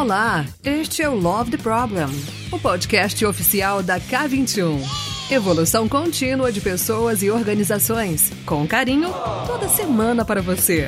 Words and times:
Olá, 0.00 0.46
este 0.64 1.02
é 1.02 1.10
o 1.10 1.14
Love 1.14 1.50
the 1.50 1.58
Problem, 1.58 2.06
o 2.50 2.58
podcast 2.58 3.22
oficial 3.26 3.82
da 3.82 4.00
K21. 4.00 4.80
Evolução 5.30 5.86
contínua 5.86 6.50
de 6.50 6.58
pessoas 6.58 7.22
e 7.22 7.30
organizações, 7.30 8.32
com 8.46 8.66
carinho, 8.66 9.12
toda 9.46 9.68
semana 9.68 10.24
para 10.24 10.40
você. 10.40 10.86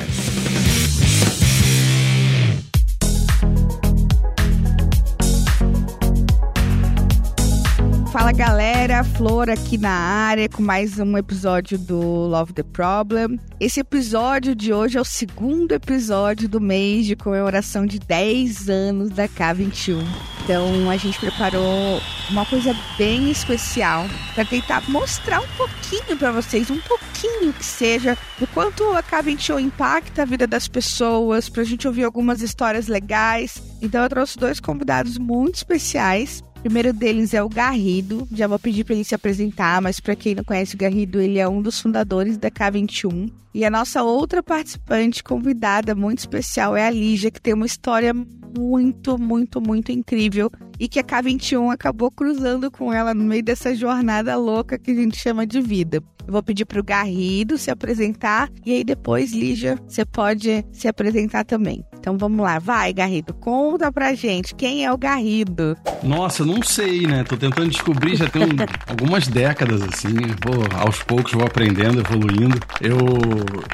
Fala 8.13 8.31
galera, 8.31 9.03
Flor 9.03 9.49
aqui 9.49 9.75
na 9.75 9.89
área 9.89 10.47
com 10.47 10.61
mais 10.61 10.99
um 10.99 11.17
episódio 11.17 11.79
do 11.79 11.99
Love 11.99 12.53
the 12.53 12.61
Problem. 12.61 13.39
Esse 13.59 13.79
episódio 13.79 14.53
de 14.53 14.71
hoje 14.71 14.99
é 14.99 15.01
o 15.01 15.03
segundo 15.03 15.71
episódio 15.71 16.47
do 16.47 16.61
mês 16.61 17.07
de 17.07 17.15
comemoração 17.15 17.87
de 17.87 17.97
10 17.97 18.69
anos 18.69 19.09
da 19.09 19.27
K21. 19.27 20.05
Então 20.43 20.91
a 20.91 20.95
gente 20.95 21.19
preparou 21.19 21.99
uma 22.29 22.45
coisa 22.45 22.75
bem 22.99 23.31
especial 23.31 24.05
para 24.35 24.45
tentar 24.45 24.87
mostrar 24.91 25.41
um 25.41 25.47
pouquinho 25.57 26.15
para 26.15 26.31
vocês, 26.31 26.69
um 26.69 26.79
pouquinho 26.81 27.51
que 27.51 27.65
seja, 27.65 28.15
do 28.37 28.45
quanto 28.45 28.83
a 28.91 29.01
K21 29.01 29.59
impacta 29.59 30.21
a 30.21 30.25
vida 30.25 30.45
das 30.45 30.67
pessoas, 30.67 31.49
para 31.49 31.63
a 31.63 31.65
gente 31.65 31.87
ouvir 31.87 32.03
algumas 32.03 32.43
histórias 32.43 32.85
legais. 32.85 33.59
Então 33.81 34.03
eu 34.03 34.09
trouxe 34.09 34.37
dois 34.37 34.59
convidados 34.59 35.17
muito 35.17 35.55
especiais 35.55 36.43
primeiro 36.63 36.93
deles 36.93 37.33
é 37.33 37.43
o 37.43 37.49
Garrido. 37.49 38.25
Já 38.31 38.47
vou 38.47 38.57
pedir 38.57 38.85
para 38.85 38.95
ele 38.95 39.03
se 39.03 39.13
apresentar, 39.13 39.81
mas 39.81 39.99
para 39.99 40.15
quem 40.15 40.33
não 40.33 40.45
conhece 40.45 40.75
o 40.75 40.77
Garrido, 40.77 41.19
ele 41.19 41.37
é 41.37 41.47
um 41.47 41.61
dos 41.61 41.79
fundadores 41.79 42.37
da 42.37 42.49
K21. 42.49 43.29
E 43.53 43.65
a 43.65 43.69
nossa 43.69 44.01
outra 44.01 44.41
participante 44.41 45.21
convidada 45.21 45.93
muito 45.93 46.19
especial 46.19 46.75
é 46.75 46.87
a 46.87 46.89
Lígia, 46.89 47.29
que 47.29 47.41
tem 47.41 47.53
uma 47.53 47.65
história 47.65 48.15
muito, 48.57 49.17
muito, 49.17 49.61
muito 49.61 49.91
incrível 49.91 50.51
e 50.79 50.87
que 50.87 50.99
a 50.99 51.03
K21 51.03 51.71
acabou 51.71 52.11
cruzando 52.11 52.69
com 52.69 52.91
ela 52.91 53.13
no 53.13 53.23
meio 53.23 53.43
dessa 53.43 53.75
jornada 53.75 54.35
louca 54.37 54.77
que 54.77 54.91
a 54.91 54.95
gente 54.95 55.17
chama 55.17 55.45
de 55.45 55.61
vida. 55.61 56.03
Eu 56.25 56.31
vou 56.31 56.41
pedir 56.41 56.65
para 56.65 56.79
o 56.79 56.83
Garrido 56.83 57.57
se 57.57 57.69
apresentar 57.69 58.49
e 58.65 58.71
aí 58.71 58.83
depois, 58.83 59.33
Lígia, 59.33 59.77
você 59.85 60.05
pode 60.05 60.65
se 60.71 60.87
apresentar 60.87 61.43
também. 61.43 61.83
Então 61.99 62.17
vamos 62.17 62.39
lá, 62.39 62.59
vai, 62.59 62.93
Garrido, 62.93 63.33
conta 63.33 63.91
pra 63.91 64.13
gente 64.13 64.55
quem 64.55 64.85
é 64.85 64.91
o 64.91 64.97
Garrido. 64.97 65.75
Nossa, 66.01 66.45
não 66.45 66.61
sei, 66.61 67.07
né? 67.07 67.23
Tô 67.23 67.37
tentando 67.37 67.69
descobrir 67.69 68.15
já 68.15 68.29
tem 68.29 68.43
um, 68.43 68.47
algumas 68.87 69.27
décadas 69.27 69.81
assim. 69.81 70.13
Vou 70.43 70.65
aos 70.79 71.01
poucos 71.03 71.33
vou 71.33 71.45
aprendendo, 71.45 72.01
evoluindo. 72.01 72.59
Eu 72.81 72.97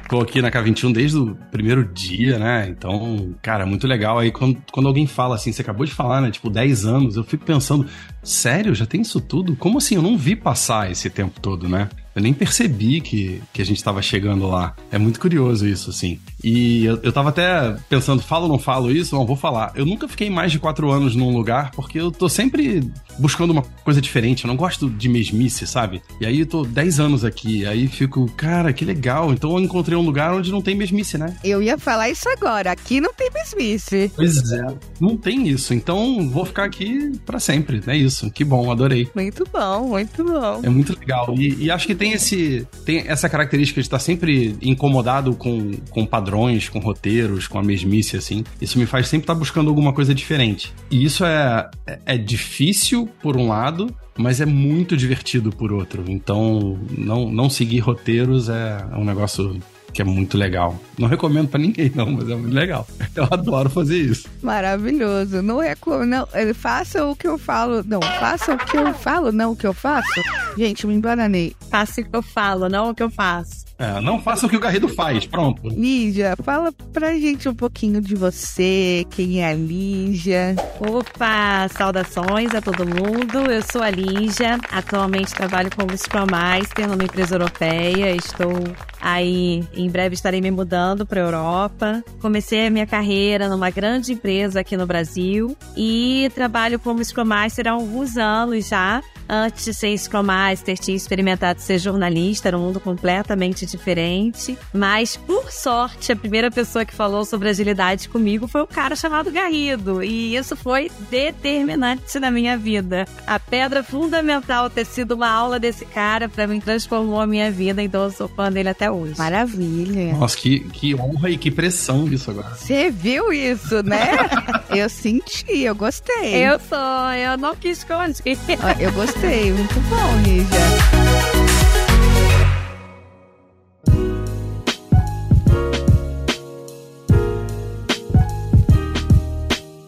tô 0.08 0.22
aqui 0.22 0.42
na 0.42 0.52
K21 0.52 0.94
desde 0.94 1.18
o 1.18 1.36
primeiro 1.52 1.86
dia, 1.86 2.38
né? 2.38 2.68
Então, 2.70 3.34
cara, 3.42 3.66
muito 3.66 3.88
legal. 3.88 4.20
Aí 4.20 4.31
quando, 4.31 4.58
quando 4.72 4.88
alguém 4.88 5.08
fala 5.08 5.36
assim, 5.36 5.52
você 5.52 5.62
acabou 5.62 5.86
de 5.86 5.94
falar, 5.94 6.22
né? 6.22 6.31
Tipo, 6.31 6.50
10 6.50 6.86
anos, 6.86 7.16
eu 7.16 7.23
fico 7.23 7.45
pensando, 7.45 7.86
sério, 8.23 8.73
já 8.75 8.86
tem 8.86 9.02
isso 9.02 9.20
tudo? 9.20 9.56
Como 9.56 9.78
assim? 9.78 9.95
Eu 9.95 10.02
não 10.02 10.17
vi 10.17 10.36
passar 10.36 10.92
esse 10.92 11.09
tempo 11.09 11.39
todo, 11.39 11.67
né? 11.67 11.89
Eu 12.20 12.23
nem 12.23 12.34
percebi 12.34 13.00
que, 13.00 13.42
que 13.53 13.62
a 13.62 13.66
gente 13.66 13.78
estava 13.78 14.02
chegando 14.02 14.45
lá. 14.45 14.75
É 14.92 14.98
muito 14.98 15.22
curioso 15.22 15.66
isso, 15.66 15.89
assim. 15.89 16.20
E 16.44 16.84
eu, 16.84 17.00
eu 17.02 17.14
tava 17.14 17.30
até 17.30 17.78
pensando, 17.88 18.22
falo 18.22 18.44
ou 18.44 18.50
não 18.50 18.59
falo 18.59 18.92
isso? 18.92 19.16
Não, 19.16 19.25
vou 19.25 19.38
falar. 19.38 19.72
Eu 19.73 19.86
nunca 19.86 20.06
fiquei 20.06 20.30
mais 20.30 20.52
de 20.52 20.59
quatro 20.59 20.92
anos 20.92 21.16
num 21.16 21.31
lugar 21.31 21.72
porque 21.72 21.97
eu 21.97 22.12
tô 22.12 22.28
sempre 22.28 22.92
buscando 23.17 23.52
uma 23.52 23.62
coisa 23.62 24.02
diferente. 24.02 24.44
Eu 24.44 24.50
não 24.50 24.58
gosto 24.58 24.90
de 24.90 25.08
mesmice, 25.08 25.66
sabe? 25.66 26.02
E 26.20 26.25
aí 26.25 26.42
eu 26.42 26.45
tô 26.45 26.64
dez 26.64 27.00
anos 27.00 27.23
aqui. 27.23 27.66
Aí 27.66 27.88
fico, 27.88 28.30
cara, 28.36 28.73
que 28.73 28.84
legal. 28.84 29.31
Então 29.31 29.52
eu 29.53 29.64
encontrei 29.64 29.97
um 29.97 30.02
lugar 30.02 30.34
onde 30.34 30.52
não 30.52 30.62
tem 30.62 30.75
mesmice, 30.75 31.17
né? 31.17 31.38
Eu 31.42 31.62
ia 31.62 31.78
falar 31.78 32.09
isso 32.09 32.28
agora. 32.28 32.73
Aqui 32.73 33.00
não 33.00 33.14
tem 33.14 33.30
mesmice. 33.34 34.12
Pois 34.14 34.52
é. 34.52 34.66
Não 35.00 35.16
tem 35.16 35.47
isso. 35.47 35.73
Então 35.73 36.30
vou 36.30 36.45
ficar 36.45 36.66
aqui 36.66 37.17
para 37.25 37.40
sempre. 37.40 37.81
É 37.88 37.95
isso. 37.95 38.30
Que 38.30 38.44
bom, 38.44 38.70
adorei. 38.70 39.09
Muito 39.16 39.45
bom, 39.50 39.88
muito 39.88 40.22
bom. 40.22 40.59
É 40.63 40.69
muito 40.69 41.00
legal. 41.00 41.34
E, 41.38 41.63
e 41.63 41.72
acho 41.72 41.88
que 41.88 41.96
tem 41.96 42.09
esse 42.14 42.68
tem 42.86 43.03
essa 43.08 43.30
característica 43.30 43.81
de 43.81 43.88
estar 43.88 44.00
sempre 44.00 44.56
incomodado 44.62 45.34
com, 45.36 45.72
com 45.90 46.06
padrões, 46.06 46.70
com 46.70 46.80
roteiros, 46.80 47.47
com 47.47 47.59
a 47.59 47.64
mesmice, 47.64 48.18
assim. 48.18 48.44
Isso 48.62 48.78
me 48.78 48.86
faz 48.86 49.08
sempre 49.08 49.24
estar 49.24 49.36
buscando 49.36 49.70
alguma 49.70 49.94
coisa 49.94 50.14
diferente. 50.14 50.74
E 50.90 51.03
isso 51.03 51.25
é, 51.25 51.69
é, 51.88 52.00
é 52.06 52.18
difícil, 52.18 53.08
por 53.22 53.38
um 53.38 53.48
lado, 53.48 53.94
mas 54.18 54.42
é 54.42 54.46
muito 54.46 54.98
divertido 54.98 55.50
por 55.50 55.72
outro. 55.72 56.03
Então, 56.08 56.80
não, 56.98 57.31
não 57.31 57.50
seguir 57.50 57.80
roteiros 57.80 58.50
é 58.50 58.86
um 58.96 59.06
negócio 59.06 59.59
que 59.94 60.01
é 60.01 60.05
muito 60.05 60.38
legal. 60.38 60.79
Não 60.97 61.07
recomendo 61.07 61.50
para 61.50 61.59
ninguém, 61.59 61.91
não, 61.94 62.11
mas 62.11 62.29
é 62.29 62.35
muito 62.35 62.53
legal. 62.53 62.88
Eu 63.16 63.27
adoro 63.29 63.69
fazer 63.69 63.97
isso. 63.97 64.27
Maravilhoso. 64.41 65.41
Não 65.41 65.59
recomendo. 65.59 66.09
Não, 66.09 66.27
faça 66.53 67.05
o 67.05 67.16
que 67.16 67.27
eu 67.27 67.38
falo. 67.38 67.83
Não, 67.85 68.01
faça 68.01 68.53
o 68.53 68.57
que 68.57 68.77
eu 68.77 68.94
falo, 68.94 69.31
não 69.31 69.51
o 69.51 69.55
que 69.55 69.67
eu 69.67 69.73
faço. 69.73 70.22
Gente, 70.57 70.88
me 70.88 70.94
embananei. 70.94 71.55
Faça 71.69 72.01
o 72.01 72.03
que 72.03 72.16
eu 72.16 72.22
falo, 72.22 72.69
não 72.69 72.89
o 72.89 72.95
que 72.95 73.03
eu 73.03 73.09
faço. 73.09 73.69
É, 73.79 74.01
não 74.01 74.22
faça 74.22 74.45
o 74.45 74.50
que 74.50 74.57
o 74.57 74.59
Garrido 74.59 74.90
faz, 74.90 75.25
pronto. 75.25 75.69
Lígia, 75.69 76.35
fala 76.44 76.69
pra 76.91 77.13
gente 77.13 77.47
um 77.47 77.56
pouquinho 77.56 78.01
de 78.01 78.13
você, 78.13 79.06
quem 79.09 79.41
é 79.41 79.51
a 79.51 79.53
Lígia. 79.53 80.53
Opa, 80.81 81.66
saudações 81.69 82.53
a 82.53 82.62
todo 82.62 82.85
mundo. 82.85 83.50
Eu 83.50 83.63
sou 83.72 83.81
a 83.81 83.89
Lígia, 83.89 84.59
atualmente 84.69 85.34
trabalho 85.34 85.69
como 85.73 85.97
Scrum 85.97 86.28
Master 86.29 86.89
numa 86.89 87.06
empresa 87.06 87.35
europeia. 87.35 88.13
Estou 88.13 88.51
aí, 89.00 89.63
em 89.73 89.89
breve 89.89 90.13
estarei 90.13 90.41
me 90.41 90.51
mudando 90.51 91.06
para 91.06 91.22
Europa. 91.22 92.03
Comecei 92.22 92.68
a 92.68 92.69
minha 92.69 92.85
carreira 92.85 93.47
numa 93.47 93.69
grande 93.69 94.12
empresa 94.12 94.59
aqui 94.59 94.75
no 94.75 94.85
Brasil 94.85 95.56
e 95.78 96.29
trabalho 96.35 96.79
como 96.79 97.01
Scrum 97.01 97.23
Master 97.23 97.69
há 97.69 97.72
alguns 97.72 98.18
anos 98.18 98.68
já. 98.68 99.01
Antes 99.31 99.66
de 99.66 99.73
ser 99.75 99.95
Scrum 99.95 100.23
Master, 100.23 100.75
tinha 100.75 100.97
experimentado 100.97 101.62
ser 101.62 101.78
jornalista, 101.78 102.47
era 102.47 102.57
um 102.57 102.62
mundo 102.62 102.79
completamente 102.79 103.63
diferente. 103.63 104.57
Mas, 104.73 105.16
por 105.16 105.51
sorte, 105.51 106.12
a 106.12 106.16
primeira 106.16 106.50
pessoa 106.50 106.84
que 106.84 106.95
falou 106.95 107.23
sobre 107.23 107.47
agilidade 107.47 108.09
comigo 108.09 108.47
foi 108.47 108.63
um 108.63 108.66
cara 108.66 108.95
chamado 108.95 109.29
Garrido. 109.29 110.03
E 110.03 110.35
isso 110.35 110.56
foi 110.56 110.89
determinante 111.12 112.18
na 112.19 112.31
minha 112.31 112.57
vida. 112.57 113.07
A 113.28 113.39
pedra 113.39 113.84
fundamental 113.84 114.68
ter 114.68 114.85
sido 114.85 115.12
uma 115.12 115.29
aula 115.29 115.59
desse 115.59 115.85
cara, 115.85 116.28
para 116.28 116.47
mim, 116.47 116.59
transformou 116.59 117.22
a 117.22 117.28
minha 117.28 117.51
vida. 117.51 117.84
Então, 117.84 118.06
eu 118.06 118.12
sou 118.12 118.28
fã 118.28 118.51
dele 118.51 118.69
até 118.69 118.89
hoje. 118.89 119.13
Maravilha. 119.16 120.13
Nossa, 120.13 120.35
que, 120.35 120.62
que 120.62 120.95
honra 120.95 121.29
e 121.29 121.38
que 121.38 121.51
pressão 121.51 122.07
isso 122.07 122.31
agora. 122.31 122.56
Você 122.56 122.89
viu 122.89 123.31
isso, 123.31 123.84
né? 123.84 124.09
eu 124.75 124.89
senti, 124.89 125.59
eu 125.59 125.75
gostei. 125.75 126.34
Eu 126.34 126.59
sou, 126.59 127.13
eu 127.13 127.38
não 127.38 127.56
quis 127.56 127.78
esconder. 127.78 128.39
eu 128.79 128.91
gostei 128.91 129.19
gostei. 129.19 129.52
Muito 129.52 129.80
bom, 129.81 130.22
Lígia. 130.24 130.59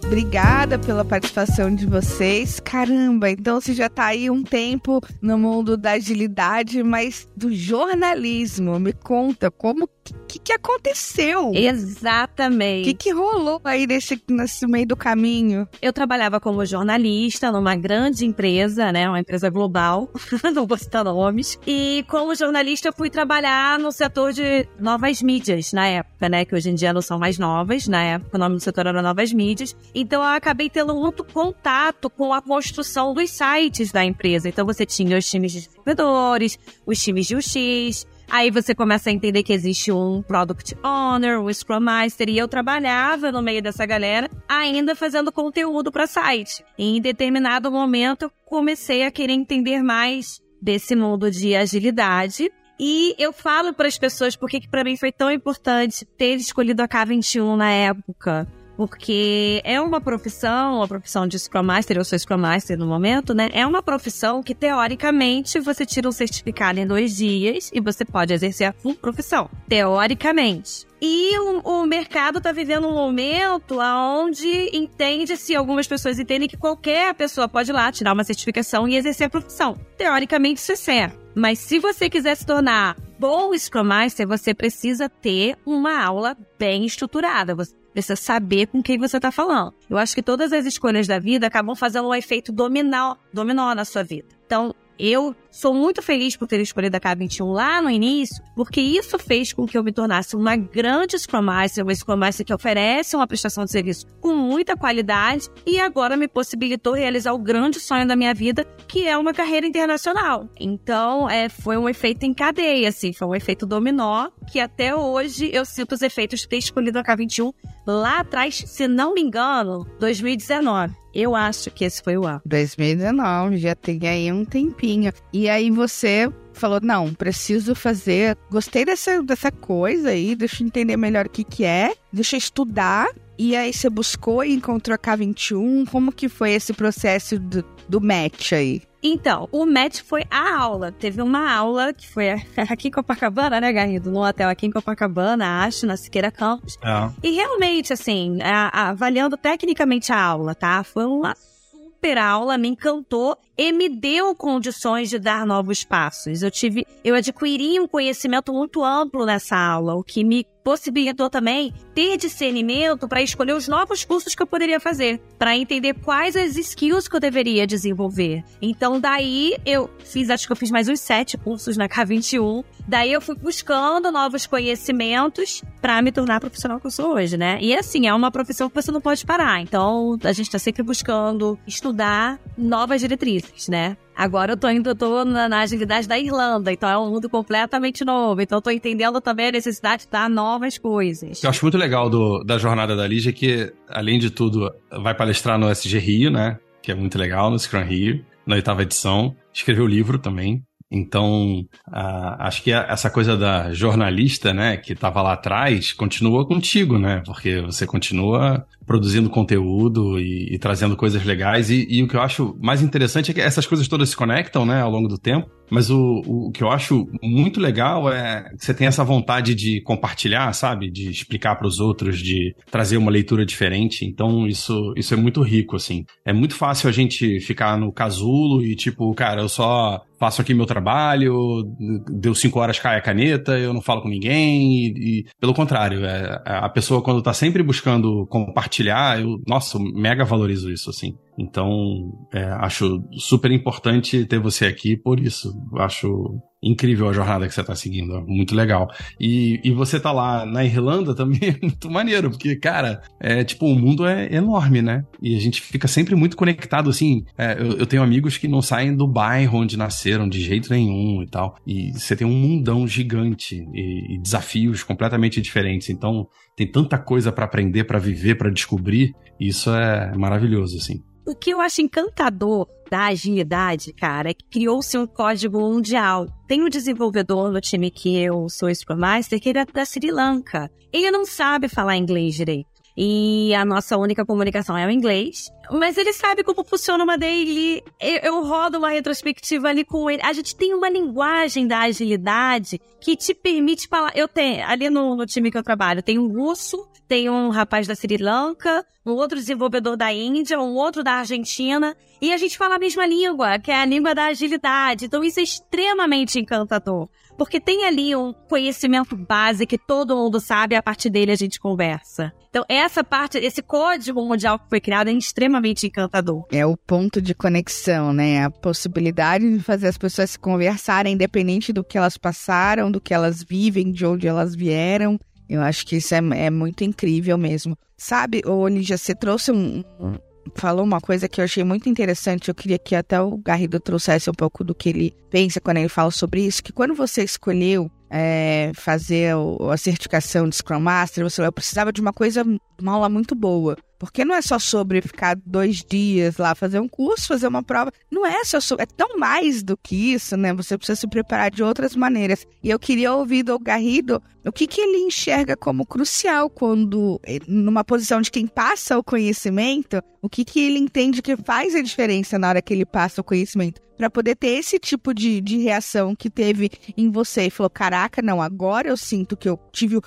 Obrigada 0.05 0.77
pela 0.77 1.05
participação 1.05 1.73
de 1.73 1.85
vocês. 1.85 2.59
Caramba, 2.59 3.29
então 3.29 3.61
você 3.61 3.73
já 3.73 3.85
está 3.85 4.07
aí 4.07 4.29
um 4.29 4.43
tempo 4.43 4.99
no 5.21 5.37
mundo 5.37 5.77
da 5.77 5.91
agilidade, 5.91 6.83
mas 6.83 7.27
do 7.35 7.53
jornalismo. 7.53 8.77
Me 8.77 8.91
conta 8.91 9.49
como 9.49 9.87
que, 10.31 10.39
que 10.39 10.53
aconteceu? 10.53 11.51
Exatamente. 11.53 12.81
O 12.81 12.85
que, 12.85 12.93
que 12.93 13.11
rolou 13.11 13.59
aí 13.63 13.85
nesse, 13.85 14.21
nesse 14.29 14.65
meio 14.65 14.87
do 14.87 14.95
caminho? 14.95 15.67
Eu 15.81 15.91
trabalhava 15.91 16.39
como 16.39 16.65
jornalista 16.65 17.51
numa 17.51 17.75
grande 17.75 18.25
empresa, 18.25 18.91
né? 18.91 19.09
Uma 19.09 19.19
empresa 19.19 19.49
global, 19.49 20.09
não 20.53 20.65
vou 20.65 20.77
citar 20.77 21.03
nomes. 21.03 21.59
E 21.67 22.05
como 22.07 22.33
jornalista 22.33 22.89
eu 22.89 22.93
fui 22.93 23.09
trabalhar 23.09 23.77
no 23.77 23.91
setor 23.91 24.31
de 24.31 24.67
novas 24.79 25.21
mídias 25.21 25.73
na 25.73 25.87
época, 25.87 26.29
né? 26.29 26.45
Que 26.45 26.55
hoje 26.55 26.69
em 26.69 26.75
dia 26.75 26.93
não 26.93 27.01
são 27.01 27.19
mais 27.19 27.37
novas. 27.37 27.87
Na 27.87 28.01
época 28.01 28.37
o 28.37 28.39
nome 28.39 28.55
do 28.55 28.61
setor 28.61 28.87
era 28.87 29.01
novas 29.01 29.33
mídias. 29.33 29.75
Então 29.93 30.21
eu 30.21 30.29
acabei 30.29 30.69
tendo 30.69 30.95
muito 30.95 31.23
contato 31.23 32.09
com 32.09 32.33
a 32.33 32.41
construção 32.41 33.13
dos 33.13 33.29
sites 33.31 33.91
da 33.91 34.05
empresa. 34.05 34.47
Então 34.47 34.65
você 34.65 34.85
tinha 34.85 35.17
os 35.17 35.29
times 35.29 35.51
de 35.51 35.59
desenvolvedores, 35.61 36.57
os 36.85 37.01
times 37.01 37.27
de 37.27 37.35
UX, 37.35 38.05
Aí 38.31 38.49
você 38.49 38.73
começa 38.73 39.09
a 39.09 39.13
entender 39.13 39.43
que 39.43 39.51
existe 39.51 39.91
um 39.91 40.21
Product 40.21 40.77
Owner, 40.81 41.41
um 41.41 41.53
Scrum 41.53 41.81
Master, 41.81 42.29
e 42.29 42.37
eu 42.37 42.47
trabalhava 42.47 43.29
no 43.29 43.41
meio 43.41 43.61
dessa 43.61 43.85
galera, 43.85 44.31
ainda 44.47 44.95
fazendo 44.95 45.33
conteúdo 45.33 45.91
para 45.91 46.07
site. 46.07 46.63
E 46.77 46.95
em 46.95 47.01
determinado 47.01 47.69
momento, 47.69 48.31
comecei 48.45 49.03
a 49.03 49.11
querer 49.11 49.33
entender 49.33 49.83
mais 49.83 50.39
desse 50.61 50.95
mundo 50.95 51.29
de 51.29 51.53
agilidade. 51.57 52.49
E 52.79 53.13
eu 53.19 53.33
falo 53.33 53.73
para 53.73 53.89
as 53.89 53.97
pessoas 53.97 54.33
porque 54.33 54.61
que 54.61 54.69
para 54.69 54.85
mim 54.85 54.95
foi 54.95 55.11
tão 55.11 55.29
importante 55.29 56.05
ter 56.05 56.35
escolhido 56.35 56.81
a 56.81 56.87
K21 56.87 57.57
na 57.57 57.69
época 57.69 58.47
porque 58.75 59.61
é 59.63 59.79
uma 59.79 60.01
profissão, 60.01 60.81
a 60.81 60.87
profissão 60.87 61.27
de 61.27 61.37
Scrum 61.37 61.63
Master, 61.63 61.97
eu 61.97 62.05
sou 62.05 62.17
Scrum 62.17 62.37
Master 62.37 62.77
no 62.77 62.87
momento, 62.87 63.33
né? 63.33 63.49
É 63.53 63.65
uma 63.65 63.81
profissão 63.81 64.41
que, 64.41 64.55
teoricamente, 64.55 65.59
você 65.59 65.85
tira 65.85 66.07
um 66.07 66.11
certificado 66.11 66.79
em 66.79 66.87
dois 66.87 67.15
dias 67.15 67.69
e 67.73 67.79
você 67.79 68.03
pode 68.03 68.33
exercer 68.33 68.67
a 68.67 68.73
full 68.73 68.95
profissão. 68.95 69.49
Teoricamente. 69.67 70.85
E 71.03 71.37
o, 71.39 71.81
o, 71.81 71.85
mercado 71.87 72.37
está 72.37 72.51
vivendo 72.51 72.87
um 72.87 72.93
momento 72.93 73.79
onde 73.79 74.69
entende-se, 74.71 75.55
algumas 75.55 75.87
pessoas 75.87 76.19
entendem 76.19 76.47
que 76.47 76.57
qualquer 76.57 77.13
pessoa 77.15 77.49
pode 77.49 77.71
ir 77.71 77.73
lá 77.73 77.91
tirar 77.91 78.13
uma 78.13 78.23
certificação 78.23 78.87
e 78.87 78.95
exercer 78.95 79.25
a 79.25 79.29
profissão. 79.29 79.75
Teoricamente, 79.97 80.61
isso 80.61 80.71
é 80.71 80.75
certo. 80.75 81.19
Mas 81.33 81.57
se 81.57 81.79
você 81.79 82.07
quiser 82.09 82.35
se 82.35 82.45
tornar 82.45 82.95
bom 83.17 83.57
Scrum 83.57 83.83
Master, 83.83 84.27
você 84.27 84.53
precisa 84.53 85.09
ter 85.09 85.57
uma 85.65 86.03
aula 86.03 86.37
bem 86.59 86.85
estruturada. 86.85 87.55
Você 87.55 87.73
precisa 87.93 88.15
saber 88.15 88.67
com 88.67 88.81
quem 88.81 88.97
você 88.97 89.17
está 89.17 89.31
falando. 89.31 89.73
Eu 89.89 89.97
acho 89.97 90.15
que 90.15 90.23
todas 90.23 90.51
as 90.53 90.65
escolhas 90.65 91.07
da 91.07 91.19
vida 91.19 91.47
acabam 91.47 91.75
fazendo 91.75 92.07
um 92.07 92.15
efeito 92.15 92.51
dominó, 92.51 93.15
dominó 93.33 93.73
na 93.75 93.85
sua 93.85 94.03
vida. 94.03 94.27
Então, 94.45 94.73
eu 94.97 95.35
sou 95.51 95.73
muito 95.73 96.01
feliz 96.01 96.35
por 96.35 96.47
ter 96.47 96.59
escolhido 96.61 96.95
a 96.97 96.99
K21 96.99 97.51
lá 97.51 97.81
no 97.81 97.89
início, 97.89 98.43
porque 98.55 98.81
isso 98.81 99.19
fez 99.19 99.53
com 99.53 99.65
que 99.65 99.77
eu 99.77 99.83
me 99.83 99.91
tornasse 99.91 100.35
uma 100.35 100.55
grande 100.55 101.19
Scrum 101.19 101.41
Master, 101.41 101.83
uma 101.83 101.93
Scrum 101.93 102.17
Master 102.17 102.45
que 102.45 102.53
oferece 102.53 103.15
uma 103.15 103.27
prestação 103.27 103.65
de 103.65 103.71
serviço 103.71 104.07
com 104.19 104.33
muita 104.35 104.75
qualidade 104.75 105.49
e 105.65 105.79
agora 105.79 106.15
me 106.15 106.27
possibilitou 106.27 106.93
realizar 106.93 107.33
o 107.33 107.37
grande 107.37 107.79
sonho 107.79 108.07
da 108.07 108.15
minha 108.15 108.33
vida, 108.33 108.65
que 108.87 109.07
é 109.07 109.17
uma 109.17 109.33
carreira 109.33 109.67
internacional. 109.67 110.47
Então, 110.59 111.29
é, 111.29 111.49
foi 111.49 111.77
um 111.77 111.89
efeito 111.89 112.23
em 112.23 112.33
cadeia, 112.33 112.89
assim, 112.89 113.13
foi 113.13 113.27
um 113.27 113.35
efeito 113.35 113.65
dominó, 113.65 114.29
que 114.49 114.59
até 114.59 114.95
hoje 114.95 115.49
eu 115.53 115.65
sinto 115.65 115.93
os 115.93 116.01
efeitos 116.01 116.41
de 116.41 116.47
ter 116.47 116.57
escolhido 116.57 116.99
a 116.99 117.03
K21 117.03 117.53
lá 117.85 118.19
atrás, 118.19 118.63
se 118.67 118.87
não 118.87 119.13
me 119.13 119.21
engano, 119.21 119.85
2019. 119.99 121.01
Eu 121.13 121.35
acho 121.35 121.69
que 121.71 121.83
esse 121.83 122.01
foi 122.01 122.17
o 122.17 122.25
ano. 122.25 122.41
2019, 122.45 123.57
já 123.57 123.75
tem 123.75 123.99
aí 124.07 124.31
um 124.31 124.45
tempinho. 124.45 125.11
E 125.33 125.40
aí 125.49 125.69
você 125.69 126.31
falou, 126.53 126.79
não, 126.81 127.13
preciso 127.13 127.73
fazer, 127.73 128.37
gostei 128.49 128.85
dessa, 128.85 129.21
dessa 129.23 129.51
coisa 129.51 130.09
aí, 130.09 130.35
deixa 130.35 130.61
eu 130.61 130.67
entender 130.67 130.97
melhor 130.97 131.25
o 131.25 131.29
que 131.29 131.43
que 131.43 131.63
é, 131.63 131.93
deixa 132.11 132.35
eu 132.35 132.39
estudar. 132.39 133.07
E 133.37 133.55
aí 133.55 133.73
você 133.73 133.89
buscou 133.89 134.43
e 134.43 134.53
encontrou 134.53 134.93
a 134.93 134.99
K21, 134.99 135.89
como 135.89 136.11
que 136.11 136.29
foi 136.29 136.51
esse 136.51 136.73
processo 136.73 137.39
do, 137.39 137.65
do 137.89 137.99
match 137.99 138.53
aí? 138.53 138.83
Então, 139.03 139.49
o 139.51 139.65
match 139.65 140.01
foi 140.01 140.23
a 140.29 140.59
aula. 140.59 140.91
Teve 140.91 141.23
uma 141.23 141.51
aula 141.51 141.91
que 141.91 142.07
foi 142.07 142.29
aqui 142.69 142.89
em 142.89 142.91
Copacabana, 142.91 143.59
né, 143.59 143.73
Garrido? 143.73 144.11
No 144.11 144.23
hotel 144.23 144.47
aqui 144.47 144.67
em 144.67 144.71
Copacabana, 144.71 145.63
acho, 145.63 145.87
na 145.87 145.97
Siqueira 145.97 146.29
Campos. 146.29 146.77
É. 146.83 147.09
E 147.23 147.31
realmente, 147.31 147.91
assim, 147.91 148.37
avaliando 148.71 149.35
tecnicamente 149.37 150.11
a 150.11 150.21
aula, 150.21 150.53
tá? 150.53 150.83
Foi 150.83 151.05
uma 151.05 151.35
super 151.35 152.17
aula, 152.17 152.57
me 152.57 152.67
encantou 152.67 153.37
e 153.61 153.71
me 153.71 153.87
deu 153.87 154.33
condições 154.33 155.07
de 155.07 155.19
dar 155.19 155.45
novos 155.45 155.83
passos. 155.83 156.41
Eu 156.41 156.49
tive, 156.49 156.83
eu 157.03 157.13
adquiri 157.13 157.79
um 157.79 157.87
conhecimento 157.87 158.51
muito 158.51 158.83
amplo 158.83 159.23
nessa 159.23 159.55
aula, 159.55 159.93
o 159.93 160.03
que 160.03 160.23
me 160.23 160.47
possibilitou 160.63 161.29
também 161.29 161.73
ter 161.93 162.17
discernimento 162.17 163.07
para 163.07 163.21
escolher 163.21 163.53
os 163.53 163.67
novos 163.67 164.05
cursos 164.05 164.35
que 164.35 164.41
eu 164.41 164.47
poderia 164.47 164.79
fazer, 164.79 165.19
para 165.37 165.57
entender 165.57 165.93
quais 165.95 166.35
as 166.35 166.55
skills 166.55 167.07
que 167.07 167.15
eu 167.15 167.19
deveria 167.19 167.67
desenvolver. 167.67 168.43
Então, 168.61 168.99
daí 168.99 169.57
eu 169.65 169.89
fiz, 169.99 170.29
acho 170.29 170.45
que 170.45 170.51
eu 170.51 170.57
fiz 170.57 170.71
mais 170.71 170.87
uns 170.87 170.99
sete 170.99 171.37
cursos 171.37 171.77
na 171.77 171.89
K21. 171.89 172.63
Daí 172.87 173.11
eu 173.11 173.21
fui 173.21 173.35
buscando 173.35 174.11
novos 174.11 174.45
conhecimentos 174.45 175.63
para 175.81 176.01
me 176.01 176.11
tornar 176.11 176.39
profissional 176.39 176.79
que 176.79 176.87
eu 176.87 176.91
sou 176.91 177.15
hoje, 177.15 177.37
né? 177.37 177.57
E 177.61 177.75
assim, 177.75 178.07
é 178.07 178.13
uma 178.13 178.31
profissão 178.31 178.69
que 178.69 178.75
você 178.75 178.91
não 178.91 179.01
pode 179.01 179.25
parar. 179.25 179.61
Então, 179.61 180.17
a 180.23 180.31
gente 180.31 180.47
está 180.47 180.59
sempre 180.59 180.83
buscando 180.83 181.57
estudar 181.65 182.39
novas 182.57 183.01
diretrizes, 183.01 183.50
né? 183.69 183.97
Agora 184.15 184.53
eu 184.53 184.57
tô 184.57 184.69
indo, 184.69 184.89
eu 184.89 184.95
tô 184.95 185.25
na, 185.25 185.49
na, 185.49 185.61
agilidade 185.61 186.07
da 186.07 186.17
Irlanda, 186.19 186.71
então 186.71 186.89
é 186.89 186.97
um 186.97 187.09
mundo 187.09 187.29
completamente 187.29 188.05
novo. 188.05 188.41
Então 188.41 188.57
eu 188.57 188.61
tô 188.61 188.69
entendendo 188.69 189.19
também 189.19 189.47
a 189.47 189.51
necessidade 189.51 190.03
de 190.03 190.09
dar 190.09 190.29
novas 190.29 190.77
coisas. 190.77 191.43
Eu 191.43 191.49
acho 191.49 191.63
muito 191.63 191.77
legal 191.77 192.09
do, 192.09 192.43
da 192.43 192.57
jornada 192.57 192.95
da 192.95 193.07
Lígia 193.07 193.33
que, 193.33 193.73
além 193.87 194.19
de 194.19 194.29
tudo, 194.29 194.71
vai 195.01 195.15
palestrar 195.15 195.57
no 195.57 195.69
SG 195.69 195.97
Rio, 195.97 196.31
né? 196.31 196.59
Que 196.81 196.91
é 196.91 196.95
muito 196.95 197.17
legal, 197.17 197.49
no 197.49 197.57
Scrum 197.57 197.83
Rio, 197.83 198.23
na 198.45 198.55
oitava 198.55 198.83
edição. 198.83 199.35
Escreveu 199.53 199.87
livro 199.87 200.19
também. 200.19 200.63
Então, 200.91 201.65
uh, 201.87 202.35
acho 202.39 202.61
que 202.61 202.71
essa 202.73 203.09
coisa 203.09 203.37
da 203.37 203.73
jornalista, 203.73 204.53
né, 204.53 204.75
que 204.75 204.91
estava 204.91 205.21
lá 205.21 205.33
atrás, 205.33 205.93
continua 205.93 206.45
contigo, 206.45 206.99
né? 206.99 207.23
Porque 207.25 207.61
você 207.61 207.87
continua 207.87 208.67
produzindo 208.91 209.29
conteúdo 209.29 210.19
e, 210.19 210.53
e 210.53 210.59
trazendo 210.59 210.97
coisas 210.97 211.23
legais. 211.23 211.69
E, 211.69 211.87
e, 211.89 212.03
o 212.03 212.09
que 212.09 212.15
eu 212.17 212.21
acho 212.21 212.57
mais 212.61 212.81
interessante 212.81 213.31
é 213.31 213.33
que 213.33 213.39
essas 213.39 213.65
coisas 213.65 213.87
todas 213.87 214.09
se 214.09 214.17
conectam, 214.17 214.65
né, 214.65 214.81
ao 214.81 214.91
longo 214.91 215.07
do 215.07 215.17
tempo. 215.17 215.49
Mas 215.71 215.89
o, 215.89 216.21
o 216.25 216.51
que 216.51 216.61
eu 216.61 216.69
acho 216.69 217.07
muito 217.23 217.61
legal 217.61 218.11
é 218.11 218.49
que 218.59 218.65
você 218.65 218.73
tem 218.73 218.87
essa 218.87 219.05
vontade 219.05 219.55
de 219.55 219.79
compartilhar, 219.81 220.51
sabe? 220.51 220.91
De 220.91 221.09
explicar 221.09 221.55
para 221.55 221.65
os 221.65 221.79
outros, 221.79 222.19
de 222.19 222.53
trazer 222.69 222.97
uma 222.97 223.09
leitura 223.09 223.45
diferente. 223.45 224.03
Então, 224.05 224.45
isso, 224.45 224.93
isso 224.97 225.13
é 225.13 225.17
muito 225.17 225.41
rico, 225.41 225.77
assim. 225.77 226.03
É 226.25 226.33
muito 226.33 226.55
fácil 226.55 226.89
a 226.89 226.91
gente 226.91 227.39
ficar 227.39 227.77
no 227.77 227.93
casulo 227.93 228.61
e, 228.61 228.75
tipo, 228.75 229.13
cara, 229.13 229.41
eu 229.41 229.47
só 229.47 230.01
faço 230.21 230.39
aqui 230.39 230.53
meu 230.53 230.67
trabalho, 230.67 231.63
deu 232.07 232.35
cinco 232.35 232.59
horas 232.59 232.77
cai 232.77 232.95
a 232.95 233.01
caneta, 233.01 233.57
eu 233.57 233.73
não 233.73 233.81
falo 233.81 234.03
com 234.03 234.07
ninguém. 234.07 234.71
E, 234.71 234.87
e 234.87 235.25
pelo 235.39 235.51
contrário, 235.51 236.05
é, 236.05 236.41
a 236.45 236.69
pessoa, 236.69 237.01
quando 237.01 237.23
tá 237.23 237.33
sempre 237.33 237.63
buscando 237.63 238.27
compartilhar, 238.27 238.80
compartilhar, 238.81 239.21
eu, 239.21 239.41
nossa, 239.47 239.77
eu 239.77 239.81
mega 239.81 240.23
valorizo 240.25 240.71
isso, 240.71 240.89
assim. 240.89 241.17
Então, 241.37 242.11
é, 242.33 242.43
acho 242.43 243.03
super 243.13 243.51
importante 243.51 244.25
ter 244.25 244.39
você 244.39 244.65
aqui 244.65 244.97
por 244.97 245.19
isso. 245.19 245.53
Acho 245.77 246.41
incrível 246.63 247.09
a 247.09 247.13
jornada 247.13 247.47
que 247.47 247.53
você 247.53 247.61
está 247.61 247.75
seguindo, 247.75 248.21
muito 248.27 248.53
legal. 248.53 248.87
E, 249.19 249.59
e 249.63 249.71
você 249.71 249.99
tá 249.99 250.11
lá 250.11 250.45
na 250.45 250.63
Irlanda 250.63 251.13
também 251.15 251.39
é 251.49 251.57
muito 251.61 251.89
maneiro, 251.89 252.29
porque, 252.29 252.55
cara, 252.55 253.01
é 253.19 253.43
tipo, 253.43 253.65
o 253.65 253.75
mundo 253.75 254.05
é 254.05 254.33
enorme, 254.33 254.81
né? 254.81 255.03
E 255.21 255.35
a 255.35 255.39
gente 255.39 255.61
fica 255.61 255.87
sempre 255.87 256.15
muito 256.15 256.37
conectado, 256.37 256.89
assim. 256.89 257.23
É, 257.37 257.53
eu, 257.59 257.79
eu, 257.79 257.85
tenho 257.85 258.03
amigos 258.03 258.37
que 258.37 258.47
não 258.47 258.61
saem 258.61 258.95
do 258.95 259.07
bairro 259.07 259.59
onde 259.59 259.77
nasceram 259.77 260.29
de 260.29 260.39
jeito 260.39 260.69
nenhum 260.69 261.23
e 261.23 261.27
tal. 261.27 261.55
E 261.65 261.91
você 261.93 262.15
tem 262.15 262.27
um 262.27 262.33
mundão 262.33 262.87
gigante 262.87 263.63
e, 263.73 264.15
e 264.15 264.21
desafios 264.21 264.83
completamente 264.83 265.41
diferentes. 265.41 265.89
Então, 265.89 266.27
tem 266.55 266.69
tanta 266.69 266.97
coisa 266.97 267.31
para 267.31 267.45
aprender, 267.45 267.85
para 267.85 267.97
viver, 267.97 268.35
para 268.35 268.51
descobrir. 268.51 269.13
E 269.39 269.47
isso 269.47 269.71
é 269.71 270.15
maravilhoso, 270.15 270.77
assim. 270.77 271.01
O 271.25 271.35
que 271.35 271.51
eu 271.51 271.61
acho 271.61 271.81
encantador 271.81 272.67
da 272.89 273.05
agilidade, 273.05 273.93
cara, 273.93 274.31
é 274.31 274.33
que 274.33 274.43
criou-se 274.45 274.97
um 274.97 275.07
código 275.07 275.59
mundial. 275.59 276.27
Tem 276.47 276.61
um 276.63 276.69
desenvolvedor 276.69 277.51
no 277.51 277.61
time 277.61 277.89
que 277.89 278.17
eu 278.17 278.49
sou 278.49 278.73
Scrum 278.73 278.97
Master 278.97 279.39
que 279.39 279.49
ele 279.49 279.59
é 279.59 279.65
da 279.65 279.85
Sri 279.85 280.11
Lanka. 280.11 280.69
Ele 280.91 281.09
não 281.11 281.25
sabe 281.25 281.69
falar 281.69 281.95
inglês 281.95 282.35
direito. 282.35 282.69
E 282.97 283.53
a 283.55 283.63
nossa 283.63 283.97
única 283.97 284.25
comunicação 284.25 284.77
é 284.77 284.85
o 284.85 284.91
inglês. 284.91 285.49
Mas 285.71 285.97
ele 285.97 286.11
sabe 286.11 286.43
como 286.43 286.63
funciona 286.63 287.03
uma 287.03 287.17
daily. 287.17 287.81
Eu, 287.99 288.43
rodo 288.43 288.77
uma 288.77 288.89
retrospectiva 288.89 289.69
ali 289.69 289.85
com 289.85 290.09
ele. 290.09 290.21
A 290.23 290.33
gente 290.33 290.55
tem 290.55 290.73
uma 290.73 290.89
linguagem 290.89 291.65
da 291.65 291.79
agilidade 291.79 292.81
que 292.99 293.15
te 293.15 293.33
permite 293.33 293.87
falar. 293.87 294.11
Eu 294.15 294.27
tenho, 294.27 294.65
ali 294.67 294.89
no, 294.89 295.15
no 295.15 295.25
time 295.25 295.49
que 295.49 295.57
eu 295.57 295.63
trabalho, 295.63 296.03
tem 296.03 296.19
um 296.19 296.27
russo, 296.27 296.85
tem 297.11 297.29
um 297.29 297.49
rapaz 297.49 297.87
da 297.87 297.93
Sri 297.93 298.15
Lanka, 298.15 298.85
um 299.05 299.11
outro 299.11 299.37
desenvolvedor 299.37 299.97
da 299.97 300.13
Índia, 300.13 300.57
um 300.61 300.75
outro 300.75 301.03
da 301.03 301.15
Argentina, 301.15 301.93
e 302.21 302.31
a 302.31 302.37
gente 302.37 302.57
fala 302.57 302.75
a 302.75 302.79
mesma 302.79 303.05
língua, 303.05 303.59
que 303.59 303.69
é 303.69 303.81
a 303.81 303.83
língua 303.83 304.15
da 304.15 304.27
agilidade. 304.27 305.07
Então 305.07 305.21
isso 305.21 305.41
é 305.41 305.43
extremamente 305.43 306.39
encantador 306.39 307.09
porque 307.41 307.59
tem 307.59 307.85
ali 307.85 308.15
um 308.15 308.31
conhecimento 308.33 309.17
base 309.17 309.65
que 309.65 309.75
todo 309.75 310.15
mundo 310.15 310.39
sabe 310.39 310.75
e 310.75 310.77
a 310.77 310.83
partir 310.83 311.09
dele 311.09 311.31
a 311.31 311.35
gente 311.35 311.59
conversa. 311.59 312.31
Então, 312.51 312.63
essa 312.69 313.03
parte, 313.03 313.39
esse 313.39 313.63
código 313.63 314.21
mundial 314.23 314.59
que 314.59 314.69
foi 314.69 314.79
criado 314.79 315.07
é 315.07 315.13
extremamente 315.13 315.87
encantador. 315.87 316.45
É 316.51 316.63
o 316.65 316.77
ponto 316.77 317.19
de 317.19 317.33
conexão, 317.33 318.13
né? 318.13 318.43
A 318.43 318.51
possibilidade 318.51 319.57
de 319.57 319.63
fazer 319.63 319.87
as 319.87 319.97
pessoas 319.97 320.29
se 320.29 320.39
conversarem, 320.39 321.13
independente 321.13 321.73
do 321.73 321.83
que 321.83 321.97
elas 321.97 322.15
passaram, 322.15 322.91
do 322.91 323.01
que 323.01 323.11
elas 323.11 323.41
vivem, 323.41 323.91
de 323.91 324.05
onde 324.05 324.27
elas 324.27 324.53
vieram. 324.53 325.17
Eu 325.51 325.61
acho 325.61 325.85
que 325.85 325.97
isso 325.97 326.15
é, 326.15 326.19
é 326.45 326.49
muito 326.49 326.81
incrível 326.81 327.37
mesmo. 327.37 327.77
Sabe, 327.97 328.41
Olívia, 328.45 328.97
você 328.97 329.13
trouxe 329.13 329.51
um, 329.51 329.83
um 329.99 330.15
falou 330.55 330.83
uma 330.83 331.01
coisa 331.01 331.27
que 331.27 331.41
eu 331.41 331.45
achei 331.45 331.61
muito 331.61 331.89
interessante. 331.89 332.47
Eu 332.47 332.55
queria 332.55 332.79
que 332.79 332.95
até 332.95 333.19
o 333.21 333.37
Garrido 333.37 333.77
trouxesse 333.77 334.29
um 334.29 334.33
pouco 334.33 334.63
do 334.63 334.73
que 334.73 334.87
ele 334.87 335.15
pensa 335.29 335.59
quando 335.59 335.77
ele 335.77 335.89
fala 335.89 336.09
sobre 336.09 336.41
isso. 336.41 336.63
Que 336.63 336.71
quando 336.71 336.95
você 336.95 337.21
escolheu 337.21 337.91
é, 338.09 338.71
fazer 338.75 339.35
a 339.69 339.75
certificação 339.75 340.47
de 340.47 340.55
Scrum 340.55 340.79
Master, 340.79 341.29
você 341.29 341.45
eu 341.45 341.51
precisava 341.51 341.91
de 341.91 341.99
uma 341.99 342.13
coisa, 342.13 342.45
uma 342.81 342.93
aula 342.93 343.09
muito 343.09 343.35
boa. 343.35 343.77
Porque 344.01 344.25
não 344.25 344.33
é 344.33 344.41
só 344.41 344.57
sobre 344.57 344.99
ficar 344.99 345.35
dois 345.45 345.85
dias 345.87 346.37
lá, 346.37 346.55
fazer 346.55 346.79
um 346.79 346.87
curso, 346.87 347.27
fazer 347.27 347.45
uma 347.45 347.61
prova. 347.61 347.91
Não 348.09 348.25
é 348.25 348.43
só 348.43 348.59
sobre. 348.59 348.81
É 348.81 348.87
tão 348.87 349.15
mais 349.19 349.61
do 349.61 349.77
que 349.77 350.13
isso, 350.13 350.35
né? 350.35 350.51
Você 350.55 350.75
precisa 350.75 350.99
se 350.99 351.07
preparar 351.07 351.51
de 351.51 351.61
outras 351.61 351.95
maneiras. 351.95 352.43
E 352.63 352.71
eu 352.71 352.79
queria 352.79 353.13
ouvir 353.13 353.43
do 353.43 353.59
Garrido 353.59 354.19
o 354.43 354.51
que, 354.51 354.65
que 354.65 354.81
ele 354.81 354.97
enxerga 355.03 355.55
como 355.55 355.85
crucial 355.85 356.49
quando, 356.49 357.21
eh, 357.23 357.37
numa 357.47 357.83
posição 357.83 358.21
de 358.21 358.31
quem 358.31 358.47
passa 358.47 358.97
o 358.97 359.03
conhecimento, 359.03 360.01
o 360.19 360.27
que, 360.27 360.43
que 360.43 360.59
ele 360.59 360.79
entende 360.79 361.21
que 361.21 361.37
faz 361.37 361.75
a 361.75 361.81
diferença 361.83 362.39
na 362.39 362.49
hora 362.49 362.61
que 362.63 362.73
ele 362.73 362.87
passa 362.87 363.21
o 363.21 363.23
conhecimento. 363.23 363.79
Para 364.01 364.09
poder 364.09 364.35
ter 364.35 364.47
esse 364.47 364.79
tipo 364.79 365.13
de, 365.13 365.39
de 365.39 365.59
reação 365.59 366.15
que 366.15 366.27
teve 366.27 366.71
em 366.97 367.11
você 367.11 367.45
e 367.45 367.49
falou: 367.51 367.69
caraca, 367.69 368.19
não, 368.19 368.41
agora 368.41 368.87
eu 368.87 368.97
sinto 368.97 369.37
que 369.37 369.47
eu 369.47 369.59
tive 369.71 369.99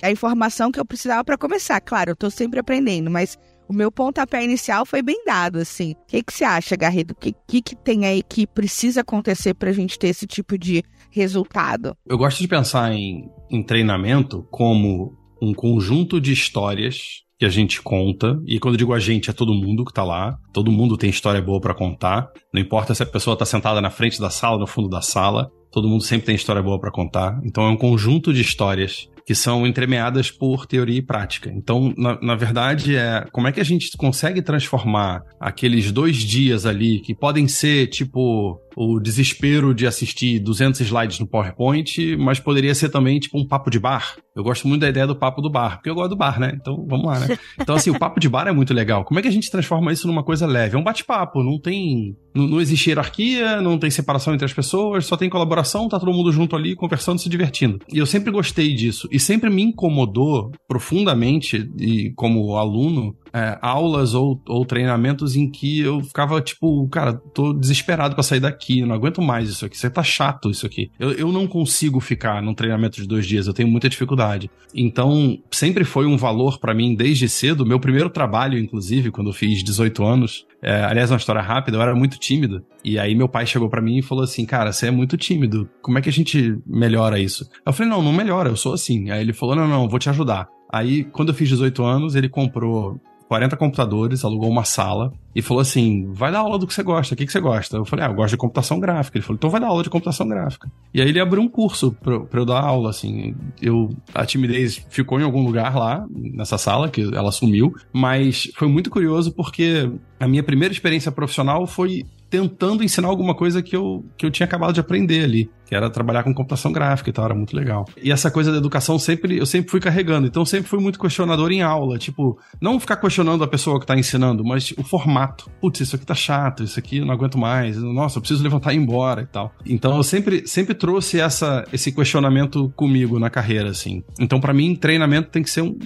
a 0.00 0.08
informação 0.08 0.70
que 0.70 0.78
eu 0.78 0.84
precisava 0.84 1.24
para 1.24 1.36
começar. 1.36 1.80
Claro, 1.80 2.12
eu 2.12 2.16
tô 2.16 2.30
sempre 2.30 2.60
aprendendo, 2.60 3.10
mas 3.10 3.36
o 3.68 3.72
meu 3.72 3.90
pontapé 3.90 4.44
inicial 4.44 4.86
foi 4.86 5.02
bem 5.02 5.24
dado, 5.24 5.58
assim. 5.58 5.94
O 5.94 6.06
que, 6.06 6.22
que 6.22 6.32
você 6.32 6.44
acha, 6.44 6.76
Garrido? 6.76 7.10
O 7.10 7.16
que, 7.16 7.34
que, 7.48 7.60
que 7.60 7.74
tem 7.74 8.06
aí 8.06 8.22
que 8.22 8.46
precisa 8.46 9.00
acontecer 9.00 9.52
para 9.54 9.70
a 9.70 9.72
gente 9.72 9.98
ter 9.98 10.08
esse 10.08 10.28
tipo 10.28 10.56
de 10.56 10.84
resultado? 11.10 11.96
Eu 12.06 12.16
gosto 12.16 12.38
de 12.38 12.46
pensar 12.46 12.92
em, 12.92 13.28
em 13.50 13.64
treinamento 13.64 14.46
como 14.48 15.18
um 15.42 15.52
conjunto 15.52 16.20
de 16.20 16.32
histórias 16.32 17.24
que 17.40 17.46
a 17.46 17.48
gente 17.48 17.80
conta, 17.80 18.38
e 18.46 18.60
quando 18.60 18.74
eu 18.74 18.78
digo 18.78 18.92
a 18.92 18.98
gente, 18.98 19.30
é 19.30 19.32
todo 19.32 19.54
mundo 19.54 19.82
que 19.82 19.94
tá 19.94 20.04
lá, 20.04 20.38
todo 20.52 20.70
mundo 20.70 20.98
tem 20.98 21.08
história 21.08 21.40
boa 21.40 21.58
para 21.58 21.72
contar, 21.72 22.28
não 22.52 22.60
importa 22.60 22.94
se 22.94 23.02
a 23.02 23.06
pessoa 23.06 23.34
tá 23.34 23.46
sentada 23.46 23.80
na 23.80 23.88
frente 23.88 24.20
da 24.20 24.28
sala, 24.28 24.58
no 24.58 24.66
fundo 24.66 24.90
da 24.90 25.00
sala, 25.00 25.50
todo 25.72 25.88
mundo 25.88 26.04
sempre 26.04 26.26
tem 26.26 26.34
história 26.34 26.62
boa 26.62 26.78
para 26.78 26.90
contar, 26.90 27.40
então 27.42 27.64
é 27.64 27.70
um 27.70 27.78
conjunto 27.78 28.30
de 28.30 28.42
histórias 28.42 29.08
que 29.30 29.34
são 29.36 29.64
entremeadas 29.64 30.28
por 30.28 30.66
teoria 30.66 30.98
e 30.98 31.02
prática. 31.02 31.52
Então, 31.54 31.94
na, 31.96 32.20
na, 32.20 32.34
verdade, 32.34 32.96
é 32.96 33.24
como 33.30 33.46
é 33.46 33.52
que 33.52 33.60
a 33.60 33.64
gente 33.64 33.96
consegue 33.96 34.42
transformar 34.42 35.22
aqueles 35.38 35.92
dois 35.92 36.16
dias 36.16 36.66
ali, 36.66 36.98
que 36.98 37.14
podem 37.14 37.46
ser 37.46 37.86
tipo 37.86 38.60
o 38.76 38.98
desespero 38.98 39.74
de 39.74 39.86
assistir 39.86 40.38
200 40.40 40.80
slides 40.80 41.18
no 41.18 41.26
PowerPoint, 41.26 42.16
mas 42.16 42.40
poderia 42.40 42.74
ser 42.74 42.88
também 42.88 43.18
tipo 43.18 43.38
um 43.38 43.46
papo 43.46 43.70
de 43.70 43.78
bar. 43.78 44.16
Eu 44.34 44.44
gosto 44.44 44.66
muito 44.66 44.80
da 44.80 44.88
ideia 44.88 45.06
do 45.06 45.16
papo 45.16 45.42
do 45.42 45.50
bar, 45.50 45.76
porque 45.76 45.90
eu 45.90 45.94
gosto 45.94 46.10
do 46.10 46.16
bar, 46.16 46.38
né? 46.40 46.52
Então, 46.54 46.86
vamos 46.88 47.06
lá, 47.06 47.18
né? 47.20 47.38
Então, 47.60 47.74
assim, 47.74 47.90
o 47.90 47.98
papo 47.98 48.18
de 48.18 48.28
bar 48.28 48.46
é 48.48 48.52
muito 48.52 48.72
legal. 48.72 49.04
Como 49.04 49.18
é 49.18 49.22
que 49.22 49.28
a 49.28 49.32
gente 49.32 49.50
transforma 49.50 49.92
isso 49.92 50.06
numa 50.06 50.22
coisa 50.22 50.46
leve? 50.46 50.76
É 50.76 50.78
um 50.78 50.82
bate-papo, 50.82 51.42
não 51.42 51.60
tem. 51.60 52.16
Não, 52.34 52.46
não, 52.46 52.60
existe 52.60 52.88
hierarquia, 52.88 53.60
não 53.60 53.78
tem 53.78 53.90
separação 53.90 54.32
entre 54.32 54.46
as 54.46 54.52
pessoas, 54.52 55.04
só 55.04 55.16
tem 55.16 55.28
colaboração, 55.28 55.88
tá 55.88 55.98
todo 55.98 56.12
mundo 56.12 56.32
junto 56.32 56.56
ali, 56.56 56.74
conversando, 56.74 57.20
se 57.20 57.28
divertindo. 57.28 57.80
E 57.92 57.98
eu 57.98 58.06
sempre 58.06 58.30
gostei 58.30 58.72
disso. 58.74 59.08
E 59.10 59.19
sempre 59.20 59.50
me 59.50 59.62
incomodou 59.62 60.50
profundamente, 60.66 61.70
e 61.78 62.12
como 62.14 62.56
aluno, 62.56 63.14
é, 63.32 63.58
aulas 63.60 64.14
ou, 64.14 64.40
ou 64.48 64.64
treinamentos 64.64 65.36
em 65.36 65.50
que 65.50 65.80
eu 65.80 66.00
ficava 66.02 66.40
tipo, 66.40 66.88
cara, 66.88 67.12
tô 67.12 67.52
desesperado 67.52 68.14
para 68.14 68.22
sair 68.22 68.40
daqui, 68.40 68.82
não 68.82 68.94
aguento 68.94 69.22
mais 69.22 69.48
isso 69.48 69.64
aqui, 69.64 69.76
você 69.76 69.90
tá 69.90 70.02
chato 70.02 70.50
isso 70.50 70.66
aqui. 70.66 70.90
Eu, 70.98 71.12
eu 71.12 71.32
não 71.32 71.46
consigo 71.46 72.00
ficar 72.00 72.42
num 72.42 72.54
treinamento 72.54 73.00
de 73.00 73.06
dois 73.06 73.26
dias, 73.26 73.46
eu 73.46 73.54
tenho 73.54 73.68
muita 73.68 73.88
dificuldade. 73.88 74.50
Então, 74.74 75.38
sempre 75.50 75.84
foi 75.84 76.06
um 76.06 76.16
valor 76.16 76.58
para 76.58 76.74
mim 76.74 76.94
desde 76.94 77.28
cedo. 77.28 77.66
Meu 77.66 77.80
primeiro 77.80 78.10
trabalho, 78.10 78.58
inclusive, 78.58 79.10
quando 79.10 79.30
eu 79.30 79.34
fiz 79.34 79.62
18 79.62 80.04
anos, 80.04 80.46
é, 80.62 80.82
aliás, 80.84 81.10
uma 81.10 81.16
história 81.16 81.40
rápida, 81.40 81.76
eu 81.76 81.82
era 81.82 81.94
muito 81.94 82.18
tímido. 82.18 82.64
E 82.84 82.98
aí 82.98 83.14
meu 83.14 83.28
pai 83.28 83.46
chegou 83.46 83.68
para 83.68 83.80
mim 83.80 83.98
e 83.98 84.02
falou 84.02 84.24
assim: 84.24 84.44
Cara, 84.44 84.72
você 84.72 84.88
é 84.88 84.90
muito 84.90 85.16
tímido. 85.16 85.68
Como 85.82 85.98
é 85.98 86.02
que 86.02 86.08
a 86.08 86.12
gente 86.12 86.58
melhora 86.66 87.18
isso? 87.18 87.48
Eu 87.64 87.72
falei: 87.72 87.90
Não, 87.90 88.02
não 88.02 88.12
melhora, 88.12 88.48
eu 88.48 88.56
sou 88.56 88.74
assim. 88.74 89.10
Aí 89.10 89.20
ele 89.20 89.32
falou: 89.32 89.56
Não, 89.56 89.66
não, 89.66 89.88
vou 89.88 89.98
te 89.98 90.10
ajudar. 90.10 90.48
Aí, 90.72 91.04
quando 91.04 91.30
eu 91.30 91.34
fiz 91.34 91.48
18 91.48 91.82
anos, 91.82 92.14
ele 92.14 92.28
comprou 92.28 93.00
40 93.30 93.56
computadores, 93.56 94.24
alugou 94.24 94.50
uma 94.50 94.64
sala 94.64 95.12
e 95.36 95.40
falou 95.40 95.60
assim: 95.60 96.12
vai 96.12 96.32
dar 96.32 96.40
aula 96.40 96.58
do 96.58 96.66
que 96.66 96.74
você 96.74 96.82
gosta, 96.82 97.14
o 97.14 97.16
que, 97.16 97.24
que 97.24 97.30
você 97.30 97.40
gosta? 97.40 97.76
Eu 97.76 97.84
falei: 97.84 98.04
ah, 98.04 98.08
eu 98.08 98.14
gosto 98.14 98.30
de 98.30 98.36
computação 98.36 98.80
gráfica. 98.80 99.16
Ele 99.16 99.22
falou: 99.24 99.36
então 99.36 99.48
vai 99.48 99.60
dar 99.60 99.68
aula 99.68 99.84
de 99.84 99.88
computação 99.88 100.26
gráfica. 100.26 100.68
E 100.92 101.00
aí 101.00 101.08
ele 101.08 101.20
abriu 101.20 101.40
um 101.40 101.48
curso 101.48 101.92
pra, 101.92 102.18
pra 102.18 102.40
eu 102.40 102.44
dar 102.44 102.60
aula, 102.60 102.90
assim. 102.90 103.36
Eu, 103.62 103.88
a 104.12 104.26
timidez 104.26 104.84
ficou 104.90 105.20
em 105.20 105.22
algum 105.22 105.44
lugar 105.44 105.76
lá, 105.76 106.04
nessa 106.10 106.58
sala, 106.58 106.88
que 106.88 107.02
ela 107.02 107.30
sumiu, 107.30 107.72
mas 107.92 108.50
foi 108.56 108.66
muito 108.66 108.90
curioso 108.90 109.32
porque 109.32 109.88
a 110.18 110.26
minha 110.26 110.42
primeira 110.42 110.74
experiência 110.74 111.12
profissional 111.12 111.68
foi 111.68 112.02
tentando 112.30 112.84
ensinar 112.84 113.08
alguma 113.08 113.34
coisa 113.34 113.60
que 113.60 113.74
eu, 113.74 114.04
que 114.16 114.24
eu 114.24 114.30
tinha 114.30 114.46
acabado 114.46 114.72
de 114.72 114.80
aprender 114.80 115.24
ali, 115.24 115.50
que 115.66 115.74
era 115.74 115.90
trabalhar 115.90 116.22
com 116.22 116.32
computação 116.32 116.70
gráfica 116.70 117.10
e 117.10 117.12
tal, 117.12 117.24
era 117.24 117.34
muito 117.34 117.54
legal. 117.54 117.84
E 118.00 118.12
essa 118.12 118.30
coisa 118.30 118.52
da 118.52 118.58
educação 118.58 118.98
sempre, 118.98 119.36
eu 119.36 119.44
sempre 119.44 119.70
fui 119.70 119.80
carregando, 119.80 120.28
então 120.28 120.44
sempre 120.44 120.68
fui 120.68 120.78
muito 120.78 120.98
questionador 120.98 121.50
em 121.50 121.60
aula, 121.60 121.98
tipo, 121.98 122.38
não 122.60 122.78
ficar 122.78 122.96
questionando 122.96 123.42
a 123.42 123.48
pessoa 123.48 123.80
que 123.80 123.86
tá 123.86 123.98
ensinando, 123.98 124.44
mas 124.44 124.72
o 124.78 124.84
formato. 124.84 125.50
Putz, 125.60 125.80
isso 125.80 125.96
aqui 125.96 126.06
tá 126.06 126.14
chato, 126.14 126.62
isso 126.62 126.78
aqui 126.78 126.98
eu 126.98 127.06
não 127.06 127.14
aguento 127.14 127.36
mais, 127.36 127.76
nossa, 127.76 128.18
eu 128.18 128.22
preciso 128.22 128.44
levantar 128.44 128.72
e 128.72 128.76
ir 128.76 128.80
embora 128.80 129.22
e 129.22 129.26
tal. 129.26 129.52
Então 129.66 129.96
eu 129.96 130.02
sempre, 130.04 130.46
sempre 130.46 130.74
trouxe 130.74 131.20
essa, 131.20 131.64
esse 131.72 131.90
questionamento 131.90 132.72
comigo 132.76 133.18
na 133.18 133.28
carreira, 133.28 133.70
assim. 133.70 134.04
Então 134.20 134.40
para 134.40 134.54
mim, 134.54 134.76
treinamento 134.76 135.30
tem 135.30 135.42
que 135.42 135.50
ser 135.50 135.62
um, 135.62 135.76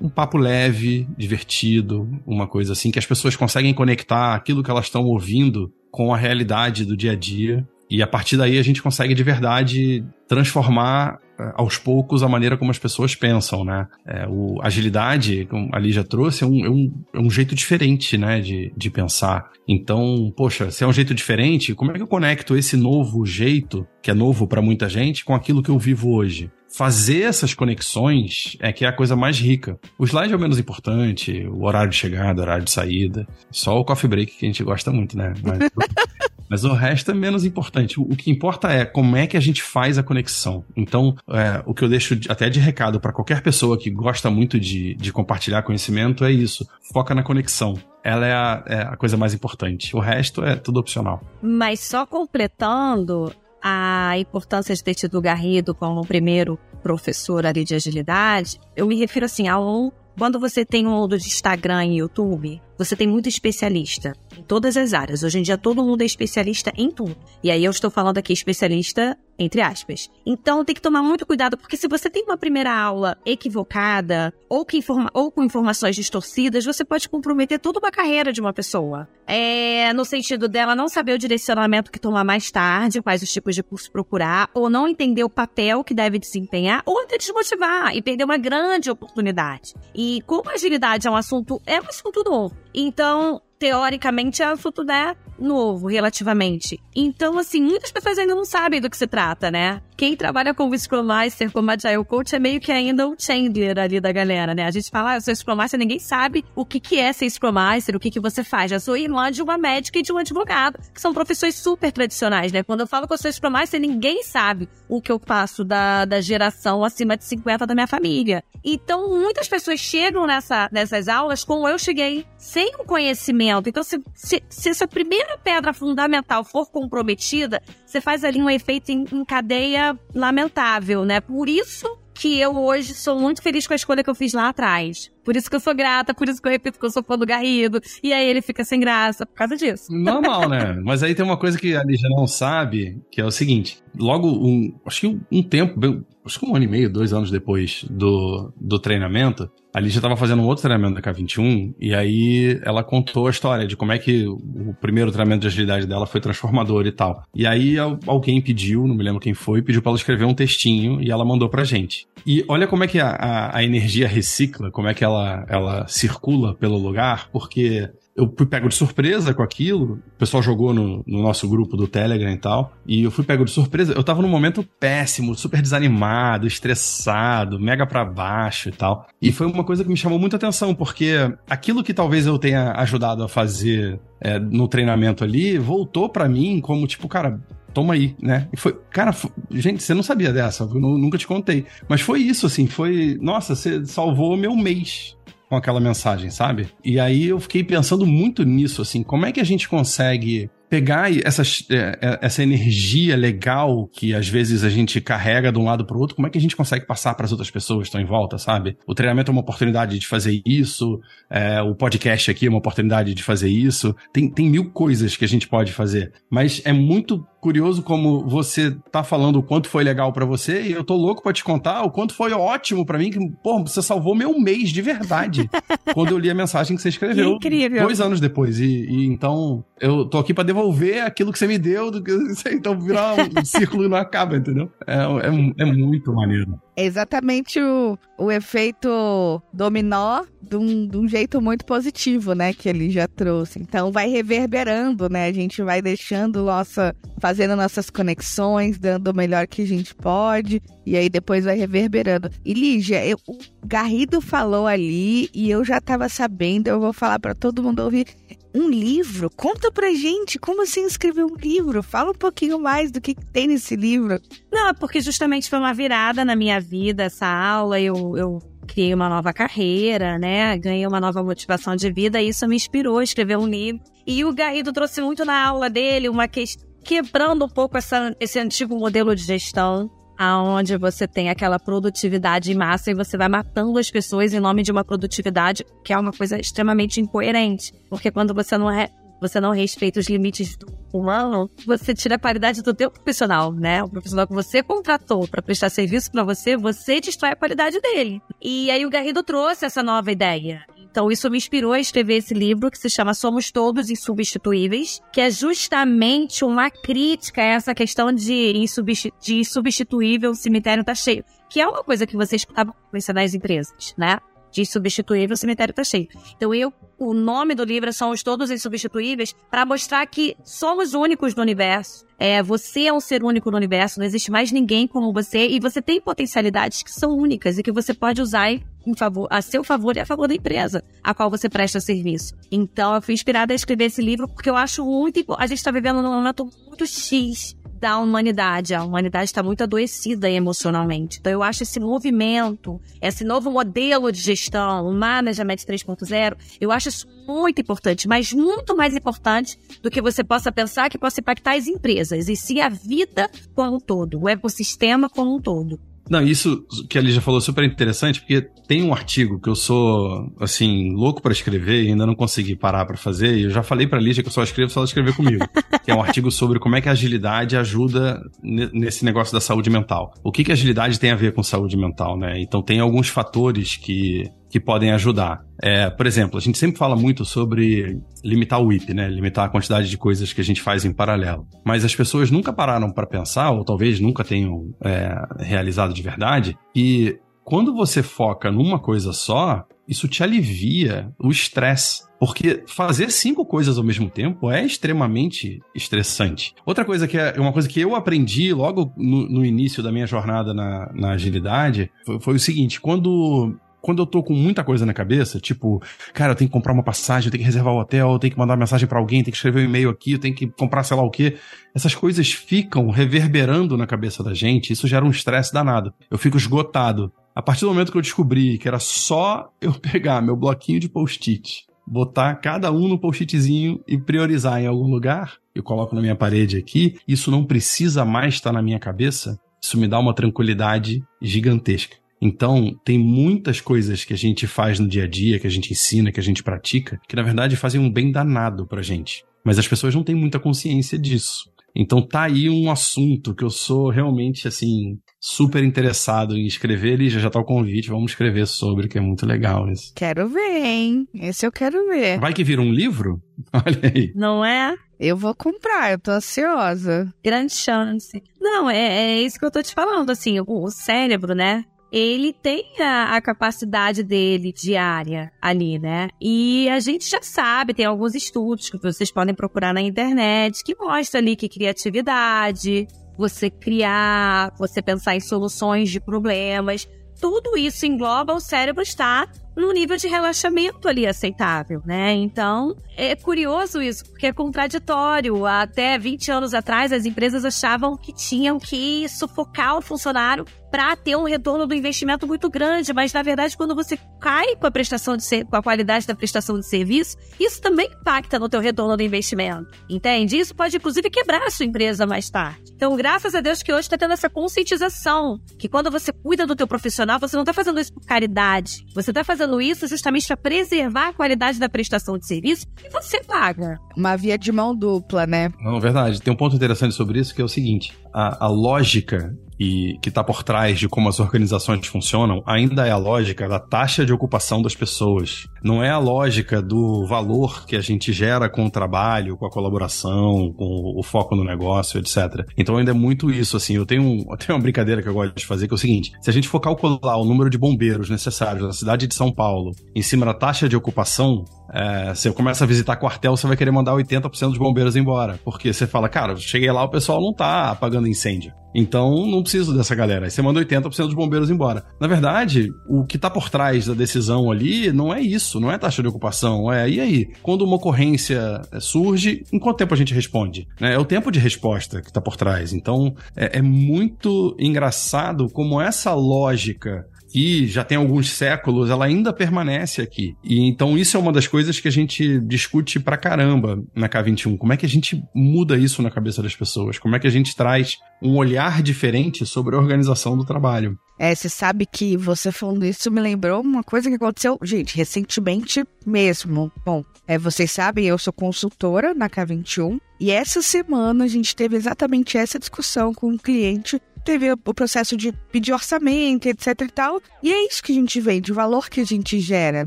um 0.00 0.08
papo 0.08 0.38
leve, 0.38 1.06
divertido, 1.16 2.08
uma 2.26 2.46
coisa 2.46 2.72
assim 2.72 2.90
que 2.90 2.98
as 2.98 3.06
pessoas 3.06 3.36
conseguem 3.36 3.74
conectar 3.74 4.34
aquilo 4.34 4.62
que 4.62 4.70
elas 4.70 4.86
estão 4.86 5.04
ouvindo 5.04 5.72
com 5.90 6.12
a 6.12 6.16
realidade 6.16 6.84
do 6.84 6.96
dia 6.96 7.12
a 7.12 7.16
dia. 7.16 7.66
E 7.90 8.02
a 8.02 8.06
partir 8.06 8.36
daí 8.36 8.58
a 8.58 8.62
gente 8.62 8.82
consegue 8.82 9.14
de 9.14 9.22
verdade 9.22 10.04
transformar 10.28 11.18
é, 11.40 11.52
aos 11.54 11.78
poucos 11.78 12.22
a 12.22 12.28
maneira 12.28 12.56
como 12.56 12.70
as 12.70 12.78
pessoas 12.78 13.14
pensam, 13.14 13.64
né? 13.64 13.86
É, 14.06 14.26
o 14.28 14.60
agilidade, 14.60 15.46
como 15.46 15.70
a 15.72 15.80
já 15.88 16.04
trouxe, 16.04 16.44
é 16.44 16.46
um, 16.46 16.64
é 16.66 16.68
um, 16.68 16.92
é 17.14 17.18
um 17.18 17.30
jeito 17.30 17.54
diferente, 17.54 18.18
né, 18.18 18.40
de, 18.40 18.70
de 18.76 18.90
pensar. 18.90 19.50
Então, 19.66 20.30
poxa, 20.36 20.70
se 20.70 20.84
é 20.84 20.86
um 20.86 20.92
jeito 20.92 21.14
diferente, 21.14 21.74
como 21.74 21.92
é 21.92 21.94
que 21.94 22.02
eu 22.02 22.06
conecto 22.06 22.56
esse 22.56 22.76
novo 22.76 23.24
jeito, 23.24 23.86
que 24.02 24.10
é 24.10 24.14
novo 24.14 24.46
para 24.46 24.60
muita 24.60 24.88
gente, 24.88 25.24
com 25.24 25.34
aquilo 25.34 25.62
que 25.62 25.70
eu 25.70 25.78
vivo 25.78 26.10
hoje? 26.12 26.50
Fazer 26.68 27.22
essas 27.22 27.54
conexões 27.54 28.56
é 28.60 28.72
que 28.72 28.84
é 28.84 28.88
a 28.88 28.92
coisa 28.92 29.16
mais 29.16 29.38
rica. 29.38 29.78
O 29.98 30.04
slide 30.04 30.32
é 30.32 30.36
o 30.36 30.40
menos 30.40 30.58
importante, 30.58 31.46
o 31.46 31.64
horário 31.64 31.90
de 31.90 31.96
chegada, 31.96 32.40
o 32.40 32.44
horário 32.44 32.64
de 32.64 32.70
saída. 32.70 33.26
Só 33.50 33.78
o 33.78 33.84
coffee 33.84 34.08
break 34.08 34.36
que 34.36 34.46
a 34.46 34.48
gente 34.48 34.62
gosta 34.62 34.90
muito, 34.92 35.16
né? 35.16 35.34
Mas, 35.42 35.58
mas 36.48 36.64
o 36.64 36.72
resto 36.72 37.10
é 37.10 37.14
menos 37.14 37.44
importante. 37.44 37.98
O, 37.98 38.08
que 38.08 38.30
importa 38.30 38.68
é 38.68 38.84
como 38.84 39.16
é 39.16 39.26
que 39.26 39.36
a 39.36 39.40
gente 39.40 39.62
faz 39.62 39.98
a 39.98 40.02
conexão. 40.02 40.64
Então, 40.76 41.16
é, 41.28 41.62
o 41.66 41.74
que 41.74 41.82
eu 41.82 41.88
deixo 41.88 42.18
até 42.28 42.48
de 42.48 42.60
recado 42.60 43.00
para 43.00 43.12
qualquer 43.12 43.42
pessoa 43.42 43.78
que 43.78 43.90
gosta 43.90 44.30
muito 44.30 44.60
de, 44.60 44.94
de 44.94 45.12
compartilhar 45.12 45.62
conhecimento 45.62 46.24
é 46.24 46.30
isso. 46.30 46.66
Foca 46.92 47.14
na 47.14 47.22
conexão 47.22 47.74
ela 48.08 48.26
é 48.26 48.32
a, 48.32 48.64
é 48.66 48.80
a, 48.82 48.96
coisa 48.96 49.18
mais 49.18 49.34
importante. 49.34 49.94
O 49.94 50.00
resto 50.00 50.42
é 50.42 50.56
tudo 50.56 50.80
opcional. 50.80 51.20
Mas 51.42 51.80
só 51.80 52.06
completando, 52.06 53.30
a 53.62 54.18
importância 54.18 54.74
de 54.74 54.82
ter 54.82 54.94
tido 54.94 55.18
o 55.18 55.20
Garrido 55.20 55.74
como 55.74 56.00
o 56.00 56.06
primeiro 56.06 56.58
professor 56.82 57.44
ali 57.44 57.64
de 57.64 57.74
agilidade, 57.74 58.58
eu 58.76 58.86
me 58.86 58.96
refiro 58.96 59.26
assim 59.26 59.48
a 59.48 59.58
um. 59.58 59.90
Quando 60.18 60.40
você 60.40 60.64
tem 60.64 60.86
um 60.86 60.90
mundo 60.90 61.18
de 61.18 61.26
Instagram 61.26 61.84
e 61.86 61.98
YouTube, 61.98 62.60
você 62.78 62.94
tem 62.94 63.06
muito 63.06 63.28
especialista 63.28 64.14
em 64.36 64.42
todas 64.42 64.76
as 64.76 64.94
áreas. 64.94 65.22
Hoje 65.22 65.40
em 65.40 65.42
dia 65.42 65.58
todo 65.58 65.84
mundo 65.84 66.02
é 66.02 66.04
especialista 66.04 66.72
em 66.76 66.90
tudo. 66.90 67.16
E 67.42 67.50
aí 67.50 67.64
eu 67.64 67.70
estou 67.70 67.90
falando 67.90 68.18
aqui 68.18 68.32
especialista 68.32 69.18
entre 69.38 69.60
aspas. 69.60 70.10
Então 70.26 70.64
tem 70.64 70.74
que 70.74 70.82
tomar 70.82 71.02
muito 71.02 71.24
cuidado, 71.24 71.56
porque 71.56 71.76
se 71.76 71.86
você 71.86 72.10
tem 72.10 72.24
uma 72.24 72.36
primeira 72.36 72.74
aula 72.74 73.16
equivocada 73.24 74.34
ou, 74.48 74.64
que 74.64 74.78
informa 74.78 75.08
ou 75.14 75.30
com 75.30 75.44
informações 75.44 75.94
distorcidas, 75.94 76.64
você 76.64 76.84
pode 76.84 77.08
comprometer 77.08 77.60
toda 77.60 77.78
uma 77.78 77.90
carreira 77.90 78.32
de 78.32 78.40
uma 78.40 78.52
pessoa. 78.52 79.08
É, 79.26 79.92
no 79.92 80.04
sentido 80.04 80.48
dela 80.48 80.74
não 80.74 80.88
saber 80.88 81.12
o 81.12 81.18
direcionamento 81.18 81.92
que 81.92 82.00
tomar 82.00 82.24
mais 82.24 82.50
tarde, 82.50 83.00
quais 83.00 83.22
os 83.22 83.32
tipos 83.32 83.54
de 83.54 83.62
curso 83.62 83.92
procurar, 83.92 84.50
ou 84.54 84.68
não 84.68 84.88
entender 84.88 85.22
o 85.22 85.30
papel 85.30 85.84
que 85.84 85.94
deve 85.94 86.18
desempenhar, 86.18 86.82
ou 86.84 87.02
até 87.02 87.16
desmotivar 87.16 87.94
e 87.94 88.02
perder 88.02 88.24
uma 88.24 88.38
grande 88.38 88.90
oportunidade. 88.90 89.74
E 89.94 90.22
como 90.26 90.50
agilidade 90.50 91.06
é 91.06 91.10
um 91.10 91.16
assunto, 91.16 91.60
é 91.64 91.80
um 91.80 91.86
assunto 91.86 92.24
novo. 92.24 92.56
Então, 92.74 93.40
teoricamente, 93.58 94.42
é 94.42 94.48
um 94.48 94.52
assunto, 94.52 94.84
né, 94.84 95.16
novo, 95.38 95.86
relativamente. 95.86 96.80
Então, 96.94 97.38
assim, 97.38 97.60
muitas 97.62 97.90
pessoas 97.90 98.18
ainda 98.18 98.34
não 98.34 98.44
sabem 98.44 98.80
do 98.80 98.90
que 98.90 98.96
se 98.96 99.06
trata, 99.06 99.50
né? 99.50 99.82
Quem 99.98 100.14
trabalha 100.14 100.54
como 100.54 100.78
Scrum 100.78 101.02
Master, 101.02 101.50
como 101.50 101.72
Agile 101.72 102.04
Coach, 102.04 102.32
é 102.32 102.38
meio 102.38 102.60
que 102.60 102.70
ainda 102.70 103.08
o 103.08 103.16
Chandler 103.18 103.76
ali 103.80 104.00
da 104.00 104.12
galera, 104.12 104.54
né? 104.54 104.64
A 104.64 104.70
gente 104.70 104.88
fala, 104.90 105.10
ah, 105.10 105.16
eu 105.16 105.20
sou 105.20 105.34
Scrum 105.34 105.56
Master, 105.56 105.76
ninguém 105.76 105.98
sabe 105.98 106.44
o 106.54 106.64
que, 106.64 106.78
que 106.78 107.00
é 107.00 107.12
ser 107.12 107.28
Scrum 107.28 107.50
Master, 107.50 107.96
o 107.96 107.98
que, 107.98 108.08
que 108.08 108.20
você 108.20 108.44
faz. 108.44 108.70
Eu 108.70 108.78
sou 108.78 108.96
irmã 108.96 109.28
de 109.28 109.42
uma 109.42 109.58
médica 109.58 109.98
e 109.98 110.02
de 110.02 110.12
um 110.12 110.16
advogado, 110.16 110.78
que 110.94 111.00
são 111.00 111.12
profissões 111.12 111.56
super 111.56 111.90
tradicionais, 111.90 112.52
né? 112.52 112.62
Quando 112.62 112.82
eu 112.82 112.86
falo 112.86 113.08
que 113.08 113.12
eu 113.12 113.18
sou 113.18 113.32
Scrum 113.32 113.50
Master, 113.50 113.80
ninguém 113.80 114.22
sabe 114.22 114.68
o 114.88 115.02
que 115.02 115.10
eu 115.10 115.18
faço 115.18 115.64
da, 115.64 116.04
da 116.04 116.20
geração 116.20 116.84
acima 116.84 117.16
de 117.16 117.24
50 117.24 117.66
da 117.66 117.74
minha 117.74 117.88
família. 117.88 118.44
Então, 118.62 119.10
muitas 119.10 119.48
pessoas 119.48 119.80
chegam 119.80 120.28
nessa, 120.28 120.68
nessas 120.70 121.08
aulas 121.08 121.42
como 121.42 121.68
eu 121.68 121.76
cheguei, 121.76 122.24
sem 122.36 122.72
o 122.78 122.84
conhecimento. 122.84 123.68
Então, 123.68 123.82
se, 123.82 124.00
se, 124.14 124.44
se 124.48 124.68
essa 124.68 124.86
primeira 124.86 125.36
pedra 125.38 125.72
fundamental 125.72 126.44
for 126.44 126.70
comprometida, 126.70 127.60
você 127.88 128.02
faz 128.02 128.22
ali 128.22 128.40
um 128.40 128.50
efeito 128.50 128.90
em, 128.90 129.06
em 129.10 129.24
cadeia 129.24 129.98
lamentável, 130.14 131.04
né? 131.06 131.20
Por 131.20 131.48
isso 131.48 131.98
que 132.12 132.38
eu 132.38 132.56
hoje 132.56 132.94
sou 132.94 133.18
muito 133.18 133.40
feliz 133.40 133.66
com 133.66 133.72
a 133.72 133.76
escolha 133.76 134.04
que 134.04 134.10
eu 134.10 134.14
fiz 134.14 134.34
lá 134.34 134.48
atrás. 134.48 135.10
Por 135.28 135.36
isso 135.36 135.50
que 135.50 135.56
eu 135.56 135.60
sou 135.60 135.74
grata, 135.74 136.14
por 136.14 136.26
isso 136.26 136.40
que 136.40 136.48
eu 136.48 136.52
repito 136.52 136.80
que 136.80 136.86
eu 136.86 136.90
sou 136.90 137.02
fã 137.02 137.18
do 137.18 137.26
Garrido. 137.26 137.82
E 138.02 138.14
aí 138.14 138.30
ele 138.30 138.40
fica 138.40 138.64
sem 138.64 138.80
graça 138.80 139.26
por 139.26 139.34
causa 139.34 139.58
disso. 139.58 139.92
Normal, 139.92 140.48
né? 140.48 140.80
Mas 140.82 141.02
aí 141.02 141.14
tem 141.14 141.22
uma 141.22 141.36
coisa 141.36 141.58
que 141.58 141.76
a 141.76 141.84
Lígia 141.84 142.08
não 142.08 142.26
sabe, 142.26 142.98
que 143.10 143.20
é 143.20 143.24
o 143.26 143.30
seguinte. 143.30 143.76
Logo, 143.94 144.26
um, 144.26 144.74
acho 144.86 145.02
que 145.02 145.20
um 145.30 145.42
tempo, 145.42 146.02
acho 146.24 146.40
que 146.40 146.46
um 146.46 146.56
ano 146.56 146.64
e 146.64 146.68
meio, 146.68 146.90
dois 146.90 147.12
anos 147.12 147.30
depois 147.30 147.84
do, 147.90 148.50
do 148.58 148.78
treinamento, 148.78 149.50
a 149.72 149.80
Lígia 149.80 149.98
estava 149.98 150.16
fazendo 150.16 150.42
um 150.42 150.46
outro 150.46 150.62
treinamento 150.62 151.00
da 151.00 151.02
K21 151.02 151.74
e 151.78 151.94
aí 151.94 152.58
ela 152.64 152.82
contou 152.82 153.26
a 153.26 153.30
história 153.30 153.66
de 153.66 153.76
como 153.76 153.92
é 153.92 153.98
que 153.98 154.26
o 154.26 154.74
primeiro 154.80 155.12
treinamento 155.12 155.42
de 155.42 155.46
agilidade 155.48 155.86
dela 155.86 156.06
foi 156.06 156.20
transformador 156.20 156.86
e 156.86 156.92
tal. 156.92 157.22
E 157.34 157.46
aí 157.46 157.76
alguém 157.78 158.40
pediu, 158.40 158.86
não 158.86 158.94
me 158.94 159.04
lembro 159.04 159.20
quem 159.20 159.34
foi, 159.34 159.60
pediu 159.62 159.82
para 159.82 159.90
ela 159.90 159.98
escrever 159.98 160.24
um 160.24 160.34
textinho 160.34 161.02
e 161.02 161.10
ela 161.10 161.24
mandou 161.24 161.48
pra 161.48 161.64
gente. 161.64 162.07
E 162.26 162.44
olha 162.48 162.66
como 162.66 162.84
é 162.84 162.86
que 162.86 163.00
a, 163.00 163.10
a, 163.10 163.58
a 163.58 163.64
energia 163.64 164.08
recicla, 164.08 164.70
como 164.70 164.88
é 164.88 164.94
que 164.94 165.04
ela, 165.04 165.44
ela 165.48 165.86
circula 165.88 166.54
pelo 166.54 166.76
lugar, 166.76 167.28
porque 167.30 167.90
eu 168.18 168.34
fui 168.36 168.46
pego 168.46 168.68
de 168.68 168.74
surpresa 168.74 169.32
com 169.32 169.44
aquilo. 169.44 169.92
O 169.94 170.18
pessoal 170.18 170.42
jogou 170.42 170.74
no, 170.74 171.04
no, 171.06 171.22
nosso 171.22 171.48
grupo 171.48 171.76
do 171.76 171.86
Telegram 171.86 172.32
e 172.32 172.36
tal. 172.36 172.72
E 172.84 173.04
eu 173.04 173.12
fui 173.12 173.24
pego 173.24 173.44
de 173.44 173.50
surpresa. 173.52 173.92
Eu 173.92 174.02
tava 174.02 174.20
num 174.20 174.28
momento 174.28 174.66
péssimo, 174.80 175.36
super 175.36 175.62
desanimado, 175.62 176.44
estressado, 176.44 177.60
mega 177.60 177.86
pra 177.86 178.04
baixo 178.04 178.70
e 178.70 178.72
tal. 178.72 179.06
E 179.22 179.30
foi 179.30 179.46
uma 179.46 179.62
coisa 179.62 179.84
que 179.84 179.90
me 179.90 179.96
chamou 179.96 180.18
muita 180.18 180.34
atenção, 180.34 180.74
porque 180.74 181.32
aquilo 181.48 181.84
que 181.84 181.94
talvez 181.94 182.26
eu 182.26 182.36
tenha 182.40 182.72
ajudado 182.72 183.22
a 183.22 183.28
fazer 183.28 184.00
é, 184.20 184.36
no 184.36 184.66
treinamento 184.66 185.22
ali, 185.22 185.56
voltou 185.56 186.08
para 186.08 186.28
mim 186.28 186.60
como 186.60 186.88
tipo, 186.88 187.06
cara, 187.06 187.38
toma 187.78 187.94
aí, 187.94 188.16
né? 188.20 188.48
E 188.52 188.56
foi, 188.56 188.76
cara, 188.90 189.12
foi, 189.12 189.30
gente, 189.52 189.84
você 189.84 189.94
não 189.94 190.02
sabia 190.02 190.32
dessa, 190.32 190.64
eu 190.64 190.80
nunca 190.80 191.16
te 191.16 191.28
contei. 191.28 191.64
Mas 191.88 192.00
foi 192.00 192.18
isso, 192.18 192.44
assim, 192.44 192.66
foi, 192.66 193.16
nossa, 193.20 193.54
você 193.54 193.86
salvou 193.86 194.36
meu 194.36 194.56
mês 194.56 195.16
com 195.48 195.54
aquela 195.54 195.78
mensagem, 195.78 196.28
sabe? 196.28 196.68
E 196.84 196.98
aí 196.98 197.26
eu 197.26 197.38
fiquei 197.38 197.62
pensando 197.62 198.04
muito 198.04 198.42
nisso, 198.44 198.82
assim, 198.82 199.04
como 199.04 199.26
é 199.26 199.30
que 199.30 199.40
a 199.40 199.44
gente 199.44 199.68
consegue 199.68 200.50
pegar 200.68 201.10
essa, 201.24 201.42
é, 201.70 201.98
é, 202.00 202.18
essa 202.20 202.42
energia 202.42 203.16
legal 203.16 203.88
que 203.90 204.14
às 204.14 204.28
vezes 204.28 204.62
a 204.62 204.68
gente 204.68 205.00
carrega 205.00 205.50
de 205.50 205.58
um 205.58 205.64
lado 205.64 205.84
para 205.84 205.96
o 205.96 206.00
outro, 206.00 206.14
como 206.14 206.26
é 206.26 206.30
que 206.30 206.38
a 206.38 206.40
gente 206.40 206.56
consegue 206.56 206.86
passar 206.86 207.14
para 207.14 207.24
as 207.24 207.32
outras 207.32 207.50
pessoas 207.50 207.82
que 207.82 207.88
estão 207.88 208.00
em 208.00 208.04
volta, 208.04 208.38
sabe? 208.38 208.76
O 208.86 208.94
treinamento 208.94 209.30
é 209.30 209.32
uma 209.32 209.40
oportunidade 209.40 209.98
de 209.98 210.06
fazer 210.06 210.42
isso, 210.44 211.00
é, 211.30 211.62
o 211.62 211.74
podcast 211.74 212.30
aqui 212.30 212.46
é 212.46 212.48
uma 212.48 212.58
oportunidade 212.58 213.14
de 213.14 213.22
fazer 213.22 213.48
isso, 213.48 213.94
tem, 214.12 214.30
tem 214.30 214.50
mil 214.50 214.70
coisas 214.70 215.16
que 215.16 215.24
a 215.24 215.28
gente 215.28 215.48
pode 215.48 215.72
fazer, 215.72 216.12
mas 216.30 216.60
é 216.64 216.72
muito 216.72 217.26
curioso 217.48 217.82
como 217.82 218.28
você 218.28 218.76
tá 218.92 219.02
falando 219.02 219.36
o 219.36 219.42
quanto 219.42 219.70
foi 219.70 219.82
legal 219.82 220.12
para 220.12 220.26
você 220.26 220.60
e 220.60 220.72
eu 220.72 220.84
tô 220.84 220.94
louco 220.94 221.22
para 221.22 221.32
te 221.32 221.42
contar 221.42 221.82
o 221.82 221.90
quanto 221.90 222.12
foi 222.12 222.30
ótimo 222.30 222.84
para 222.84 222.98
mim, 222.98 223.10
que, 223.10 223.18
pô, 223.42 223.58
você 223.62 223.80
salvou 223.80 224.14
meu 224.14 224.38
mês 224.38 224.68
de 224.68 224.82
verdade 224.82 225.48
quando 225.94 226.10
eu 226.10 226.18
li 226.18 226.28
a 226.28 226.34
mensagem 226.34 226.76
que 226.76 226.82
você 226.82 226.90
escreveu. 226.90 227.36
incrível. 227.36 227.84
Dois 227.84 228.02
anos 228.02 228.20
depois. 228.20 228.60
E, 228.60 228.66
e, 228.66 229.06
então, 229.06 229.64
eu 229.80 230.04
tô 230.04 230.18
aqui 230.18 230.34
para 230.34 230.44
devolver 230.44 231.02
aquilo 231.02 231.32
que 231.32 231.38
você 231.38 231.46
me 231.46 231.56
deu, 231.56 231.90
do 231.90 232.02
que, 232.02 232.12
então 232.52 232.78
virar 232.78 233.14
um 233.14 233.40
círculo 233.42 233.86
e 233.86 233.88
não 233.88 233.96
acaba, 233.96 234.36
entendeu? 234.36 234.70
É, 234.86 234.96
é, 234.96 235.62
é 235.62 235.64
muito 235.64 236.12
maneiro. 236.12 236.60
É 236.78 236.84
exatamente 236.84 237.60
o, 237.60 237.98
o 238.16 238.30
efeito 238.30 239.42
dominó 239.52 240.24
de 240.40 240.56
um, 240.56 240.86
de 240.86 240.96
um 240.96 241.08
jeito 241.08 241.40
muito 241.40 241.66
positivo, 241.66 242.34
né? 242.34 242.52
Que 242.52 242.68
ele 242.68 242.88
já 242.88 243.08
trouxe. 243.08 243.58
Então 243.58 243.90
vai 243.90 244.08
reverberando, 244.08 245.08
né? 245.08 245.26
A 245.26 245.32
gente 245.32 245.60
vai 245.60 245.82
deixando 245.82 246.44
nossa. 246.44 246.94
fazendo 247.20 247.56
nossas 247.56 247.90
conexões, 247.90 248.78
dando 248.78 249.08
o 249.08 249.16
melhor 249.16 249.48
que 249.48 249.62
a 249.62 249.66
gente 249.66 249.92
pode. 249.92 250.62
E 250.86 250.96
aí 250.96 251.08
depois 251.08 251.46
vai 251.46 251.56
reverberando. 251.56 252.30
E 252.44 252.54
Lígia, 252.54 253.04
eu, 253.04 253.18
o 253.26 253.36
Garrido 253.66 254.20
falou 254.20 254.68
ali 254.68 255.28
e 255.34 255.50
eu 255.50 255.64
já 255.64 255.80
tava 255.80 256.08
sabendo, 256.08 256.68
eu 256.68 256.78
vou 256.78 256.92
falar 256.92 257.18
para 257.18 257.34
todo 257.34 257.60
mundo 257.60 257.80
ouvir. 257.80 258.06
Um 258.54 258.68
livro? 258.68 259.30
Conta 259.30 259.70
pra 259.70 259.92
gente 259.92 260.38
como 260.38 260.62
assim 260.62 260.86
escrever 260.86 261.24
um 261.24 261.34
livro. 261.36 261.82
Fala 261.82 262.10
um 262.10 262.14
pouquinho 262.14 262.58
mais 262.58 262.90
do 262.90 263.00
que, 263.00 263.14
tem 263.14 263.46
nesse 263.46 263.76
livro. 263.76 264.20
Não, 264.50 264.68
é 264.68 264.72
porque 264.72 265.00
justamente 265.00 265.48
foi 265.48 265.58
uma 265.58 265.74
virada 265.74 266.24
na 266.24 266.34
minha 266.34 266.60
vida 266.60 267.04
essa 267.04 267.26
aula. 267.26 267.80
Eu, 267.80 268.16
eu 268.16 268.38
criei 268.66 268.94
uma 268.94 269.08
nova 269.08 269.32
carreira, 269.32 270.18
né? 270.18 270.56
Ganhei 270.58 270.86
uma 270.86 271.00
nova 271.00 271.22
motivação 271.22 271.76
de 271.76 271.90
vida 271.92 272.20
e 272.20 272.28
isso 272.28 272.46
me 272.48 272.56
inspirou 272.56 272.98
a 272.98 273.04
escrever 273.04 273.36
um 273.36 273.46
livro. 273.46 273.82
E 274.06 274.24
o 274.24 274.32
Garrido 274.32 274.72
trouxe 274.72 275.00
muito 275.00 275.24
na 275.24 275.46
aula 275.46 275.68
dele 275.68 276.08
uma 276.08 276.26
questão 276.26 276.68
quebrando 276.88 277.44
um 277.44 277.48
pouco 277.48 277.76
essa, 277.76 278.16
esse 278.18 278.38
antigo 278.38 278.74
modelo 278.78 279.14
de 279.14 279.22
gestão, 279.22 279.90
aonde 280.18 280.76
você 280.76 281.06
tem 281.06 281.30
aquela 281.30 281.58
produtividade 281.58 282.50
em 282.50 282.56
massa 282.56 282.90
e 282.90 282.94
você 282.94 283.16
vai 283.16 283.28
matando 283.28 283.78
as 283.78 283.90
pessoas 283.90 284.34
em 284.34 284.40
nome 284.40 284.62
de 284.62 284.72
uma 284.72 284.84
produtividade 284.84 285.64
que 285.84 285.92
é 285.92 285.98
uma 285.98 286.12
coisa 286.12 286.38
extremamente 286.40 287.00
incoerente. 287.00 287.72
Porque 287.88 288.10
quando 288.10 288.34
você 288.34 288.58
não 288.58 288.68
é 288.68 288.90
você 289.20 289.40
não 289.40 289.50
respeita 289.50 289.98
os 289.98 290.08
limites 290.08 290.56
do 290.56 290.66
humano, 290.92 291.50
você 291.66 291.92
tira 291.92 292.14
a 292.14 292.18
qualidade 292.18 292.62
do 292.62 292.72
teu 292.72 292.90
profissional, 292.90 293.52
né? 293.52 293.82
O 293.82 293.88
profissional 293.88 294.26
que 294.26 294.32
você 294.32 294.62
contratou 294.62 295.26
para 295.26 295.42
prestar 295.42 295.70
serviço 295.70 296.10
para 296.10 296.22
você, 296.22 296.56
você 296.56 297.00
destrói 297.00 297.32
a 297.32 297.36
qualidade 297.36 297.80
dele. 297.80 298.22
E 298.40 298.70
aí 298.70 298.86
o 298.86 298.90
Garrido 298.90 299.22
trouxe 299.24 299.64
essa 299.64 299.82
nova 299.82 300.12
ideia. 300.12 300.64
Então, 300.90 301.10
isso 301.10 301.30
me 301.30 301.36
inspirou 301.36 301.72
a 301.72 301.80
escrever 301.80 302.16
esse 302.16 302.34
livro 302.34 302.70
que 302.70 302.78
se 302.78 302.88
chama 302.88 303.14
Somos 303.14 303.50
Todos 303.50 303.90
Insubstituíveis, 303.90 305.00
que 305.12 305.20
é 305.20 305.30
justamente 305.30 306.44
uma 306.44 306.70
crítica 306.70 307.42
a 307.42 307.44
essa 307.44 307.74
questão 307.74 308.12
de, 308.12 308.56
insubstitu 308.56 309.16
de 309.20 309.36
insubstituível, 309.36 310.30
o 310.30 310.34
cemitério 310.34 310.84
tá 310.84 310.94
cheio. 310.94 311.24
Que 311.50 311.60
é 311.60 311.66
uma 311.66 311.82
coisa 311.82 312.06
que 312.06 312.16
você 312.16 312.36
escutava 312.36 312.74
mencionar 312.92 313.24
nas 313.24 313.34
empresas, 313.34 313.94
né? 313.96 314.18
De 314.50 314.62
insubstituível, 314.62 315.34
o 315.34 315.36
cemitério 315.36 315.74
tá 315.74 315.84
cheio. 315.84 316.08
Então 316.36 316.54
eu, 316.54 316.72
o 316.98 317.14
nome 317.14 317.54
do 317.54 317.64
livro 317.64 317.92
são 317.92 318.10
os 318.10 318.22
todos 318.22 318.50
insubstituíveis 318.50 319.34
para 319.50 319.64
mostrar 319.64 320.06
que 320.06 320.36
somos 320.42 320.94
únicos 320.94 321.34
no 321.34 321.42
universo. 321.42 322.06
É, 322.18 322.42
você 322.42 322.86
é 322.86 322.92
um 322.92 322.98
ser 322.98 323.22
único 323.22 323.50
no 323.50 323.56
universo, 323.56 324.00
não 324.00 324.06
existe 324.06 324.30
mais 324.30 324.50
ninguém 324.50 324.88
como 324.88 325.12
você 325.12 325.46
e 325.46 325.60
você 325.60 325.80
tem 325.80 326.00
potencialidades 326.00 326.82
que 326.82 326.90
são 326.90 327.16
únicas 327.16 327.58
e 327.58 327.62
que 327.62 327.70
você 327.70 327.94
pode 327.94 328.20
usar 328.20 328.50
em 328.50 328.94
favor, 328.96 329.28
a 329.30 329.40
seu 329.40 329.62
favor 329.62 329.96
e 329.96 330.00
a 330.00 330.06
favor 330.06 330.26
da 330.26 330.34
empresa 330.34 330.82
a 331.02 331.14
qual 331.14 331.30
você 331.30 331.48
presta 331.48 331.78
serviço. 331.78 332.34
Então 332.50 332.94
eu 332.94 333.02
fui 333.02 333.14
inspirada 333.14 333.52
a 333.52 333.56
escrever 333.56 333.84
esse 333.84 334.02
livro 334.02 334.26
porque 334.26 334.50
eu 334.50 334.56
acho 334.56 334.84
muito 334.84 335.24
a 335.38 335.46
gente 335.46 335.58
está 335.58 335.70
vivendo 335.70 336.02
num 336.02 336.12
momento 336.12 336.50
muito 336.66 336.86
X 336.86 337.56
da 337.78 337.98
humanidade. 337.98 338.74
A 338.74 338.84
humanidade 338.84 339.26
está 339.26 339.42
muito 339.42 339.62
adoecida 339.62 340.30
emocionalmente. 340.30 341.18
Então, 341.20 341.32
eu 341.32 341.42
acho 341.42 341.62
esse 341.62 341.78
movimento, 341.80 342.80
esse 343.00 343.24
novo 343.24 343.50
modelo 343.50 344.10
de 344.10 344.20
gestão, 344.20 344.86
o 344.86 344.92
Management 344.92 345.56
3.0, 345.56 346.36
eu 346.60 346.72
acho 346.72 346.88
isso 346.88 347.06
muito 347.26 347.60
importante, 347.60 348.08
mas 348.08 348.32
muito 348.32 348.76
mais 348.76 348.94
importante 348.94 349.58
do 349.82 349.90
que 349.90 350.00
você 350.00 350.24
possa 350.24 350.50
pensar 350.50 350.90
que 350.90 350.98
possa 350.98 351.20
impactar 351.20 351.56
as 351.56 351.66
empresas, 351.66 352.28
e 352.28 352.36
sim 352.36 352.60
a 352.60 352.68
vida 352.68 353.30
como 353.54 353.76
um 353.76 353.80
todo, 353.80 354.22
o 354.22 354.28
ecossistema 354.28 355.08
como 355.08 355.36
um 355.36 355.40
todo. 355.40 355.78
Não, 356.10 356.22
isso 356.22 356.64
que 356.88 356.98
a 356.98 357.00
Lígia 357.00 357.20
falou 357.20 357.38
é 357.38 357.42
super 357.42 357.64
interessante, 357.64 358.20
porque 358.20 358.42
tem 358.66 358.82
um 358.82 358.92
artigo 358.92 359.40
que 359.40 359.48
eu 359.48 359.54
sou, 359.54 360.32
assim, 360.40 360.92
louco 360.94 361.22
para 361.22 361.32
escrever 361.32 361.84
e 361.84 361.88
ainda 361.88 362.06
não 362.06 362.14
consegui 362.14 362.56
parar 362.56 362.84
para 362.86 362.96
fazer, 362.96 363.36
e 363.36 363.44
eu 363.44 363.50
já 363.50 363.62
falei 363.62 363.86
pra 363.86 364.00
Lígia 364.00 364.22
que 364.22 364.28
eu 364.28 364.32
só 364.32 364.42
escrevo 364.42 364.70
se 364.70 364.78
ela 364.78 364.86
escrever 364.86 365.14
comigo. 365.14 365.44
que 365.84 365.90
é 365.90 365.94
um 365.94 366.02
artigo 366.02 366.30
sobre 366.30 366.58
como 366.58 366.76
é 366.76 366.80
que 366.80 366.88
a 366.88 366.92
agilidade 366.92 367.56
ajuda 367.56 368.20
nesse 368.42 369.04
negócio 369.04 369.32
da 369.32 369.40
saúde 369.40 369.70
mental. 369.70 370.12
O 370.22 370.32
que, 370.32 370.44
que 370.44 370.50
a 370.50 370.54
agilidade 370.54 370.98
tem 370.98 371.10
a 371.10 371.16
ver 371.16 371.32
com 371.32 371.42
saúde 371.42 371.76
mental, 371.76 372.18
né? 372.18 372.34
Então 372.40 372.62
tem 372.62 372.80
alguns 372.80 373.08
fatores 373.08 373.76
que 373.76 374.24
que 374.50 374.58
podem 374.58 374.90
ajudar. 374.92 375.42
É, 375.62 375.90
por 375.90 376.06
exemplo, 376.06 376.38
a 376.38 376.40
gente 376.40 376.58
sempre 376.58 376.78
fala 376.78 376.96
muito 376.96 377.24
sobre 377.24 378.00
limitar 378.24 378.60
o 378.60 378.66
WIP, 378.66 378.94
né? 378.94 379.08
Limitar 379.08 379.46
a 379.46 379.48
quantidade 379.48 379.90
de 379.90 379.98
coisas 379.98 380.32
que 380.32 380.40
a 380.40 380.44
gente 380.44 380.62
faz 380.62 380.84
em 380.84 380.92
paralelo. 380.92 381.46
Mas 381.64 381.84
as 381.84 381.94
pessoas 381.94 382.30
nunca 382.30 382.52
pararam 382.52 382.90
para 382.90 383.06
pensar, 383.06 383.50
ou 383.50 383.64
talvez 383.64 384.00
nunca 384.00 384.24
tenham 384.24 384.74
é, 384.82 385.14
realizado 385.38 385.92
de 385.92 386.02
verdade, 386.02 386.56
que 386.72 387.18
quando 387.44 387.74
você 387.74 388.02
foca 388.02 388.50
numa 388.50 388.78
coisa 388.78 389.12
só, 389.12 389.64
isso 389.88 390.06
te 390.06 390.22
alivia 390.22 391.10
o 391.18 391.30
estresse. 391.30 392.06
Porque 392.20 392.64
fazer 392.66 393.10
cinco 393.10 393.46
coisas 393.46 393.78
ao 393.78 393.84
mesmo 393.84 394.10
tempo 394.10 394.50
é 394.50 394.64
extremamente 394.64 395.60
estressante. 395.74 396.52
Outra 396.66 396.84
coisa 396.84 397.06
que 397.06 397.16
é 397.16 397.34
uma 397.38 397.52
coisa 397.52 397.68
que 397.68 397.80
eu 397.80 397.94
aprendi 397.94 398.52
logo 398.52 398.92
no, 398.96 399.28
no 399.28 399.44
início 399.44 399.82
da 399.82 399.92
minha 399.92 400.06
jornada 400.06 400.52
na, 400.52 400.92
na 400.92 401.12
agilidade 401.12 401.90
foi, 402.04 402.20
foi 402.20 402.34
o 402.34 402.40
seguinte: 402.40 402.80
quando 402.80 403.56
quando 403.80 404.00
eu 404.00 404.06
tô 404.06 404.22
com 404.22 404.34
muita 404.34 404.64
coisa 404.64 404.84
na 404.84 404.92
cabeça, 404.92 405.38
tipo, 405.38 405.82
cara, 406.12 406.32
eu 406.32 406.36
tenho 406.36 406.48
que 406.48 406.52
comprar 406.52 406.72
uma 406.72 406.82
passagem, 406.82 407.28
eu 407.28 407.30
tenho 407.30 407.42
que 407.42 407.46
reservar 407.46 407.72
o 407.72 407.80
hotel, 407.80 408.12
eu 408.12 408.18
tenho 408.18 408.32
que 408.32 408.38
mandar 408.38 408.54
uma 408.54 408.60
mensagem 408.60 408.88
para 408.88 408.98
alguém, 408.98 409.22
tenho 409.22 409.32
que 409.32 409.38
escrever 409.38 409.60
um 409.60 409.64
e-mail 409.64 409.90
aqui, 409.90 410.12
eu 410.12 410.18
tenho 410.18 410.34
que 410.34 410.46
comprar 410.46 410.82
sei 410.82 410.96
lá 410.96 411.02
o 411.02 411.10
quê. 411.10 411.36
Essas 411.74 411.94
coisas 411.94 412.32
ficam 412.32 412.90
reverberando 412.90 413.76
na 413.76 413.86
cabeça 413.86 414.22
da 414.22 414.34
gente, 414.34 414.72
isso 414.72 414.88
gera 414.88 415.04
um 415.04 415.10
estresse 415.10 415.52
danado. 415.52 415.92
Eu 416.10 416.18
fico 416.18 416.36
esgotado. 416.36 417.12
A 417.34 417.42
partir 417.42 417.60
do 417.60 417.68
momento 417.68 417.92
que 417.92 417.98
eu 417.98 418.02
descobri 418.02 418.58
que 418.58 418.66
era 418.66 418.78
só 418.78 419.50
eu 419.60 419.72
pegar 419.72 420.20
meu 420.20 420.36
bloquinho 420.36 420.80
de 420.80 420.88
post-it, 420.88 421.66
botar 421.86 422.34
cada 422.36 422.70
um 422.70 422.88
no 422.88 422.98
post-itzinho 422.98 423.80
e 423.86 423.96
priorizar 423.96 424.60
em 424.60 424.66
algum 424.66 424.90
lugar, 424.90 425.34
eu 425.54 425.62
coloco 425.62 425.94
na 425.94 426.00
minha 426.00 426.16
parede 426.16 426.56
aqui, 426.56 426.96
isso 427.06 427.30
não 427.30 427.44
precisa 427.44 428.04
mais 428.04 428.34
estar 428.34 428.52
na 428.52 428.62
minha 428.62 428.78
cabeça, 428.78 429.38
isso 429.60 429.78
me 429.78 429.88
dá 429.88 429.98
uma 429.98 430.14
tranquilidade 430.14 431.02
gigantesca. 431.20 431.96
Então, 432.20 432.74
tem 432.84 432.98
muitas 432.98 433.60
coisas 433.60 434.04
que 434.04 434.12
a 434.12 434.16
gente 434.16 434.46
faz 434.46 434.78
no 434.78 434.88
dia 434.88 435.04
a 435.04 435.08
dia, 435.08 435.38
que 435.38 435.46
a 435.46 435.50
gente 435.50 435.72
ensina, 435.72 436.10
que 436.10 436.20
a 436.20 436.22
gente 436.22 436.42
pratica, 436.42 437.00
que 437.08 437.14
na 437.14 437.22
verdade 437.22 437.56
fazem 437.56 437.80
um 437.80 437.90
bem 437.90 438.10
danado 438.10 438.66
pra 438.66 438.82
gente. 438.82 439.24
Mas 439.44 439.58
as 439.58 439.68
pessoas 439.68 439.94
não 439.94 440.02
têm 440.02 440.14
muita 440.14 440.38
consciência 440.38 440.98
disso. 440.98 441.50
Então 441.74 442.02
tá 442.02 442.22
aí 442.22 442.50
um 442.50 442.70
assunto 442.70 443.34
que 443.34 443.44
eu 443.44 443.50
sou 443.50 443.88
realmente 443.88 444.48
assim 444.48 444.98
super 445.20 445.62
interessado 445.62 446.36
em 446.36 446.46
escrever 446.46 446.94
ele 446.94 447.08
já 447.08 447.20
já 447.20 447.30
tá 447.30 447.38
o 447.38 447.44
convite, 447.44 447.88
vamos 447.88 448.12
escrever 448.12 448.46
sobre, 448.46 448.88
que 448.88 448.98
é 448.98 449.00
muito 449.00 449.24
legal 449.24 449.70
isso. 449.70 449.92
Quero 449.94 450.28
ver, 450.28 450.64
hein? 450.64 451.08
Esse 451.14 451.46
eu 451.46 451.52
quero 451.52 451.86
ver. 451.88 452.18
Vai 452.18 452.32
que 452.32 452.42
vira 452.42 452.60
um 452.60 452.72
livro? 452.72 453.22
Olha 453.52 453.92
aí. 453.94 454.12
Não 454.14 454.44
é? 454.44 454.76
Eu 454.98 455.16
vou 455.16 455.34
comprar, 455.34 455.92
eu 455.92 455.98
tô 455.98 456.10
ansiosa. 456.10 457.12
Grande 457.22 457.52
chance. 457.52 458.20
Não, 458.40 458.68
é, 458.68 459.12
é 459.12 459.22
isso 459.22 459.38
que 459.38 459.44
eu 459.44 459.50
tô 459.50 459.62
te 459.62 459.72
falando, 459.72 460.10
assim, 460.10 460.40
o, 460.40 460.44
o 460.48 460.70
cérebro, 460.70 461.34
né? 461.34 461.64
Ele 461.90 462.32
tem 462.32 462.64
a, 462.80 463.16
a, 463.16 463.20
capacidade 463.20 464.02
dele 464.02 464.52
diária 464.52 465.32
ali, 465.40 465.78
né? 465.78 466.08
E 466.20 466.68
a 466.68 466.80
gente 466.80 467.08
já 467.08 467.22
sabe, 467.22 467.74
tem 467.74 467.86
alguns 467.86 468.14
estudos 468.14 468.68
que 468.68 468.78
vocês 468.78 469.10
podem 469.10 469.34
procurar 469.34 469.72
na 469.72 469.80
internet 469.80 470.62
que 470.62 470.76
mostra 470.76 471.20
ali 471.20 471.34
que 471.34 471.48
criatividade, 471.48 472.86
você 473.16 473.50
criar, 473.50 474.54
você 474.58 474.82
pensar 474.82 475.16
em 475.16 475.20
soluções 475.20 475.90
de 475.90 475.98
problemas, 475.98 476.86
tudo 477.20 477.56
isso 477.56 477.84
engloba 477.84 478.34
o 478.34 478.40
cérebro 478.40 478.82
estar 478.82 479.28
no 479.58 479.72
nível 479.72 479.96
de 479.96 480.06
relaxamento 480.06 480.88
ali 480.88 481.06
aceitável, 481.06 481.82
né? 481.84 482.12
Então, 482.12 482.76
é 482.96 483.14
curioso 483.16 483.82
isso, 483.82 484.04
porque 484.04 484.26
é 484.26 484.32
contraditório. 484.32 485.44
Até 485.44 485.98
20 485.98 486.30
anos 486.30 486.54
atrás, 486.54 486.92
as 486.92 487.04
empresas 487.04 487.44
achavam 487.44 487.96
que 487.96 488.12
tinham 488.12 488.58
que 488.58 489.08
sufocar 489.08 489.76
o 489.76 489.82
funcionário 489.82 490.44
para 490.70 490.94
ter 490.96 491.16
um 491.16 491.24
retorno 491.24 491.66
do 491.66 491.74
investimento 491.74 492.26
muito 492.26 492.48
grande, 492.50 492.92
mas 492.92 493.12
na 493.12 493.22
verdade 493.22 493.56
quando 493.56 493.74
você 493.74 493.98
cai 494.20 494.54
com 494.56 494.66
a 494.66 494.70
prestação 494.70 495.16
de 495.16 495.44
com 495.44 495.56
a 495.56 495.62
qualidade 495.62 496.06
da 496.06 496.14
prestação 496.14 496.58
de 496.58 496.66
serviço, 496.66 497.16
isso 497.38 497.60
também 497.60 497.88
impacta 497.88 498.38
no 498.38 498.48
teu 498.48 498.60
retorno 498.60 498.96
do 498.96 499.02
investimento. 499.02 499.66
Entende? 499.88 500.38
Isso 500.38 500.54
pode 500.54 500.76
inclusive 500.76 501.08
quebrar 501.10 501.42
a 501.42 501.50
sua 501.50 501.66
empresa 501.66 502.06
mais 502.06 502.28
tarde. 502.28 502.72
Então, 502.74 502.94
graças 502.96 503.34
a 503.34 503.40
Deus 503.40 503.62
que 503.62 503.72
hoje 503.72 503.82
está 503.82 503.98
tendo 503.98 504.12
essa 504.12 504.28
conscientização, 504.28 505.40
que 505.58 505.68
quando 505.68 505.90
você 505.90 506.12
cuida 506.12 506.46
do 506.46 506.54
teu 506.54 506.66
profissional, 506.66 507.18
você 507.18 507.34
não 507.34 507.42
está 507.42 507.52
fazendo 507.52 507.80
isso 507.80 507.92
por 507.92 508.04
caridade. 508.04 508.84
Você 508.94 509.10
está 509.10 509.24
fazendo 509.24 509.47
isso 509.60 509.86
justamente 509.86 510.26
para 510.26 510.36
preservar 510.36 511.08
a 511.08 511.12
qualidade 511.12 511.58
da 511.58 511.68
prestação 511.68 512.18
de 512.18 512.26
serviço 512.26 512.66
e 512.84 512.90
você 512.90 513.22
paga. 513.24 513.78
Uma 513.96 514.16
via 514.16 514.36
de 514.38 514.52
mão 514.52 514.76
dupla, 514.76 515.26
né? 515.26 515.50
Não, 515.60 515.80
verdade. 515.80 516.20
Tem 516.20 516.32
um 516.32 516.36
ponto 516.36 516.54
interessante 516.54 516.94
sobre 516.94 517.18
isso 517.18 517.34
que 517.34 517.40
é 517.40 517.44
o 517.44 517.48
seguinte: 517.48 517.92
a, 518.12 518.46
a 518.46 518.48
lógica 518.48 519.34
e 519.58 519.98
que 520.00 520.08
está 520.08 520.22
por 520.22 520.42
trás 520.42 520.78
de 520.78 520.88
como 520.88 521.08
as 521.08 521.18
organizações 521.18 521.86
funcionam 521.86 522.42
ainda 522.46 522.86
é 522.86 522.90
a 522.90 522.96
lógica 522.96 523.48
da 523.48 523.58
taxa 523.58 524.06
de 524.06 524.12
ocupação 524.12 524.62
das 524.62 524.74
pessoas. 524.74 525.46
Não 525.62 525.82
é 525.82 525.90
a 525.90 525.98
lógica 525.98 526.62
do 526.62 527.06
valor 527.06 527.66
que 527.66 527.76
a 527.76 527.80
gente 527.80 528.12
gera 528.12 528.48
com 528.48 528.66
o 528.66 528.70
trabalho, 528.70 529.36
com 529.36 529.46
a 529.46 529.50
colaboração, 529.50 530.52
com 530.56 530.94
o 530.96 531.02
foco 531.02 531.34
no 531.34 531.44
negócio, 531.44 531.98
etc. 531.98 532.46
Então 532.56 532.76
ainda 532.76 532.90
é 532.90 532.94
muito 532.94 533.30
isso, 533.30 533.56
assim. 533.56 533.76
Eu 533.76 533.86
tenho, 533.86 534.24
eu 534.30 534.36
tenho 534.36 534.56
uma 534.56 534.62
brincadeira 534.62 535.02
que 535.02 535.08
eu 535.08 535.14
gosto 535.14 535.34
de 535.34 535.46
fazer, 535.46 535.66
que 535.66 535.74
é 535.74 535.76
o 535.76 535.78
seguinte: 535.78 536.12
se 536.20 536.30
a 536.30 536.32
gente 536.32 536.48
for 536.48 536.60
calcular 536.60 537.16
o 537.16 537.24
número 537.24 537.50
de 537.50 537.58
bombeiros 537.58 538.10
necessários 538.10 538.64
na 538.64 538.72
cidade 538.72 539.06
de 539.06 539.14
São 539.14 539.32
Paulo 539.32 539.72
em 539.94 540.02
cima 540.02 540.26
da 540.26 540.34
taxa 540.34 540.68
de 540.68 540.76
ocupação, 540.76 541.44
é, 541.72 542.14
você 542.14 542.32
começa 542.32 542.64
a 542.64 542.66
visitar 542.66 542.96
quartel, 542.96 543.36
você 543.36 543.46
vai 543.46 543.56
querer 543.56 543.70
mandar 543.70 543.92
80% 543.92 544.48
dos 544.48 544.58
bombeiros 544.58 544.96
embora. 544.96 545.38
Porque 545.44 545.72
você 545.72 545.86
fala, 545.86 546.08
cara, 546.08 546.36
cheguei 546.36 546.70
lá, 546.70 546.82
o 546.82 546.90
pessoal 546.90 547.20
não 547.20 547.32
tá 547.32 547.70
apagando 547.70 548.08
incêndio. 548.08 548.52
Então, 548.74 549.26
não 549.26 549.42
preciso 549.42 549.76
dessa 549.76 549.94
galera. 549.94 550.26
Aí 550.26 550.30
você 550.30 550.42
manda 550.42 550.60
80% 550.60 551.06
dos 551.06 551.14
bombeiros 551.14 551.50
embora. 551.50 551.84
Na 552.00 552.06
verdade, 552.06 552.70
o 552.88 553.04
que 553.04 553.18
tá 553.18 553.30
por 553.30 553.48
trás 553.48 553.86
da 553.86 553.94
decisão 553.94 554.50
ali 554.50 554.92
não 554.92 555.12
é 555.12 555.20
isso, 555.20 555.47
não 555.54 555.70
é 555.70 555.78
taxa 555.78 556.02
de 556.02 556.08
ocupação. 556.08 556.72
É, 556.72 556.88
e 556.88 557.00
aí? 557.00 557.28
Quando 557.42 557.62
uma 557.62 557.76
ocorrência 557.76 558.60
é, 558.72 558.80
surge, 558.80 559.44
em 559.52 559.58
quanto 559.58 559.78
tempo 559.78 559.94
a 559.94 559.96
gente 559.96 560.14
responde? 560.14 560.66
Né? 560.80 560.94
É 560.94 560.98
o 560.98 561.04
tempo 561.04 561.30
de 561.30 561.38
resposta 561.38 562.02
que 562.02 562.12
tá 562.12 562.20
por 562.20 562.36
trás. 562.36 562.72
Então, 562.72 563.14
é, 563.36 563.58
é 563.58 563.62
muito 563.62 564.56
engraçado 564.58 565.48
como 565.48 565.80
essa 565.80 566.12
lógica 566.14 567.06
que 567.30 567.66
já 567.66 567.84
tem 567.84 567.98
alguns 567.98 568.30
séculos, 568.30 568.90
ela 568.90 569.04
ainda 569.04 569.32
permanece 569.32 570.00
aqui. 570.00 570.34
E 570.42 570.66
então 570.66 570.96
isso 570.96 571.16
é 571.16 571.20
uma 571.20 571.32
das 571.32 571.46
coisas 571.46 571.78
que 571.78 571.88
a 571.88 571.90
gente 571.90 572.40
discute 572.40 572.98
pra 572.98 573.16
caramba 573.16 573.82
na 573.94 574.08
K21. 574.08 574.56
Como 574.56 574.72
é 574.72 574.76
que 574.76 574.86
a 574.86 574.88
gente 574.88 575.22
muda 575.34 575.76
isso 575.76 576.02
na 576.02 576.10
cabeça 576.10 576.42
das 576.42 576.56
pessoas? 576.56 576.98
Como 576.98 577.14
é 577.14 577.18
que 577.18 577.26
a 577.26 577.30
gente 577.30 577.54
traz 577.54 577.98
um 578.22 578.36
olhar 578.36 578.82
diferente 578.82 579.44
sobre 579.44 579.76
a 579.76 579.78
organização 579.78 580.36
do 580.36 580.44
trabalho? 580.44 580.98
É, 581.18 581.34
você 581.34 581.48
sabe 581.48 581.84
que 581.84 582.16
você 582.16 582.52
falando 582.52 582.84
isso 582.84 583.10
me 583.10 583.20
lembrou 583.20 583.60
uma 583.60 583.82
coisa 583.82 584.08
que 584.08 584.16
aconteceu, 584.16 584.58
gente, 584.62 584.96
recentemente 584.96 585.84
mesmo. 586.06 586.70
Bom, 586.84 587.04
é, 587.26 587.36
vocês 587.36 587.70
sabem, 587.70 588.06
eu 588.06 588.16
sou 588.18 588.32
consultora 588.32 589.12
na 589.14 589.28
K21 589.28 590.00
e 590.20 590.30
essa 590.30 590.62
semana 590.62 591.24
a 591.24 591.28
gente 591.28 591.54
teve 591.54 591.76
exatamente 591.76 592.38
essa 592.38 592.58
discussão 592.58 593.12
com 593.12 593.28
um 593.28 593.38
cliente 593.38 594.00
teve 594.28 594.52
o 594.52 594.74
processo 594.74 595.16
de 595.16 595.32
pedir 595.50 595.72
orçamento, 595.72 596.46
etc 596.46 596.66
e 596.82 596.88
tal. 596.88 597.22
E 597.42 597.50
é 597.50 597.66
isso 597.66 597.82
que 597.82 597.92
a 597.92 597.94
gente 597.94 598.20
vende, 598.20 598.52
o 598.52 598.54
valor 598.54 598.90
que 598.90 599.00
a 599.00 599.04
gente 599.04 599.40
gera, 599.40 599.86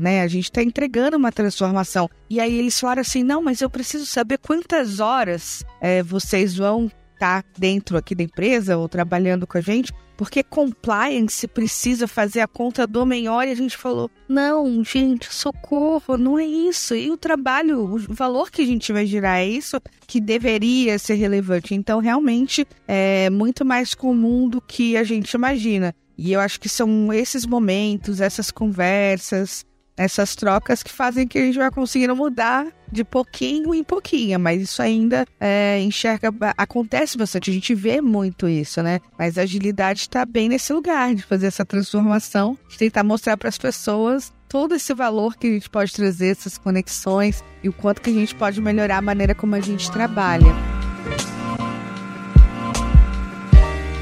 né? 0.00 0.20
A 0.20 0.26
gente 0.26 0.44
está 0.44 0.60
entregando 0.60 1.16
uma 1.16 1.30
transformação. 1.30 2.10
E 2.28 2.40
aí 2.40 2.58
eles 2.58 2.78
falaram 2.80 3.02
assim: 3.02 3.22
não, 3.22 3.40
mas 3.40 3.60
eu 3.60 3.70
preciso 3.70 4.04
saber 4.04 4.38
quantas 4.38 4.98
horas 4.98 5.64
é, 5.80 6.02
vocês 6.02 6.56
vão 6.56 6.90
estar 7.22 7.42
tá 7.42 7.48
dentro 7.56 7.96
aqui 7.96 8.14
da 8.14 8.24
empresa 8.24 8.76
ou 8.76 8.88
trabalhando 8.88 9.46
com 9.46 9.58
a 9.58 9.60
gente 9.60 9.92
porque 10.16 10.42
compliance 10.42 11.48
precisa 11.48 12.06
fazer 12.06 12.40
a 12.40 12.46
conta 12.46 12.86
do 12.86 13.04
menor 13.04 13.46
e 13.46 13.50
a 13.50 13.56
gente 13.56 13.76
falou: 13.76 14.08
não, 14.28 14.84
gente, 14.84 15.34
socorro, 15.34 16.16
não 16.16 16.38
é 16.38 16.44
isso. 16.44 16.94
E 16.94 17.10
o 17.10 17.16
trabalho, 17.16 17.80
o 17.80 17.98
valor 17.98 18.48
que 18.48 18.62
a 18.62 18.64
gente 18.64 18.92
vai 18.92 19.04
girar 19.04 19.38
é 19.38 19.46
isso 19.46 19.80
que 20.06 20.20
deveria 20.20 20.96
ser 20.96 21.14
relevante. 21.14 21.74
Então, 21.74 21.98
realmente 21.98 22.64
é 22.86 23.30
muito 23.30 23.64
mais 23.64 23.94
comum 23.94 24.48
do 24.48 24.60
que 24.60 24.96
a 24.96 25.02
gente 25.02 25.32
imagina. 25.32 25.92
E 26.16 26.32
eu 26.32 26.38
acho 26.38 26.60
que 26.60 26.68
são 26.68 27.12
esses 27.12 27.44
momentos, 27.44 28.20
essas 28.20 28.50
conversas, 28.50 29.64
essas 29.96 30.34
trocas 30.34 30.82
que 30.82 30.90
fazem 30.90 31.26
que 31.26 31.38
a 31.38 31.42
gente 31.42 31.58
vai 31.58 31.70
conseguindo 31.70 32.16
mudar 32.16 32.66
de 32.90 33.04
pouquinho 33.04 33.74
em 33.74 33.82
pouquinho, 33.82 34.38
mas 34.38 34.60
isso 34.60 34.82
ainda 34.82 35.26
é, 35.40 35.80
enxerga, 35.80 36.32
acontece 36.56 37.16
bastante, 37.16 37.50
a 37.50 37.54
gente 37.54 37.74
vê 37.74 38.00
muito 38.00 38.48
isso, 38.48 38.82
né? 38.82 39.00
Mas 39.18 39.38
a 39.38 39.42
agilidade 39.42 40.00
está 40.00 40.24
bem 40.26 40.48
nesse 40.48 40.72
lugar 40.72 41.14
de 41.14 41.22
fazer 41.22 41.46
essa 41.46 41.64
transformação, 41.64 42.58
de 42.68 42.76
tentar 42.76 43.02
mostrar 43.02 43.36
para 43.36 43.48
as 43.48 43.58
pessoas 43.58 44.32
todo 44.48 44.74
esse 44.74 44.92
valor 44.92 45.36
que 45.36 45.46
a 45.46 45.50
gente 45.50 45.70
pode 45.70 45.92
trazer, 45.92 46.28
essas 46.28 46.58
conexões 46.58 47.42
e 47.62 47.68
o 47.68 47.72
quanto 47.72 48.02
que 48.02 48.10
a 48.10 48.12
gente 48.12 48.34
pode 48.34 48.60
melhorar 48.60 48.98
a 48.98 49.02
maneira 49.02 49.34
como 49.34 49.54
a 49.54 49.60
gente 49.60 49.90
trabalha. 49.90 50.54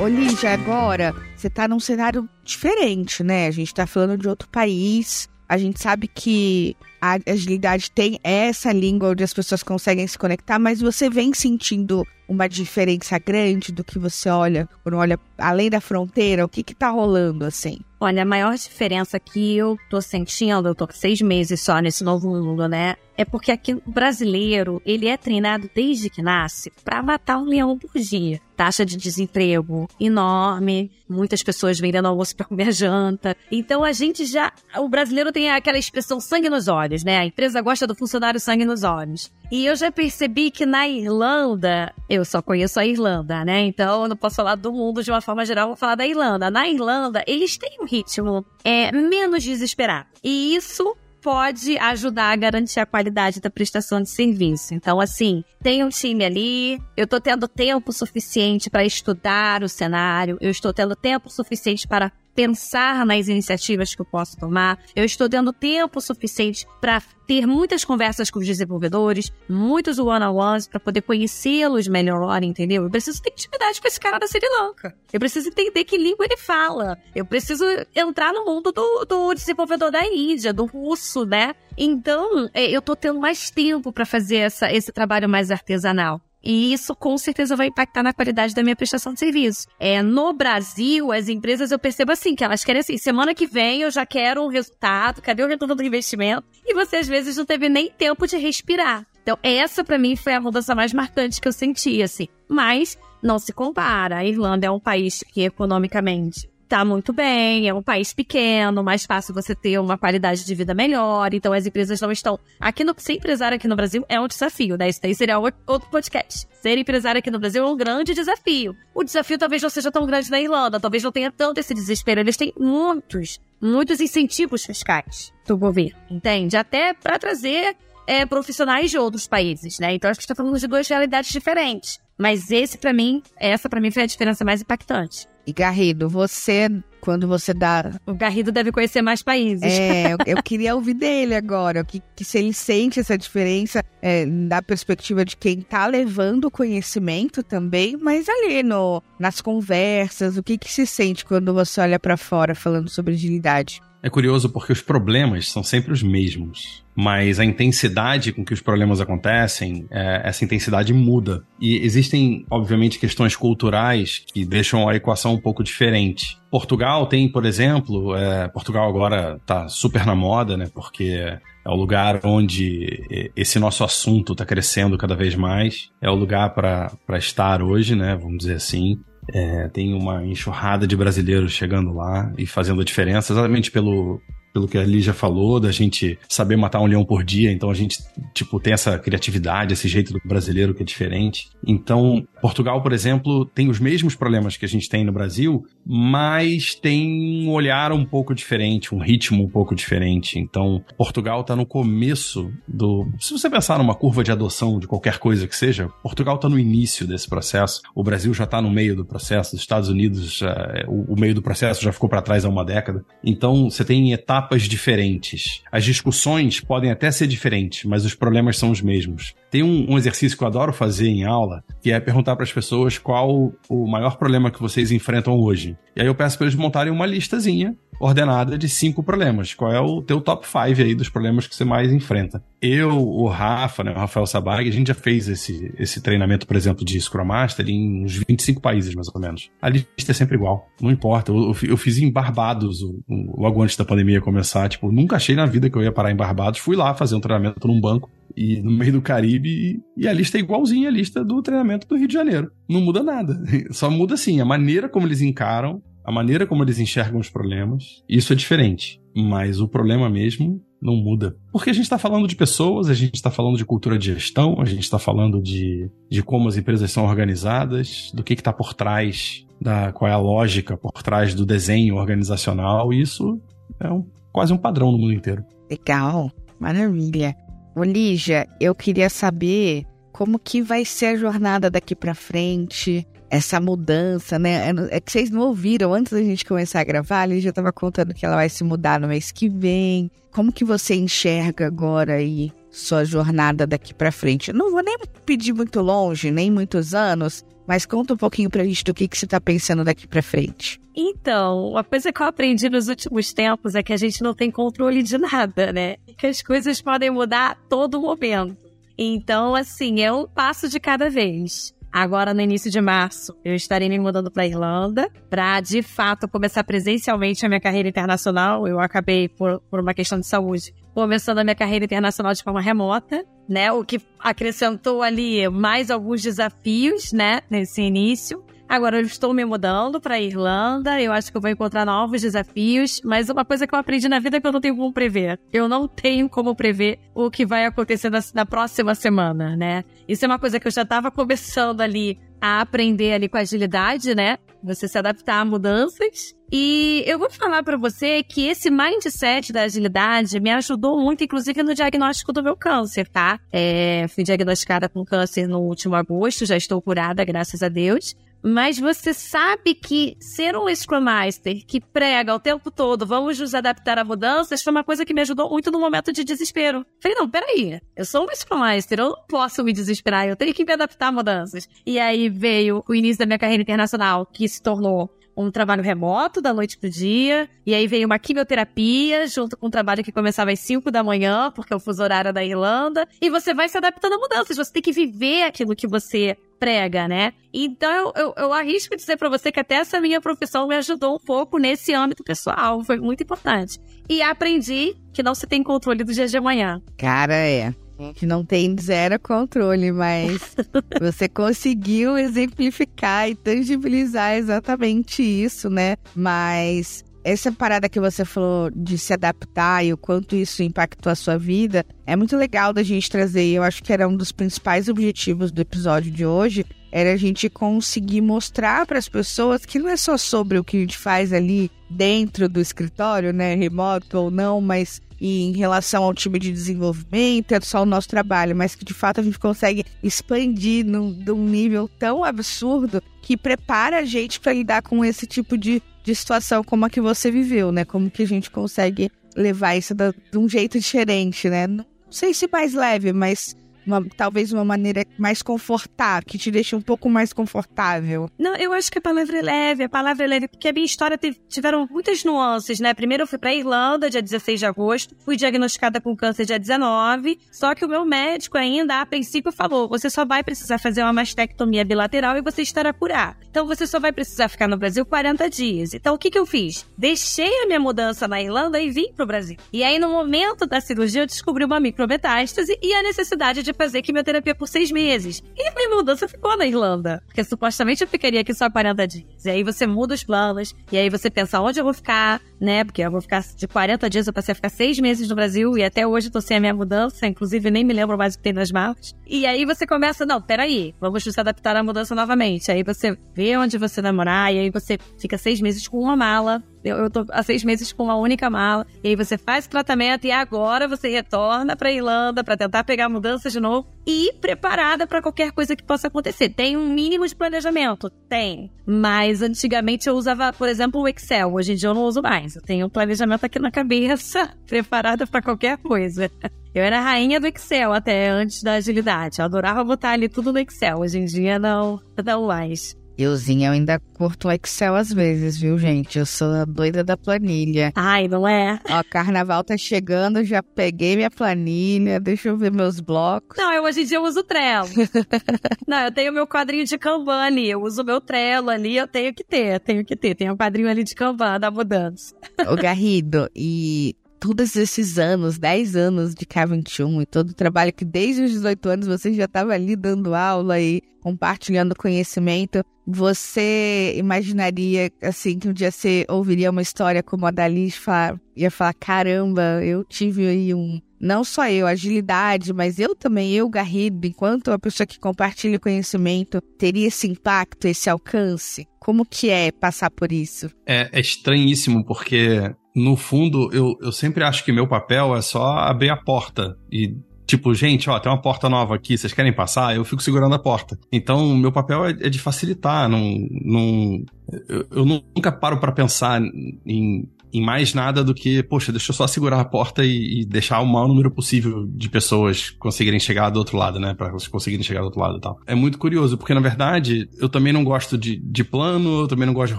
Olívia, 0.01 0.55
agora 0.55 1.15
você 1.37 1.47
está 1.47 1.69
num 1.69 1.79
cenário 1.79 2.29
diferente, 2.43 3.23
né? 3.23 3.47
A 3.47 3.51
gente 3.51 3.69
está 3.69 3.87
falando 3.87 4.17
de 4.17 4.29
outro 4.29 4.49
país, 4.49 5.29
a 5.51 5.59
gente 5.59 5.83
sabe 5.83 6.07
que 6.07 6.77
a 7.01 7.19
agilidade 7.27 7.91
tem 7.91 8.21
essa 8.23 8.73
língua 8.73 9.09
onde 9.09 9.25
as 9.25 9.35
pessoas 9.35 9.65
conseguem 9.65 10.07
se 10.07 10.17
conectar, 10.17 10.61
mas 10.61 10.81
você 10.81 11.11
vem 11.11 11.35
sentindo 11.35 12.07
uma 12.29 12.49
diferença 12.49 13.19
grande 13.19 13.73
do 13.73 13.83
que 13.83 13.99
você 13.99 14.29
olha, 14.29 14.69
quando 14.85 14.97
olha 14.97 15.19
além 15.37 15.69
da 15.69 15.81
fronteira, 15.81 16.45
o 16.45 16.49
que 16.49 16.63
que 16.63 16.73
tá 16.73 16.89
rolando 16.89 17.45
assim? 17.45 17.81
Olha, 18.03 18.23
a 18.23 18.25
maior 18.25 18.55
diferença 18.55 19.21
que 19.21 19.55
eu 19.55 19.79
tô 19.91 20.01
sentindo, 20.01 20.67
eu 20.67 20.75
tô 20.75 20.89
seis 20.91 21.21
meses 21.21 21.61
só 21.61 21.81
nesse 21.81 22.03
novo 22.03 22.31
mundo, 22.31 22.67
né? 22.67 22.97
É 23.21 23.25
porque 23.27 23.53
aqui 23.53 23.75
o 23.75 23.83
brasileiro, 23.85 24.81
ele 24.87 25.07
é 25.07 25.15
treinado 25.15 25.69
desde 25.75 26.09
que 26.09 26.23
nasce 26.23 26.73
para 26.83 27.03
matar 27.03 27.37
um 27.37 27.45
leão 27.45 27.79
por 27.79 27.93
dia. 28.01 28.41
Taxa 28.57 28.83
de 28.83 28.97
desemprego 28.97 29.87
enorme, 30.01 30.91
muitas 31.07 31.43
pessoas 31.43 31.79
vendendo 31.79 32.07
almoço 32.07 32.35
para 32.35 32.47
comer 32.47 32.73
janta. 32.73 33.37
Então 33.53 33.85
a 33.85 33.93
gente 33.93 34.25
já, 34.25 34.51
o 34.79 34.89
brasileiro 34.89 35.33
tem 35.33 35.51
aquela 35.51 35.77
expressão 35.77 36.19
sangue 36.19 36.49
nos 36.49 36.67
olhos, 36.67 37.05
né? 37.05 37.19
A 37.19 37.27
empresa 37.27 37.61
gosta 37.61 37.87
do 37.87 37.95
funcionário 37.95 38.41
sangue 38.41 38.65
nos 38.65 38.85
olhos. 38.85 39.31
E 39.51 39.67
eu 39.67 39.77
já 39.77 39.93
percebi 39.93 40.51
que 40.51 40.65
na 40.65 40.89
Irlanda, 40.89 41.93
eu 42.09 42.25
só 42.25 42.41
conheço 42.41 42.81
a 42.81 42.87
Irlanda, 42.87 43.45
né? 43.45 43.61
Então 43.63 44.05
eu 44.05 44.09
não 44.09 44.17
posso 44.17 44.37
falar 44.37 44.55
do 44.55 44.73
mundo 44.73 45.03
de 45.03 45.11
uma 45.11 45.21
forma 45.21 45.45
geral, 45.45 45.69
vou 45.69 45.77
falar 45.77 45.95
da 45.95 46.07
Irlanda. 46.07 46.51
Na 46.51 46.67
Irlanda, 46.67 47.23
eles 47.27 47.59
têm 47.59 47.79
um 47.83 47.87
ritmo 47.91 48.45
é, 48.65 48.93
menos 48.93 49.43
desesperado. 49.43 50.09
E 50.23 50.55
isso 50.55 50.97
pode 51.21 51.77
ajudar 51.79 52.33
a 52.33 52.37
garantir 52.37 52.81
a 52.81 52.87
qualidade 52.87 53.41
da 53.41 53.51
prestação 53.51 54.01
de 54.03 54.09
serviço. 54.09 54.75
Então, 54.75 55.01
assim, 55.01 55.45
tem 55.63 55.85
um 55.85 55.89
time 55.89 56.25
ali, 56.25 56.83
eu 56.97 57.05
estou 57.05 57.21
tendo 57.21 57.47
tempo 57.47 57.93
suficiente 57.93 58.71
para 58.71 58.85
estudar 58.85 59.63
o 59.63 59.69
cenário, 59.69 60.39
eu 60.41 60.51
estou 60.51 60.73
tendo 60.73 60.97
tempo 60.97 61.29
suficiente 61.29 61.87
para 61.87 62.11
pensar 62.35 63.05
nas 63.05 63.29
iniciativas 63.29 63.95
que 63.95 64.01
eu 64.01 64.07
posso 64.07 64.37
tomar. 64.37 64.79
Eu 64.95 65.05
estou 65.05 65.29
dando 65.29 65.53
tempo 65.53 66.01
suficiente 66.01 66.67
para 66.81 67.03
ter 67.27 67.47
muitas 67.47 67.85
conversas 67.85 68.31
com 68.31 68.41
os 68.41 68.47
desenvolvedores, 68.47 69.33
muitos 69.49 69.99
one-on-ones 69.99 70.67
para 70.67 70.81
poder 70.81 71.03
conhecê-los 71.03 71.87
melhor, 71.87 72.43
entendeu? 72.43 72.83
Eu 72.83 72.91
preciso 72.91 73.23
ter 73.23 73.31
intimidade 73.31 73.81
com 73.81 73.87
esse 73.87 74.01
cara 74.01 74.19
da 74.19 74.27
Sri 74.27 74.41
Lanka. 74.59 74.97
Eu 75.13 75.21
preciso 75.21 75.49
entender 75.49 75.85
que 75.85 75.97
língua 75.97 76.25
ele 76.25 76.37
fala. 76.37 76.99
Eu 77.15 77.25
preciso 77.25 77.65
entrar 77.95 78.33
no 78.33 78.45
mundo 78.45 78.73
do, 78.73 79.05
do 79.05 79.35
desenvolvedor 79.35 79.93
da 79.93 80.05
Índia, 80.05 80.53
do 80.53 80.65
russo, 80.67 81.25
né? 81.25 81.55
Então, 81.79 82.49
é, 82.53 82.69
eu 82.69 82.83
tô 82.83 82.97
tendo 82.97 83.21
mais 83.21 83.51
tempo 83.51 83.93
para 83.93 84.05
fazer 84.05 84.39
essa, 84.39 84.73
esse 84.73 84.91
trabalho 84.91 85.29
mais 85.29 85.51
artesanal. 85.51 86.21
E 86.43 86.73
isso 86.73 86.95
com 86.95 87.17
certeza 87.19 87.57
vai 87.57 87.67
impactar 87.67 88.03
na 88.03 88.13
qualidade 88.13 88.55
da 88.55 88.63
minha 88.63 88.77
prestação 88.77 89.13
de 89.13 89.21
serviço. 89.21 89.67
É, 89.79 90.03
no 90.03 90.33
Brasil, 90.33 91.13
as 91.13 91.29
empresas 91.29 91.71
eu 91.71 91.79
percebo 91.79 92.13
assim, 92.13 92.35
que 92.35 92.43
elas 92.43 92.65
querem 92.65 92.81
assim, 92.81 92.97
semana 92.97 93.35
que 93.35 93.47
vem 93.47 93.83
eu 93.83 93.91
já 93.91 94.07
quero 94.07 94.43
um 94.43 94.49
resultado, 94.49 95.21
cadê 95.21 95.43
o 95.43 95.49
retorno 95.49 95.75
do 95.75 95.83
investimento? 95.83 96.45
E 96.65 96.75
você 96.75 96.97
às 96.97 97.09
vezes 97.09 97.37
não 97.37 97.45
teve 97.45 97.69
nem 97.69 97.91
tempo 97.91 98.27
de 98.27 98.37
respirar. 98.37 99.07
Então, 99.23 99.39
essa 99.43 99.85
para 99.85 99.99
mim 99.99 100.17
foi 100.17 100.33
a 100.33 100.41
mudança 100.41 100.75
mais 100.75 100.93
marcante 100.93 101.41
que 101.41 101.47
eu 101.47 101.53
senti, 101.53 102.03
assim. 102.03 102.27
Mas 102.49 102.99
não 103.23 103.39
se 103.39 103.53
compara. 103.53 104.17
A 104.17 104.25
Irlanda 104.25 104.67
é 104.67 104.71
um 104.71 104.81
país 104.81 105.23
que 105.33 105.43
economicamente 105.43 106.49
tá 106.71 106.85
muito 106.85 107.13
bem, 107.13 107.69
é 107.69 107.75
um 107.75 107.83
país 107.83 108.15
pequeno, 108.15 108.85
mais 108.85 109.05
fácil 109.05 109.35
você 109.35 109.57
ter 109.57 109.77
uma 109.81 109.99
qualidade 109.99 110.47
de 110.47 110.55
vida 110.55 110.73
melhor, 110.73 111.35
então 111.35 111.53
as 111.53 111.67
empresas 111.67 112.01
não 112.01 112.13
estão. 112.13 112.39
Aqui 112.61 112.85
no 112.85 112.95
ser 112.97 113.15
empresário 113.15 113.57
aqui 113.57 113.67
no 113.67 113.75
Brasil 113.75 114.05
é 114.09 114.21
um 114.21 114.29
desafio, 114.29 114.79
né? 114.79 114.89
Isso 114.89 115.03
daí 115.03 115.13
seria 115.13 115.37
outro 115.41 115.91
podcast. 115.91 116.47
Ser 116.63 116.79
empresário 116.79 117.19
aqui 117.19 117.29
no 117.29 117.41
Brasil 117.41 117.65
é 117.65 117.67
um 117.67 117.77
grande 117.77 118.15
desafio. 118.15 118.77
O 118.95 119.03
desafio 119.03 119.37
talvez 119.37 119.61
não 119.61 119.69
seja 119.69 119.91
tão 119.91 120.07
grande 120.07 120.31
na 120.31 120.41
Irlanda, 120.41 120.79
talvez 120.79 121.03
não 121.03 121.11
tenha 121.11 121.33
tanto 121.33 121.59
esse 121.59 121.75
desespero. 121.75 122.21
Eles 122.21 122.37
têm 122.37 122.53
muitos, 122.57 123.41
muitos 123.61 124.01
incentivos 124.01 124.65
fiscais 124.65 125.33
do 125.49 125.59
governo, 125.59 125.99
entende? 126.09 126.57
Até 126.57 126.95
para 126.95 127.19
trazer 127.19 127.77
é, 128.07 128.25
profissionais 128.25 128.93
de 128.93 128.97
outros 128.97 129.27
países, 129.27 129.81
né? 129.81 129.93
Então 129.95 130.09
acho 130.09 130.21
que 130.21 130.25
está 130.25 130.37
falando 130.37 130.57
de 130.57 130.69
duas 130.69 130.87
realidades 130.87 131.33
diferentes. 131.33 131.99
Mas 132.17 132.49
esse 132.53 132.79
para 132.79 132.93
mim, 132.93 133.25
essa 133.37 133.69
para 133.69 133.81
mim 133.81 133.91
foi 133.91 134.05
a 134.05 134.07
diferença 134.07 134.45
mais 134.45 134.61
impactante. 134.61 135.27
E 135.51 135.53
Garrido, 135.53 136.09
você, 136.09 136.71
quando 137.01 137.27
você 137.27 137.53
dá. 137.53 137.99
O 138.07 138.15
Garrido 138.15 138.53
deve 138.53 138.71
conhecer 138.71 139.03
mais 139.03 139.21
países. 139.21 139.65
É, 139.65 140.13
eu, 140.15 140.19
eu 140.25 140.43
queria 140.45 140.77
ouvir 140.77 140.95
dele 140.95 141.35
agora, 141.35 141.83
que, 141.83 142.01
que 142.15 142.25
se 142.25 142.39
ele 142.39 142.55
sente 142.55 143.01
essa 143.01 143.19
diferença 143.19 143.83
é, 144.01 144.25
da 144.25 144.63
perspectiva 144.63 145.25
de 145.25 145.37
quem 145.37 145.61
tá 145.61 145.89
levando 145.89 146.45
o 146.45 146.51
conhecimento 146.53 147.43
também, 147.43 147.97
mas 148.01 148.29
ali 148.29 148.63
no, 148.63 149.03
nas 149.19 149.41
conversas, 149.41 150.37
o 150.37 150.43
que, 150.43 150.57
que 150.57 150.71
se 150.71 150.87
sente 150.87 151.25
quando 151.25 151.53
você 151.53 151.81
olha 151.81 151.99
para 151.99 152.17
fora 152.17 152.55
falando 152.55 152.89
sobre 152.89 153.15
agilidade? 153.15 153.81
É 154.03 154.09
curioso 154.09 154.49
porque 154.49 154.73
os 154.73 154.81
problemas 154.81 155.49
são 155.49 155.63
sempre 155.63 155.93
os 155.93 156.03
mesmos, 156.03 156.83
mas 156.95 157.39
a 157.39 157.45
intensidade 157.45 158.33
com 158.33 158.45
que 158.45 158.55
os 158.55 158.61
problemas 158.63 159.01
acontecem, 159.01 159.87
é, 159.91 160.23
essa 160.25 160.45
intensidade 160.45 160.95
muda. 160.95 161.43
E 161.61 161.77
existem, 161.85 162.47
obviamente, 162.51 162.99
questões 162.99 163.37
culturais 163.37 164.25
que 164.33 164.45
deixam 164.45 164.89
a 164.89 164.97
equação 164.97 165.35
um 165.35 165.41
pouco 165.41 165.63
diferente. 165.63 166.39
Portugal 166.51 167.07
tem, 167.07 167.31
por 167.31 167.45
exemplo, 167.45 168.17
é, 168.17 168.49
Portugal 168.49 168.89
agora 168.89 169.37
está 169.37 169.69
super 169.69 170.07
na 170.07 170.15
moda, 170.15 170.57
né? 170.57 170.67
Porque 170.73 171.39
é 171.65 171.69
o 171.69 171.75
lugar 171.75 172.21
onde 172.25 173.31
esse 173.37 173.59
nosso 173.59 173.85
assunto 173.85 174.33
está 174.33 174.47
crescendo 174.47 174.97
cada 174.97 175.15
vez 175.15 175.35
mais. 175.35 175.91
É 176.01 176.09
o 176.09 176.15
lugar 176.15 176.55
para 176.55 177.19
estar 177.19 177.63
hoje, 177.63 177.95
né? 177.95 178.17
Vamos 178.17 178.39
dizer 178.39 178.55
assim. 178.55 178.99
É, 179.33 179.69
tem 179.69 179.95
uma 179.95 180.25
enxurrada 180.25 180.87
de 180.87 180.97
brasileiros 180.97 181.53
chegando 181.53 181.93
lá 181.93 182.33
e 182.37 182.47
fazendo 182.47 182.81
a 182.81 182.85
diferença, 182.85 183.33
exatamente 183.33 183.71
pelo, 183.71 184.21
pelo 184.53 184.67
que 184.67 184.79
a 184.79 184.85
Lígia 184.85 185.13
falou, 185.13 185.61
da 185.61 185.71
gente 185.71 186.19
saber 186.29 186.57
matar 186.57 186.81
um 186.81 186.87
leão 186.87 187.05
por 187.05 187.23
dia, 187.23 187.53
então 187.53 187.71
a 187.71 187.75
gente, 187.75 187.99
tipo, 188.35 188.59
tem 188.59 188.73
essa 188.73 188.99
criatividade, 188.99 189.73
esse 189.73 189.89
jeito 189.89 190.13
do 190.13 190.21
brasileiro 190.25 190.75
que 190.75 190.83
é 190.83 190.87
diferente. 190.87 191.49
Então, 191.67 192.27
Portugal, 192.41 192.83
por 192.83 192.93
exemplo, 192.93 193.45
tem 193.45 193.69
os 193.69 193.79
mesmos 193.79 194.15
problemas 194.15 194.57
que 194.57 194.65
a 194.65 194.69
gente 194.69 194.89
tem 194.89 195.05
no 195.05 195.13
Brasil, 195.13 195.65
mas 195.87 196.75
tem 196.75 197.45
um 197.45 197.51
olhar 197.51 197.93
um 197.93 198.05
pouco 198.05 198.35
diferente, 198.35 198.95
um 198.95 198.99
ritmo 198.99 199.45
um 199.45 199.49
pouco 199.49 199.75
diferente. 199.75 200.39
Então, 200.39 200.83
Portugal 200.97 201.43
está 201.43 201.55
no 201.55 201.67
começo 201.67 202.53
do. 202.67 203.09
Se 203.19 203.33
você 203.33 203.49
pensar 203.49 203.79
numa 203.79 203.95
curva 203.95 204.25
de 204.25 204.33
adoção 204.33 204.79
de 204.79 204.87
qualquer 204.87 205.19
coisa 205.19 205.47
que 205.47 205.57
seja, 205.57 205.89
Portugal 206.03 206.37
está 206.37 206.49
no 206.49 206.59
início 206.59 207.07
desse 207.07 207.29
processo. 207.29 207.83
O 207.95 208.03
Brasil 208.03 208.33
já 208.33 208.45
está 208.45 208.61
no 208.61 208.71
meio 208.71 208.97
do 208.97 209.05
processo. 209.05 209.55
Os 209.55 209.61
Estados 209.61 209.89
Unidos, 209.89 210.41
o, 210.89 211.15
o 211.15 211.21
meio 211.21 211.35
do 211.35 211.43
processo 211.43 211.83
já 211.83 211.93
ficou 211.93 212.09
para 212.09 212.23
trás 212.23 212.45
há 212.45 212.49
uma 212.49 212.65
década. 212.65 213.05
Então, 213.25 213.71
você 213.71 213.85
tem 213.85 214.13
etapas 214.13 214.63
diferentes. 214.63 215.63
As 215.71 215.85
discussões 215.85 216.61
podem 216.61 216.91
até 216.91 217.11
ser 217.11 217.27
diferentes, 217.27 217.85
mas 217.85 218.05
os 218.05 218.15
problemas 218.15 218.57
são 218.57 218.71
os 218.71 218.81
mesmos. 218.81 219.35
Tem 219.51 219.63
um, 219.63 219.93
um 219.93 219.99
exercício 219.99 220.39
que 220.39 220.45
eu 220.45 220.49
adoro 220.49 220.73
fazer 220.73 221.09
em 221.09 221.25
aula, 221.25 221.65
que 221.83 221.91
é 221.91 221.99
perguntar 221.99 222.37
para 222.37 222.45
as 222.45 222.53
pessoas 222.53 222.99
qual 222.99 223.53
o 223.69 223.87
maior 223.87 224.17
problema 224.17 224.51
que 224.51 224.61
vocês 224.61 224.93
enfrentam 224.93 225.35
hoje. 225.35 225.77
E 225.97 226.01
aí 226.01 226.07
eu 226.07 226.15
peço 226.15 226.39
para 226.39 226.47
eles 226.47 226.57
montarem 226.57 226.93
uma 226.93 227.05
listazinha 227.05 227.75
ordenada 228.01 228.57
de 228.57 228.69
cinco 228.69 229.03
problemas. 229.03 229.53
Qual 229.53 229.71
é 229.71 229.79
o 229.79 230.01
teu 230.01 230.21
top 230.23 230.47
5 230.47 230.81
aí 230.81 230.95
dos 230.95 231.11
problemas 231.11 231.47
que 231.47 231.55
você 231.55 231.65
mais 231.65 231.93
enfrenta? 231.93 232.43
Eu, 232.61 232.97
o 232.97 233.29
Rafa, 233.29 233.85
né, 233.85 233.93
o 233.93 233.99
Rafael 233.99 234.27
Sabag, 234.27 234.67
a 234.67 234.73
gente 234.73 234.89
já 234.89 234.95
fez 234.95 235.29
esse, 235.29 235.73
esse 235.79 236.01
treinamento, 236.01 236.47
por 236.47 236.57
exemplo, 236.57 236.85
de 236.85 236.99
Scrum 236.99 237.27
Master 237.27 237.69
em 237.69 238.03
uns 238.03 238.17
25 238.27 238.61
países, 238.61 238.95
mais 238.95 239.09
ou 239.15 239.21
menos. 239.21 239.51
A 239.61 239.69
lista 239.69 240.13
é 240.13 240.15
sempre 240.15 240.37
igual, 240.37 240.67
não 240.81 240.91
importa. 240.91 241.31
Eu, 241.31 241.55
eu 241.63 241.77
fiz 241.77 241.99
em 241.99 242.11
Barbados, 242.11 242.81
logo 243.09 243.63
antes 243.63 243.77
da 243.77 243.85
pandemia 243.85 244.21
começar. 244.21 244.69
Tipo, 244.69 244.91
nunca 244.91 245.17
achei 245.17 245.37
na 245.37 245.45
vida 245.45 245.69
que 245.69 245.77
eu 245.77 245.83
ia 245.83 245.93
parar 245.93 246.11
em 246.11 246.17
Barbados. 246.17 246.59
Fui 246.59 246.77
lá 246.77 246.95
fazer 246.95 247.15
um 247.15 247.21
treinamento 247.21 247.69
num 247.69 247.81
banco 247.81 248.09
e 248.37 248.61
no 248.61 248.71
meio 248.71 248.93
do 248.93 249.03
Caribe 249.03 249.81
e 249.97 250.09
a 250.09 250.13
lista 250.13 250.39
é 250.39 250.41
igualzinha 250.41 250.89
à 250.89 250.91
lista 250.91 251.25
do 251.25 251.43
treinamento 251.43 251.87
do 251.87 251.97
Rio 251.97 252.09
de 252.09 252.15
Janeiro. 252.15 252.51
Não 252.69 252.81
muda 252.81 253.03
nada. 253.03 253.43
Só 253.71 253.91
muda 253.91 254.15
assim 254.15 254.41
a 254.41 254.45
maneira 254.45 254.89
como 254.89 255.07
eles 255.07 255.21
encaram, 255.21 255.83
a 256.05 256.13
maneira 256.13 256.47
como 256.47 256.63
eles 256.63 256.79
enxergam 256.79 257.21
os 257.21 257.29
problemas. 257.29 258.03
Isso 258.09 258.33
é 258.33 258.37
diferente, 258.37 259.01
mas 259.15 259.61
o 259.61 259.69
problema 259.69 260.09
mesmo 260.09 260.61
não 260.81 260.97
muda. 260.97 261.37
Porque 261.53 261.71
a 261.71 261.73
gente 261.73 261.85
está 261.85 261.99
falando 261.99 262.27
de 262.27 262.35
pessoas, 262.35 262.89
a 262.89 262.95
gente 262.95 263.15
está 263.15 263.31
falando 263.31 263.57
de 263.57 263.65
cultura 263.65 263.99
de 263.99 264.15
gestão, 264.15 264.57
a 264.61 264.65
gente 264.65 264.83
está 264.83 264.99
falando 264.99 265.43
de, 265.43 265.91
de 266.11 266.23
como 266.23 266.49
as 266.49 266.57
empresas 266.57 266.91
são 266.91 267.05
organizadas, 267.05 268.11
do 268.15 268.25
que 268.25 268.33
está 268.33 268.53
por 268.53 268.73
trás, 268.73 269.47
da 269.61 269.93
qual 269.93 270.11
é 270.11 270.15
a 270.15 270.19
lógica 270.19 270.77
por 270.77 271.03
trás 271.03 271.35
do 271.35 271.45
desenho 271.45 271.97
organizacional. 271.97 272.93
E 272.93 273.03
isso 273.03 273.41
é 273.79 273.91
um, 273.91 274.07
quase 274.33 274.53
um 274.53 274.59
padrão 274.59 274.91
no 274.91 274.99
mundo 274.99 275.13
inteiro. 275.13 275.45
Legal, 275.71 276.31
maravilha. 276.59 277.37
Olígia, 277.81 278.47
eu 278.61 278.75
queria 278.75 279.09
saber 279.09 279.87
como 280.13 280.39
que 280.39 280.61
vai 280.61 280.85
ser 280.85 281.07
a 281.07 281.17
jornada 281.17 281.71
daqui 281.71 281.95
para 281.95 282.15
frente, 282.15 283.07
essa 283.31 283.59
mudança, 283.59 284.39
né? 284.39 284.71
É, 284.71 284.97
é 284.97 285.01
que 285.01 285.11
vocês 285.11 285.31
não 285.31 285.41
ouviram 285.43 285.95
antes 285.95 286.13
da 286.13 286.21
gente 286.21 286.45
começar 286.45 286.81
a 286.81 286.85
gravar, 286.85 287.23
a 287.23 287.27
Lígia 287.27 287.49
estava 287.49 287.73
contando 287.73 288.13
que 288.13 288.27
ela 288.27 288.37
vai 288.37 288.51
se 288.51 288.63
mudar 288.63 289.01
no 289.01 289.09
mês 289.09 289.33
que 289.33 289.49
vem. 289.49 290.11
Como 290.31 290.53
que 290.53 290.65
você 290.65 290.95
enxerga 290.95 291.67
agora 291.67 292.15
aí 292.15 292.53
sua 292.71 293.05
jornada 293.05 293.67
daqui 293.67 293.95
para 293.95 294.13
frente? 294.13 294.51
Eu 294.51 294.57
não 294.57 294.71
vou 294.71 294.83
nem 294.83 294.99
pedir 295.25 295.55
muito 295.55 295.81
longe, 295.81 296.31
nem 296.31 296.51
muitos 296.51 296.93
anos, 296.93 297.45
mas 297.71 297.87
conta 297.87 298.15
um 298.15 298.17
pouquinho 298.17 298.51
pra 298.51 298.65
gente 298.65 298.83
do 298.83 298.93
que, 298.93 299.07
que 299.07 299.17
você 299.17 299.29
tá 299.29 299.41
pensando 299.41 299.85
daqui 299.85 300.05
para 300.05 300.21
frente. 300.21 300.81
Então, 300.93 301.69
uma 301.69 301.85
coisa 301.85 302.13
que 302.13 302.21
eu 302.21 302.27
aprendi 302.27 302.69
nos 302.69 302.89
últimos 302.89 303.33
tempos 303.33 303.77
é 303.77 303.83
que 303.83 303.93
a 303.93 303.97
gente 303.97 304.25
não 304.25 304.35
tem 304.35 304.51
controle 304.51 305.05
de 305.05 305.17
nada, 305.17 305.73
né? 305.73 305.95
Que 306.19 306.27
as 306.27 306.43
coisas 306.43 306.83
podem 306.83 307.13
mudar 307.13 307.53
a 307.53 307.55
todo 307.55 308.01
momento. 308.01 308.57
Então, 308.99 309.55
assim, 309.55 310.01
é 310.01 310.13
um 310.13 310.27
passo 310.27 310.69
de 310.69 310.81
cada 310.81 311.09
vez. 311.09 311.73
Agora, 311.93 312.33
no 312.33 312.41
início 312.41 312.71
de 312.71 312.81
março, 312.81 313.37
eu 313.45 313.55
estarei 313.55 313.89
me 313.89 313.99
mudando 313.99 314.31
para 314.31 314.47
Irlanda 314.47 315.11
para, 315.29 315.61
de 315.61 315.83
fato, 315.83 316.29
começar 316.29 316.63
presencialmente 316.63 317.45
a 317.45 317.49
minha 317.49 317.61
carreira 317.61 317.89
internacional. 317.89 318.67
Eu 318.69 318.79
acabei, 318.79 319.29
por, 319.29 319.61
por 319.71 319.81
uma 319.81 319.93
questão 319.93 320.19
de 320.19 320.27
saúde, 320.27 320.73
começando 320.95 321.39
a 321.39 321.45
minha 321.45 321.55
carreira 321.55 321.85
internacional 321.85 322.33
de 322.33 322.43
forma 322.43 322.61
remota, 322.61 323.25
né? 323.49 323.73
O 323.73 323.85
que 323.85 324.01
acrescentou 324.19 325.03
ali 325.03 325.49
mais 325.49 325.91
alguns 325.91 326.23
desafios, 326.23 327.13
né? 327.13 327.41
Nesse 327.51 327.83
início. 327.83 328.45
Agora 328.71 328.99
eu 328.99 329.03
estou 329.03 329.35
me 329.35 329.45
mudando 329.45 330.01
para 330.01 330.21
Irlanda, 330.21 331.03
eu 331.03 331.11
acho 331.11 331.33
que 331.33 331.37
eu 331.37 331.41
vou 331.41 331.51
encontrar 331.51 331.85
novos 331.85 332.21
desafios, 332.21 333.01
mas 333.05 333.29
uma 333.29 333.45
coisa 333.45 333.67
que 333.67 333.75
eu 333.75 333.79
aprendi 333.81 334.09
na 334.09 334.21
vida 334.21 334.37
é 334.37 334.41
que 334.41 334.47
eu 334.47 334.53
não 334.53 334.61
tenho 334.61 334.77
como 334.77 334.93
prever. 334.93 335.41
Eu 335.53 335.69
não 335.69 335.89
tenho 335.89 336.29
como 336.29 336.55
prever 336.55 337.01
o 337.13 337.29
que 337.33 337.45
vai 337.45 337.67
acontecer 337.67 338.11
na, 338.11 338.21
na 338.33 338.47
próxima 338.47 338.95
semana, 338.95 339.57
né? 339.57 339.83
Isso 340.07 340.25
é 340.25 340.29
uma 340.29 340.39
coisa 340.39 340.61
que 340.61 340.69
eu 340.69 340.71
já 340.71 340.83
estava 340.83 341.11
começando 341.11 341.81
ali 341.81 342.17
a 342.41 342.61
aprender 342.61 343.13
ali 343.13 343.29
com 343.29 343.39
agilidade, 343.39 344.15
né? 344.15 344.39
Você 344.63 344.87
se 344.87 344.97
adaptar 344.97 345.41
a 345.41 345.45
mudanças. 345.45 346.33
E 346.53 347.03
eu 347.09 347.19
vou 347.19 347.29
falar 347.29 347.65
para 347.65 347.77
você 347.77 348.23
que 348.23 348.47
esse 348.47 348.71
mindset 348.71 349.53
da 349.53 349.63
agilidade 349.63 350.39
me 350.39 350.51
ajudou 350.51 350.97
muito, 350.97 351.25
inclusive 351.25 351.61
no 351.65 351.75
diagnóstico 351.75 352.33
do 352.33 352.41
meu 352.41 352.57
câncer, 352.57 353.09
tá? 353.09 353.41
É, 353.53 354.07
fui 354.09 354.23
diagnosticada 354.23 354.89
com 354.89 355.05
câncer 355.05 355.49
no 355.49 355.59
último 355.59 355.97
agosto, 355.97 356.47
já 356.47 356.57
estou 356.57 356.81
curada, 356.81 357.25
graças 357.25 357.65
a 357.65 357.69
Deus. 357.69 358.15
Mas 358.43 358.79
você 358.79 359.13
sabe 359.13 359.75
que 359.75 360.17
ser 360.21 360.57
um 360.57 360.75
Scrum 360.75 361.01
Master 361.01 361.65
que 361.67 361.81
prega 361.81 362.35
o 362.35 362.41
tempo 362.41 362.71
todo, 362.71 363.07
vamos 363.07 363.39
nos 363.39 363.55
adaptar 363.55 363.99
a 363.99 364.05
mudanças, 364.05 364.63
foi 364.63 364.71
uma 364.71 364.85
coisa 364.85 365.05
que 365.05 365.15
me 365.15 365.21
ajudou 365.21 365.51
muito 365.51 365.71
no 365.71 365.81
momento 365.81 366.13
de 366.13 366.25
desespero. 366.25 366.85
Falei, 367.01 367.17
não, 367.17 367.29
peraí, 367.29 367.81
eu 367.97 368.05
sou 368.05 368.25
um 368.25 368.35
Scrum 368.35 368.59
Master, 368.59 369.01
eu 369.01 369.09
não 369.11 369.25
posso 369.29 369.63
me 369.63 369.73
desesperar, 369.73 370.27
eu 370.27 370.37
tenho 370.37 370.55
que 370.55 370.65
me 370.65 370.73
adaptar 370.73 371.09
a 371.09 371.13
mudanças. 371.13 371.69
E 371.85 371.99
aí 371.99 372.29
veio 372.29 372.85
o 372.89 372.95
início 372.95 373.19
da 373.19 373.27
minha 373.27 373.39
carreira 373.39 373.63
internacional, 373.63 374.27
que 374.27 374.49
se 374.49 374.63
tornou 374.63 375.11
um 375.43 375.51
trabalho 375.51 375.83
remoto 375.83 376.41
da 376.41 376.53
noite 376.53 376.79
pro 376.79 376.89
dia, 376.89 377.49
e 377.65 377.75
aí 377.75 377.87
veio 377.87 378.07
uma 378.07 378.19
quimioterapia 378.19 379.27
junto 379.27 379.57
com 379.57 379.67
um 379.67 379.71
trabalho 379.71 380.05
que 380.05 380.13
começava 380.13 380.51
às 380.51 380.61
5 380.61 380.91
da 380.91 381.03
manhã, 381.03 381.51
porque 381.55 381.73
é 381.73 381.77
o 381.77 381.81
fuso 381.81 382.03
horário 382.03 382.33
da 382.33 382.45
Irlanda, 382.45 383.07
e 383.21 383.31
você 383.31 383.55
vai 383.55 383.69
se 383.69 383.79
adaptando 383.79 384.15
a 384.15 384.19
mudanças, 384.19 384.57
você 384.57 384.73
tem 384.73 384.83
que 384.83 384.93
viver 384.93 385.45
aquilo 385.45 385.75
que 385.75 385.87
você 385.87 386.37
prega, 386.59 387.09
né? 387.09 387.33
Então 387.53 388.13
eu, 388.15 388.35
eu, 388.37 388.53
arrisco 388.53 388.95
dizer 388.95 389.17
para 389.17 389.31
você 389.31 389.51
que 389.51 389.59
até 389.59 389.77
essa 389.77 389.99
minha 389.99 390.21
profissão 390.21 390.69
me 390.69 390.77
ajudou 390.77 391.17
um 391.17 391.19
pouco 391.19 391.59
nesse 391.59 391.95
âmbito 391.95 392.23
pessoal, 392.23 392.85
foi 392.85 392.99
muito 392.99 393.23
importante. 393.23 393.79
E 394.09 394.21
aprendi 394.21 394.95
que 395.13 395.23
não 395.23 395.35
se 395.35 395.47
tem 395.47 395.63
controle 395.63 396.05
do 396.05 396.13
dia 396.13 396.27
de 396.27 396.37
amanhã. 396.37 396.83
Cara, 396.99 397.35
é 397.35 397.75
que 398.15 398.27
não 398.27 398.45
tem 398.45 398.77
zero 398.79 399.19
controle, 399.19 399.93
mas 399.93 400.57
você 401.01 401.29
conseguiu 401.29 402.17
exemplificar 402.17 403.29
e 403.29 403.35
tangibilizar 403.35 404.35
exatamente 404.35 405.23
isso, 405.23 405.69
né? 405.69 405.97
Mas 406.15 407.05
essa 407.23 407.53
parada 407.53 407.89
que 407.89 408.01
você 408.01 408.25
falou 408.25 408.71
de 408.71 408.97
se 408.97 409.13
adaptar 409.13 409.85
e 409.85 409.93
o 409.93 409.97
quanto 409.97 410.35
isso 410.35 410.63
impactou 410.63 411.13
a 411.13 411.15
sua 411.15 411.37
vida 411.37 411.85
é 412.07 412.17
muito 412.17 412.37
legal 412.37 412.73
da 412.73 412.83
gente 412.83 413.11
trazer. 413.11 413.47
Eu 413.47 413.63
acho 413.63 413.83
que 413.83 413.93
era 413.93 414.09
um 414.09 414.17
dos 414.17 414.33
principais 414.33 414.89
objetivos 414.89 415.53
do 415.53 415.61
episódio 415.61 416.11
de 416.11 416.25
hoje, 416.25 416.65
era 416.91 417.13
a 417.13 417.17
gente 417.17 417.49
conseguir 417.49 418.21
mostrar 418.21 418.87
para 418.87 418.99
as 418.99 419.09
pessoas 419.09 419.65
que 419.65 419.79
não 419.79 419.89
é 419.89 419.97
só 419.97 420.17
sobre 420.17 420.59
o 420.59 420.65
que 420.65 420.77
a 420.77 420.81
gente 420.81 420.99
faz 420.99 421.33
ali 421.33 421.71
dentro 421.89 422.49
do 422.49 422.61
escritório, 422.61 423.33
né, 423.33 423.55
remoto 423.55 424.19
ou 424.19 424.31
não, 424.31 424.61
mas 424.61 425.01
em 425.21 425.53
relação 425.53 426.03
ao 426.03 426.15
time 426.15 426.39
de 426.39 426.51
desenvolvimento, 426.51 427.53
é 427.53 427.61
só 427.61 427.83
o 427.83 427.87
nosso 427.87 428.09
trabalho, 428.09 428.57
mas 428.57 428.75
que 428.75 428.85
de 428.85 428.95
fato 428.95 429.21
a 429.21 429.23
gente 429.23 429.39
consegue 429.39 429.85
expandir 430.03 430.85
num, 430.87 431.11
num 431.11 431.45
nível 431.45 431.89
tão 431.99 432.25
absurdo 432.25 433.03
que 433.21 433.37
prepara 433.37 433.99
a 433.99 434.05
gente 434.05 434.41
para 434.41 434.53
lidar 434.53 434.83
com 434.83 435.05
esse 435.05 435.27
tipo 435.27 435.59
de, 435.59 435.83
de 436.03 436.15
situação 436.15 436.65
como 436.65 436.87
a 436.87 436.91
que 436.91 437.01
você 437.01 437.31
viveu, 437.31 437.71
né? 437.71 437.85
Como 437.85 438.11
que 438.11 438.23
a 438.23 438.27
gente 438.27 438.51
consegue 438.51 439.11
levar 439.37 439.77
isso 439.77 439.95
da, 439.95 440.13
de 440.31 440.39
um 440.39 440.49
jeito 440.49 440.79
diferente, 440.81 441.49
né? 441.49 441.67
Não 441.67 441.85
sei 442.11 442.33
se 442.33 442.49
mais 442.51 442.75
leve, 442.75 443.13
mas 443.13 443.55
uma, 443.87 444.05
talvez 444.17 444.53
uma 444.53 444.65
maneira 444.65 445.05
mais 445.19 445.43
confortável, 445.43 446.27
que 446.27 446.39
te 446.39 446.51
deixe 446.51 446.75
um 446.77 446.81
pouco 446.81 447.09
mais 447.09 447.33
confortável. 447.33 448.29
Não, 448.39 448.55
eu 448.57 448.73
acho 448.73 448.91
que 448.91 448.99
a 448.99 449.03
palavra 449.03 449.39
é 449.39 449.43
leve, 449.43 449.85
a 449.85 449.89
palavra 449.89 450.25
é 450.25 450.29
leve, 450.29 450.49
porque 450.49 450.69
a 450.69 450.73
minha 450.73 450.87
história 450.87 451.17
teve, 451.17 451.39
tiveram 451.49 451.87
muitas 451.91 452.25
nuances, 452.25 452.81
né? 452.81 452.95
Primeiro 452.95 453.25
eu 453.25 453.27
fui 453.27 453.39
pra 453.39 453.55
Irlanda, 453.55 454.11
dia 454.11 454.23
16 454.23 454.61
de 454.61 454.67
agosto, 454.67 455.17
fui 455.25 455.37
diagnosticada 455.37 456.01
com 456.01 456.17
câncer 456.17 456.45
dia 456.45 456.59
19, 456.59 457.39
só 457.51 457.75
que 457.75 457.85
o 457.85 457.89
meu 457.89 458.05
médico 458.05 458.57
ainda, 458.57 459.01
a 459.01 459.07
princípio, 459.07 459.53
falou, 459.53 459.89
você 459.89 460.09
só 460.09 460.25
vai 460.25 460.43
precisar 460.43 460.79
fazer 460.79 461.03
uma 461.03 461.13
mastectomia 461.13 461.85
bilateral 461.85 462.37
e 462.37 462.43
você 462.43 462.63
estará 462.63 462.93
curado. 462.93 463.37
Então 463.51 463.67
você 463.67 463.87
só 463.87 463.99
vai 463.99 464.13
precisar 464.13 464.49
ficar 464.49 464.69
no 464.69 464.77
Brasil 464.77 465.05
40 465.05 465.51
dias. 465.51 465.95
Então 465.95 466.15
o 466.15 466.19
que 466.19 466.31
que 466.31 466.39
eu 466.39 466.47
fiz? 466.47 466.87
Deixei 466.97 467.63
a 467.63 467.67
minha 467.67 467.81
mudança 467.81 468.29
na 468.29 468.41
Irlanda 468.41 468.81
e 468.81 468.91
vim 468.91 469.13
pro 469.13 469.27
Brasil. 469.27 469.57
E 469.73 469.83
aí 469.83 469.99
no 469.99 470.09
momento 470.09 470.67
da 470.67 470.81
cirurgia 470.81 471.23
eu 471.23 471.27
descobri 471.27 471.65
uma 471.65 471.81
micrometástase 471.81 472.79
e 472.83 472.93
a 472.95 473.03
necessidade 473.03 473.63
de 473.63 473.70
de 473.73 473.77
fazer 473.77 474.03
quimioterapia 474.03 474.55
por 474.55 474.69
seis 474.69 474.91
meses. 474.91 475.43
E 475.57 475.69
a 475.69 475.75
minha 475.75 475.91
mudança 475.91 476.29
ficou 476.29 476.57
na 476.57 476.67
Irlanda. 476.67 477.23
Porque 477.27 477.43
supostamente 477.45 478.03
eu 478.03 478.09
ficaria 478.09 478.41
aqui 478.41 478.53
só 478.55 478.71
40 478.71 479.07
dias. 479.07 479.40
E 479.45 479.51
aí 479.51 479.63
você 479.63 479.87
muda 479.87 480.15
os 480.15 480.25
planos. 480.25 480.75
E 480.91 480.99
aí 480.99 481.09
você 481.09 481.31
pensa 481.31 481.61
onde 481.61 481.81
eu 481.81 481.85
vou 481.85 481.95
ficar, 481.95 482.41
né? 482.61 482.85
Porque 482.85 483.03
eu 483.03 483.11
vou 483.11 483.21
ficar 483.21 483.43
de 483.43 483.67
40 483.67 484.11
dias, 484.11 484.27
eu 484.27 484.33
passei 484.33 484.53
a 484.53 484.55
ficar 484.55 484.69
seis 484.69 484.99
meses 484.99 485.29
no 485.29 485.35
Brasil. 485.35 485.77
E 485.77 485.85
até 485.85 486.07
hoje 486.07 486.29
eu 486.29 486.33
tô 486.33 486.41
sem 486.41 486.57
a 486.57 486.61
minha 486.61 486.75
mudança. 486.75 487.27
Inclusive 487.27 487.71
nem 487.71 487.85
me 487.85 487.93
lembro 487.93 488.17
mais 488.17 488.35
o 488.35 488.39
que 488.39 488.45
tem 488.45 488.53
nas 488.53 488.71
malas. 488.71 489.15
E 489.27 489.47
aí 489.47 489.65
você 489.65 489.87
começa, 489.87 490.27
não, 490.27 490.41
peraí, 490.41 490.95
vamos 491.01 491.25
nos 491.25 491.39
adaptar 491.39 491.77
à 491.77 491.83
mudança 491.83 492.15
novamente. 492.15 492.71
Aí 492.71 492.83
você 492.83 493.17
vê 493.35 493.57
onde 493.57 493.79
você 493.79 494.03
vai 494.03 494.13
morar. 494.13 494.53
E 494.53 494.59
aí 494.59 494.71
você 494.71 494.99
fica 495.19 495.39
seis 495.39 495.61
meses 495.61 495.87
com 495.87 495.99
uma 495.99 496.17
mala 496.17 496.63
eu, 496.83 496.97
eu 496.97 497.11
tô 497.11 497.27
há 497.31 497.43
seis 497.43 497.63
meses 497.63 497.93
com 497.93 498.05
uma 498.05 498.17
única 498.17 498.49
mala. 498.49 498.87
E 499.05 499.09
aí 499.09 499.17
você 499.17 499.37
faz 499.37 499.67
o 499.67 499.71
tratamento 499.71 500.27
e 500.27 500.33
agora 500.33 500.89
você 500.89 501.09
retorna 501.09 501.77
pra 501.77 501.93
Irlanda 501.93 502.43
para 502.43 502.57
tentar 502.57 502.85
pegar 502.85 503.07
a 503.07 503.09
mudança 503.09 503.51
de 503.51 503.61
novo 503.61 503.87
e 504.07 504.33
preparada 504.41 505.07
para 505.07 505.23
qualquer 505.23 505.53
coisa 505.53 505.77
que 505.77 505.85
possa 505.85 506.09
acontecer. 506.09 506.49
Tem 506.49 506.77
um 506.77 506.89
mínimo 506.89 507.27
de 507.27 507.37
planejamento? 507.37 508.11
Tem. 508.29 508.71
Mas 508.87 509.30
antigamente 509.43 510.09
eu 510.09 510.15
usava, 510.15 510.53
por 510.53 510.69
exemplo, 510.69 511.01
o 511.01 511.09
Excel. 511.09 511.53
Hoje 511.55 511.73
em 511.73 511.77
dia 511.77 511.89
eu 511.89 511.95
não 511.95 512.05
uso 512.05 512.21
mais. 512.21 512.57
Eu 512.57 512.63
tenho 512.63 512.87
um 512.87 512.91
planejamento 512.91 513.45
aqui 513.45 513.59
na 513.59 513.71
cabeça, 513.71 514.51
preparada 514.67 515.27
para 515.27 515.41
qualquer 515.41 515.79
coisa. 515.79 516.31
Eu 516.75 516.83
era 516.83 517.01
rainha 517.01 517.41
do 517.41 517.47
Excel 517.47 517.93
até 517.93 518.29
antes 518.29 518.63
da 518.63 518.75
agilidade. 518.75 519.39
Eu 519.39 519.45
adorava 519.45 519.83
botar 519.85 520.11
ali 520.11 520.29
tudo 520.29 520.53
no 520.53 520.59
Excel. 520.59 520.99
Hoje 520.99 521.19
em 521.19 521.25
dia 521.25 521.59
não, 521.59 522.01
não 522.25 522.47
mais. 522.47 523.00
Euzinha, 523.23 523.69
eu 523.69 523.73
ainda 523.73 524.01
curto 524.15 524.49
o 524.49 524.53
Excel 524.53 524.95
às 524.95 525.13
vezes, 525.13 525.59
viu, 525.59 525.79
gente? 525.79 526.19
Eu 526.19 526.27
sou 526.27 526.53
a 526.53 526.65
doida 526.65 527.03
da 527.03 527.17
planilha. 527.17 527.93
Ai, 527.95 528.29
não 528.29 528.47
é? 528.47 528.79
Ó, 528.89 529.03
carnaval 529.09 529.65
tá 529.65 529.77
chegando, 529.77 530.45
já 530.45 530.63
peguei 530.63 531.17
minha 531.17 531.31
planilha, 531.31 532.21
deixa 532.21 532.49
eu 532.49 532.57
ver 532.57 532.73
meus 532.73 533.01
blocos. 533.01 533.57
Não, 533.57 533.73
eu 533.73 533.85
hoje 533.85 534.03
em 534.03 534.05
dia 534.05 534.19
eu 534.19 534.25
uso 534.25 534.43
Trello. 534.43 534.89
não, 535.87 536.05
eu 536.05 536.13
tenho 536.13 536.33
meu 536.33 536.47
quadrinho 536.47 536.85
de 536.85 536.99
Kanban 536.99 537.43
ali, 537.43 537.71
eu 537.71 537.83
uso 537.83 538.05
meu 538.05 538.21
Trello 538.21 538.71
ali, 538.71 538.97
eu 538.97 539.07
tenho 539.07 539.35
que 539.35 539.45
ter, 539.45 539.81
tenho 539.81 540.05
que 540.05 540.17
ter. 540.17 540.35
Tem 540.35 540.51
um 540.51 540.57
quadrinho 540.57 540.89
ali 540.89 541.05
de 541.05 541.15
Kanban 541.15 541.59
da 541.59 541.71
mudança. 541.71 542.35
Ô, 542.67 542.77
Garrido, 542.77 543.49
e 543.55 544.15
todos 544.41 544.75
esses 544.75 545.19
anos, 545.19 545.59
10 545.59 545.95
anos 545.95 546.35
de 546.35 546.47
K21 546.47 547.23
e 547.23 547.27
todo 547.27 547.51
o 547.51 547.55
trabalho 547.55 547.93
que 547.93 548.05
desde 548.07 548.43
os 548.43 548.51
18 548.53 548.89
anos 548.89 549.07
você 549.07 549.35
já 549.35 549.45
estava 549.45 549.75
ali 549.75 549.95
dando 549.95 550.35
aula 550.35 550.81
e 550.81 551.03
compartilhando 551.21 551.95
conhecimento, 551.95 552.83
você 553.07 554.15
imaginaria 554.17 555.11
assim 555.23 555.59
que 555.59 555.69
um 555.69 555.73
dia 555.73 555.91
você 555.91 556.25
ouviria 556.29 556.71
uma 556.71 556.81
história 556.81 557.23
como 557.23 557.47
a 557.47 557.51
da 557.51 557.69
Liz 557.69 557.97
falar, 557.97 558.41
ia 558.57 558.71
falar: 558.71 558.95
caramba, 558.95 559.85
eu 559.85 560.03
tive 560.05 560.49
aí 560.49 560.75
um. 560.75 561.01
Não 561.21 561.45
só 561.45 561.69
eu, 561.69 561.87
agilidade, 561.87 562.73
mas 562.73 562.99
eu 562.99 563.15
também, 563.15 563.53
eu, 563.53 563.69
Garrido, 563.69 564.27
enquanto 564.27 564.73
a 564.73 564.79
pessoa 564.79 565.07
que 565.07 565.21
compartilha 565.21 565.79
conhecimento, 565.79 566.63
teria 566.79 567.09
esse 567.09 567.29
impacto, 567.29 567.87
esse 567.87 568.09
alcance? 568.09 568.87
Como 568.99 569.27
que 569.27 569.51
é 569.51 569.71
passar 569.71 570.11
por 570.11 570.33
isso? 570.33 570.71
É, 570.87 571.11
é 571.13 571.21
estranhíssimo, 571.21 572.07
porque 572.07 572.75
no 572.95 573.17
fundo, 573.17 573.71
eu, 573.73 573.97
eu 574.01 574.13
sempre 574.13 574.45
acho 574.45 574.65
que 574.65 574.73
meu 574.73 574.87
papel 574.87 575.37
é 575.37 575.43
só 575.43 575.79
abrir 575.79 576.11
a 576.11 576.17
porta 576.17 576.77
e 576.91 577.15
Tipo, 577.51 577.75
gente, 577.75 578.09
ó, 578.09 578.17
tem 578.21 578.31
uma 578.31 578.41
porta 578.41 578.69
nova 578.69 578.95
aqui, 578.95 579.19
vocês 579.19 579.33
querem 579.33 579.53
passar? 579.53 579.97
Eu 579.97 580.05
fico 580.05 580.23
segurando 580.23 580.55
a 580.55 580.59
porta. 580.59 580.97
Então, 581.11 581.53
meu 581.57 581.73
papel 581.73 582.07
é, 582.07 582.11
é 582.11 582.31
de 582.31 582.39
facilitar, 582.39 583.09
não, 583.09 583.45
não, 583.51 584.25
eu, 584.69 584.87
eu 584.93 585.05
nunca 585.05 585.51
paro 585.51 585.79
para 585.79 585.91
pensar 585.91 586.41
em 586.87 587.29
em 587.53 587.63
mais 587.63 587.95
nada 587.95 588.23
do 588.23 588.35
que, 588.35 588.63
poxa, 588.63 588.93
deixa 588.93 589.11
eu 589.11 589.15
só 589.15 589.27
segurar 589.27 589.61
a 589.61 589.65
porta 589.65 590.05
e, 590.05 590.41
e, 590.41 590.45
deixar 590.45 590.81
o 590.81 590.87
maior 590.87 591.09
número 591.09 591.31
possível 591.31 591.87
de 591.87 592.09
pessoas 592.09 592.71
conseguirem 592.71 593.21
chegar 593.21 593.51
do 593.51 593.59
outro 593.59 593.77
lado, 593.77 593.99
né? 593.99 594.15
Pra 594.15 594.31
conseguirem 594.51 594.85
chegar 594.85 595.01
do 595.01 595.07
outro 595.07 595.21
lado 595.21 595.39
e 595.39 595.41
tal. 595.41 595.59
É 595.67 595.75
muito 595.75 595.99
curioso, 595.99 596.37
porque 596.37 596.55
na 596.55 596.61
verdade 596.61 597.29
eu 597.39 597.49
também 597.49 597.73
não 597.73 597.85
gosto 597.85 598.17
de, 598.17 598.37
de 598.37 598.65
plano, 598.65 599.21
eu 599.23 599.29
também 599.29 599.47
não 599.47 599.55
gosto 599.55 599.75
de 599.75 599.79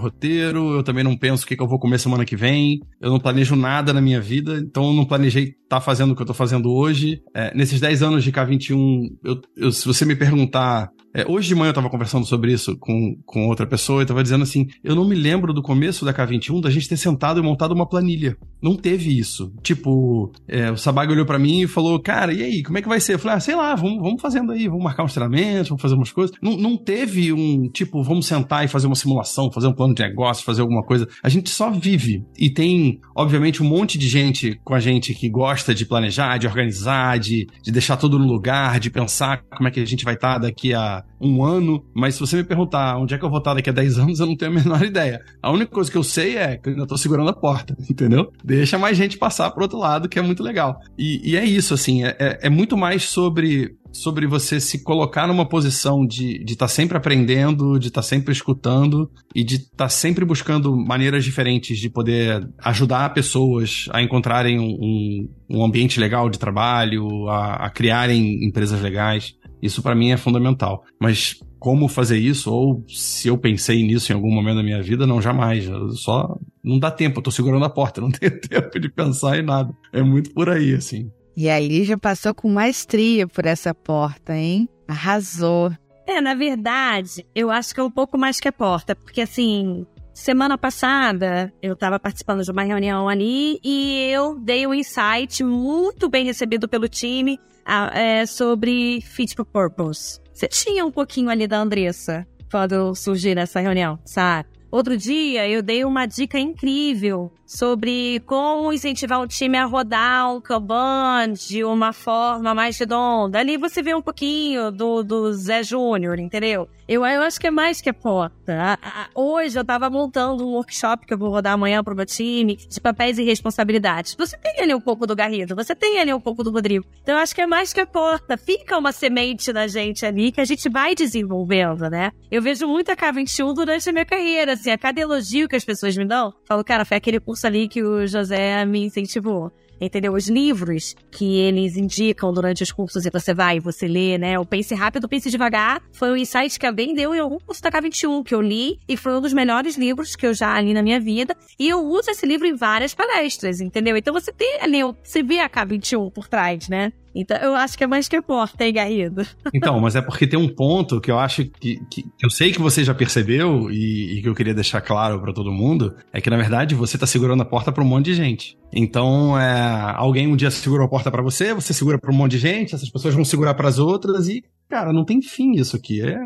roteiro, 0.00 0.74
eu 0.74 0.82
também 0.82 1.04
não 1.04 1.16
penso 1.16 1.44
o 1.44 1.46
que, 1.46 1.56
que 1.56 1.62
eu 1.62 1.68
vou 1.68 1.78
comer 1.78 1.98
semana 1.98 2.24
que 2.24 2.36
vem, 2.36 2.80
eu 3.00 3.10
não 3.10 3.20
planejo 3.20 3.56
nada 3.56 3.92
na 3.92 4.00
minha 4.00 4.20
vida, 4.20 4.58
então 4.58 4.88
eu 4.88 4.92
não 4.92 5.04
planejei 5.04 5.44
estar 5.44 5.56
tá 5.76 5.80
fazendo 5.80 6.12
o 6.12 6.16
que 6.16 6.22
eu 6.22 6.26
tô 6.26 6.34
fazendo 6.34 6.72
hoje. 6.72 7.22
É, 7.34 7.54
nesses 7.54 7.80
10 7.80 8.02
anos 8.02 8.24
de 8.24 8.32
K21, 8.32 9.08
eu, 9.24 9.40
eu, 9.56 9.72
se 9.72 9.86
você 9.86 10.04
me 10.04 10.14
perguntar 10.14 10.90
é, 11.14 11.26
hoje 11.28 11.48
de 11.48 11.54
manhã 11.54 11.70
eu 11.70 11.74
tava 11.74 11.90
conversando 11.90 12.24
sobre 12.24 12.52
isso 12.52 12.76
com, 12.78 13.16
com 13.26 13.46
outra 13.48 13.66
pessoa 13.66 14.02
e 14.02 14.06
tava 14.06 14.22
dizendo 14.22 14.42
assim: 14.42 14.68
eu 14.82 14.94
não 14.94 15.06
me 15.06 15.14
lembro 15.14 15.52
do 15.52 15.62
começo 15.62 16.04
da 16.04 16.14
K21 16.14 16.60
da 16.60 16.70
gente 16.70 16.88
ter 16.88 16.96
sentado 16.96 17.38
e 17.38 17.42
montado 17.42 17.72
uma 17.72 17.86
planilha. 17.86 18.36
Não 18.62 18.76
teve 18.76 19.18
isso. 19.18 19.52
Tipo, 19.62 20.32
é, 20.48 20.70
o 20.70 20.76
Sabag 20.76 21.12
olhou 21.12 21.26
para 21.26 21.38
mim 21.38 21.62
e 21.62 21.66
falou: 21.66 22.00
cara, 22.00 22.32
e 22.32 22.42
aí, 22.42 22.62
como 22.62 22.78
é 22.78 22.82
que 22.82 22.88
vai 22.88 22.98
ser? 22.98 23.14
Eu 23.14 23.18
falei: 23.18 23.36
ah, 23.36 23.40
sei 23.40 23.54
lá, 23.54 23.74
vamos, 23.74 24.00
vamos 24.00 24.22
fazendo 24.22 24.52
aí, 24.52 24.68
vamos 24.68 24.84
marcar 24.84 25.04
uns 25.04 25.12
treinamentos, 25.12 25.68
vamos 25.68 25.82
fazer 25.82 25.94
umas 25.94 26.10
coisas. 26.10 26.34
Não, 26.40 26.56
não 26.56 26.76
teve 26.76 27.32
um 27.32 27.68
tipo, 27.68 28.02
vamos 28.02 28.26
sentar 28.26 28.64
e 28.64 28.68
fazer 28.68 28.86
uma 28.86 28.96
simulação, 28.96 29.52
fazer 29.52 29.66
um 29.66 29.74
plano 29.74 29.94
de 29.94 30.02
negócio, 30.02 30.44
fazer 30.44 30.62
alguma 30.62 30.82
coisa. 30.82 31.06
A 31.22 31.28
gente 31.28 31.50
só 31.50 31.70
vive. 31.70 32.24
E 32.38 32.48
tem, 32.48 33.00
obviamente, 33.14 33.62
um 33.62 33.66
monte 33.66 33.98
de 33.98 34.08
gente 34.08 34.58
com 34.64 34.74
a 34.74 34.80
gente 34.80 35.14
que 35.14 35.28
gosta 35.28 35.74
de 35.74 35.84
planejar, 35.84 36.38
de 36.38 36.46
organizar, 36.46 37.18
de, 37.18 37.46
de 37.62 37.70
deixar 37.70 37.98
tudo 37.98 38.18
no 38.18 38.26
lugar, 38.26 38.80
de 38.80 38.88
pensar 38.88 39.42
como 39.56 39.68
é 39.68 39.70
que 39.70 39.80
a 39.80 39.84
gente 39.84 40.04
vai 40.04 40.14
estar 40.14 40.34
tá 40.34 40.38
daqui 40.38 40.72
a 40.72 41.01
um 41.20 41.44
ano, 41.44 41.84
mas 41.94 42.14
se 42.14 42.20
você 42.20 42.36
me 42.36 42.44
perguntar 42.44 42.98
onde 42.98 43.14
é 43.14 43.18
que 43.18 43.24
eu 43.24 43.30
vou 43.30 43.38
estar 43.38 43.54
daqui 43.54 43.70
a 43.70 43.72
10 43.72 43.98
anos, 43.98 44.20
eu 44.20 44.26
não 44.26 44.36
tenho 44.36 44.50
a 44.50 44.54
menor 44.54 44.82
ideia. 44.84 45.20
A 45.40 45.50
única 45.50 45.70
coisa 45.70 45.90
que 45.90 45.96
eu 45.96 46.02
sei 46.02 46.36
é 46.36 46.56
que 46.56 46.68
eu 46.68 46.72
ainda 46.72 46.86
tô 46.86 46.96
segurando 46.96 47.30
a 47.30 47.34
porta, 47.34 47.76
entendeu? 47.88 48.32
Deixa 48.44 48.78
mais 48.78 48.96
gente 48.96 49.16
passar 49.16 49.50
pro 49.50 49.62
outro 49.62 49.78
lado, 49.78 50.08
que 50.08 50.18
é 50.18 50.22
muito 50.22 50.42
legal. 50.42 50.80
E, 50.98 51.32
e 51.32 51.36
é 51.36 51.44
isso, 51.44 51.74
assim, 51.74 52.04
é, 52.04 52.16
é, 52.18 52.38
é 52.42 52.50
muito 52.50 52.76
mais 52.76 53.04
sobre 53.04 53.76
sobre 53.92 54.26
você 54.26 54.58
se 54.58 54.82
colocar 54.82 55.26
numa 55.26 55.46
posição 55.46 56.06
de 56.06 56.36
estar 56.36 56.44
de 56.44 56.56
tá 56.56 56.68
sempre 56.68 56.96
aprendendo, 56.96 57.78
de 57.78 57.88
estar 57.88 58.00
tá 58.00 58.06
sempre 58.06 58.32
escutando 58.32 59.10
e 59.34 59.44
de 59.44 59.56
estar 59.56 59.76
tá 59.76 59.88
sempre 59.88 60.24
buscando 60.24 60.74
maneiras 60.74 61.24
diferentes 61.24 61.78
de 61.78 61.90
poder 61.90 62.48
ajudar 62.58 63.12
pessoas 63.12 63.86
a 63.92 64.02
encontrarem 64.02 64.58
um, 64.58 65.28
um 65.50 65.64
ambiente 65.64 66.00
legal 66.00 66.30
de 66.30 66.38
trabalho, 66.38 67.28
a, 67.28 67.66
a 67.66 67.70
criarem 67.70 68.44
empresas 68.46 68.80
legais. 68.80 69.34
Isso 69.62 69.80
para 69.82 69.94
mim 69.94 70.10
é 70.10 70.16
fundamental. 70.16 70.84
Mas 71.00 71.38
como 71.58 71.86
fazer 71.86 72.18
isso, 72.18 72.52
ou 72.52 72.84
se 72.88 73.28
eu 73.28 73.38
pensei 73.38 73.84
nisso 73.84 74.10
em 74.10 74.16
algum 74.16 74.32
momento 74.34 74.56
da 74.56 74.62
minha 74.64 74.82
vida, 74.82 75.06
não, 75.06 75.22
jamais. 75.22 75.64
só 75.94 76.36
não 76.62 76.76
dá 76.76 76.90
tempo, 76.90 77.20
eu 77.20 77.22
tô 77.22 77.30
segurando 77.30 77.64
a 77.64 77.70
porta, 77.70 78.00
não 78.02 78.10
tenho 78.10 78.40
tempo 78.40 78.80
de 78.80 78.90
pensar 78.90 79.38
em 79.38 79.42
nada. 79.42 79.72
É 79.92 80.02
muito 80.02 80.34
por 80.34 80.50
aí, 80.50 80.74
assim. 80.74 81.08
E 81.36 81.48
a 81.48 81.58
Lígia 81.60 81.96
passou 81.96 82.34
com 82.34 82.50
maestria 82.50 83.26
por 83.26 83.46
essa 83.46 83.72
porta, 83.72 84.36
hein? 84.36 84.68
Arrasou. 84.88 85.72
É, 86.06 86.20
na 86.20 86.34
verdade, 86.34 87.24
eu 87.34 87.48
acho 87.48 87.72
que 87.72 87.80
é 87.80 87.82
um 87.82 87.90
pouco 87.90 88.18
mais 88.18 88.40
que 88.40 88.48
a 88.48 88.52
porta, 88.52 88.96
porque 88.96 89.20
assim, 89.20 89.86
semana 90.12 90.58
passada 90.58 91.52
eu 91.62 91.74
estava 91.74 91.98
participando 91.98 92.42
de 92.42 92.50
uma 92.50 92.64
reunião 92.64 93.08
ali 93.08 93.58
e 93.64 94.08
eu 94.10 94.38
dei 94.38 94.66
um 94.66 94.74
insight 94.74 95.42
muito 95.44 96.08
bem 96.10 96.24
recebido 96.24 96.68
pelo 96.68 96.88
time 96.88 97.38
é, 97.66 98.26
sobre 98.26 99.00
Fit 99.02 99.34
for 99.34 99.44
Purpose. 99.44 100.20
Você 100.32 100.48
tinha 100.48 100.84
um 100.84 100.90
pouquinho 100.90 101.30
ali 101.30 101.46
da 101.46 101.58
Andressa 101.58 102.26
quando 102.50 102.94
surgir 102.94 103.34
nessa 103.34 103.60
reunião, 103.60 103.98
sabe? 104.04 104.48
Outro 104.72 104.96
dia 104.96 105.46
eu 105.46 105.62
dei 105.62 105.84
uma 105.84 106.06
dica 106.06 106.38
incrível 106.38 107.30
sobre 107.46 108.20
como 108.24 108.72
incentivar 108.72 109.20
o 109.20 109.26
time 109.26 109.58
a 109.58 109.66
rodar 109.66 110.34
um 110.34 110.40
Kanban 110.40 111.34
de 111.34 111.62
uma 111.62 111.92
forma 111.92 112.54
mais 112.54 112.78
redonda. 112.78 113.38
Ali 113.38 113.58
você 113.58 113.82
vê 113.82 113.94
um 113.94 114.00
pouquinho 114.00 114.70
do, 114.70 115.02
do 115.02 115.30
Zé 115.34 115.62
Júnior, 115.62 116.18
entendeu? 116.18 116.66
Eu, 116.88 117.04
eu 117.06 117.22
acho 117.22 117.40
que 117.40 117.46
é 117.46 117.50
mais 117.50 117.80
que 117.80 117.88
a 117.88 117.94
porta. 117.94 118.78
Hoje 119.14 119.58
eu 119.58 119.64
tava 119.64 119.88
montando 119.88 120.46
um 120.46 120.52
workshop 120.54 121.06
que 121.06 121.14
eu 121.14 121.18
vou 121.18 121.30
rodar 121.30 121.52
amanhã 121.52 121.82
pro 121.82 121.94
meu 121.94 122.04
time 122.04 122.56
de 122.56 122.80
papéis 122.80 123.18
e 123.18 123.22
responsabilidades. 123.22 124.14
Você 124.18 124.36
tem 124.36 124.60
ali 124.60 124.74
um 124.74 124.80
pouco 124.80 125.06
do 125.06 125.14
Garrido, 125.14 125.54
você 125.54 125.74
tem 125.74 126.00
ali 126.00 126.12
um 126.12 126.20
pouco 126.20 126.42
do 126.42 126.50
Rodrigo. 126.50 126.84
Então 127.02 127.14
eu 127.14 127.20
acho 127.20 127.34
que 127.34 127.40
é 127.40 127.46
mais 127.46 127.72
que 127.72 127.80
a 127.80 127.86
porta. 127.86 128.36
Fica 128.36 128.76
uma 128.76 128.92
semente 128.92 129.52
da 129.52 129.66
gente 129.66 130.04
ali 130.04 130.32
que 130.32 130.40
a 130.40 130.44
gente 130.44 130.68
vai 130.68 130.94
desenvolvendo, 130.94 131.88
né? 131.88 132.10
Eu 132.30 132.42
vejo 132.42 132.66
muito 132.66 132.90
a 132.90 132.96
K21 132.96 133.54
durante 133.54 133.88
a 133.88 133.92
minha 133.92 134.06
carreira, 134.06 134.54
assim, 134.54 134.70
a 134.70 134.78
cada 134.78 135.00
elogio 135.00 135.48
que 135.48 135.56
as 135.56 135.64
pessoas 135.64 135.96
me 135.96 136.04
dão, 136.04 136.32
falo, 136.46 136.64
cara, 136.64 136.84
foi 136.84 136.96
aquele 136.96 137.20
curso 137.20 137.46
ali 137.46 137.68
que 137.68 137.82
o 137.82 138.06
José 138.06 138.64
me 138.64 138.84
incentivou 138.84 139.52
entendeu? 139.80 140.12
Os 140.12 140.28
livros 140.28 140.94
que 141.10 141.38
eles 141.38 141.76
indicam 141.76 142.32
durante 142.32 142.62
os 142.62 142.72
cursos 142.72 143.04
e 143.04 143.10
você 143.10 143.34
vai 143.34 143.56
e 143.56 143.60
você 143.60 143.86
lê, 143.86 144.18
né? 144.18 144.38
O 144.38 144.44
Pense 144.44 144.74
Rápido, 144.74 145.08
Pense 145.08 145.30
Devagar 145.30 145.82
foi 145.92 146.10
um 146.10 146.16
insight 146.16 146.58
que 146.58 146.66
a 146.66 146.72
Ben 146.72 146.94
deu 146.94 147.14
em 147.14 147.18
algum 147.18 147.38
curso 147.38 147.62
da 147.62 147.70
K21 147.70 148.24
que 148.24 148.34
eu 148.34 148.40
li 148.40 148.78
e 148.88 148.96
foi 148.96 149.16
um 149.16 149.20
dos 149.20 149.32
melhores 149.32 149.76
livros 149.76 150.16
que 150.16 150.26
eu 150.26 150.34
já 150.34 150.60
li 150.60 150.72
na 150.72 150.82
minha 150.82 151.00
vida. 151.00 151.36
E 151.58 151.68
eu 151.68 151.84
uso 151.84 152.10
esse 152.10 152.26
livro 152.26 152.46
em 152.46 152.54
várias 152.54 152.94
palestras, 152.94 153.60
entendeu? 153.60 153.96
Então 153.96 154.12
você 154.12 154.32
tem 154.32 154.58
ali, 154.60 154.78
você 155.02 155.22
vê 155.22 155.40
a 155.40 155.48
K21 155.48 156.10
por 156.12 156.28
trás, 156.28 156.68
né? 156.68 156.92
Então 157.14 157.36
eu 157.38 157.54
acho 157.54 157.76
que 157.76 157.84
é 157.84 157.86
mais 157.86 158.08
que 158.08 158.20
porta, 158.20 158.64
hein, 158.64 158.72
Garrido? 158.72 159.26
Então, 159.54 159.78
mas 159.80 159.94
é 159.94 160.00
porque 160.00 160.26
tem 160.26 160.38
um 160.38 160.48
ponto 160.48 161.00
que 161.00 161.10
eu 161.10 161.18
acho 161.18 161.44
que, 161.44 161.78
que, 161.90 162.04
eu 162.22 162.30
sei 162.30 162.52
que 162.52 162.60
você 162.60 162.82
já 162.82 162.94
percebeu 162.94 163.70
e, 163.70 164.18
e 164.18 164.22
que 164.22 164.28
eu 164.28 164.34
queria 164.34 164.54
deixar 164.54 164.80
claro 164.80 165.20
para 165.20 165.32
todo 165.32 165.52
mundo, 165.52 165.94
é 166.12 166.20
que 166.20 166.30
na 166.30 166.36
verdade 166.36 166.74
você 166.74 166.96
tá 166.96 167.06
segurando 167.06 167.42
a 167.42 167.44
porta 167.44 167.70
para 167.70 167.82
um 167.82 167.86
monte 167.86 168.06
de 168.06 168.14
gente. 168.14 168.58
Então, 168.72 169.38
é, 169.38 169.94
alguém 169.94 170.26
um 170.26 170.36
dia 170.36 170.50
segurou 170.50 170.86
a 170.86 170.88
porta 170.88 171.10
para 171.10 171.22
você, 171.22 171.52
você 171.52 171.72
segura 171.74 171.98
para 171.98 172.10
um 172.10 172.14
monte 172.14 172.32
de 172.32 172.38
gente, 172.38 172.74
essas 172.74 172.88
pessoas 172.88 173.14
vão 173.14 173.24
segurar 173.24 173.54
para 173.54 173.68
as 173.68 173.78
outras 173.78 174.28
e, 174.28 174.42
cara, 174.68 174.92
não 174.92 175.04
tem 175.04 175.20
fim 175.20 175.52
isso 175.52 175.76
aqui. 175.76 176.00
É, 176.00 176.18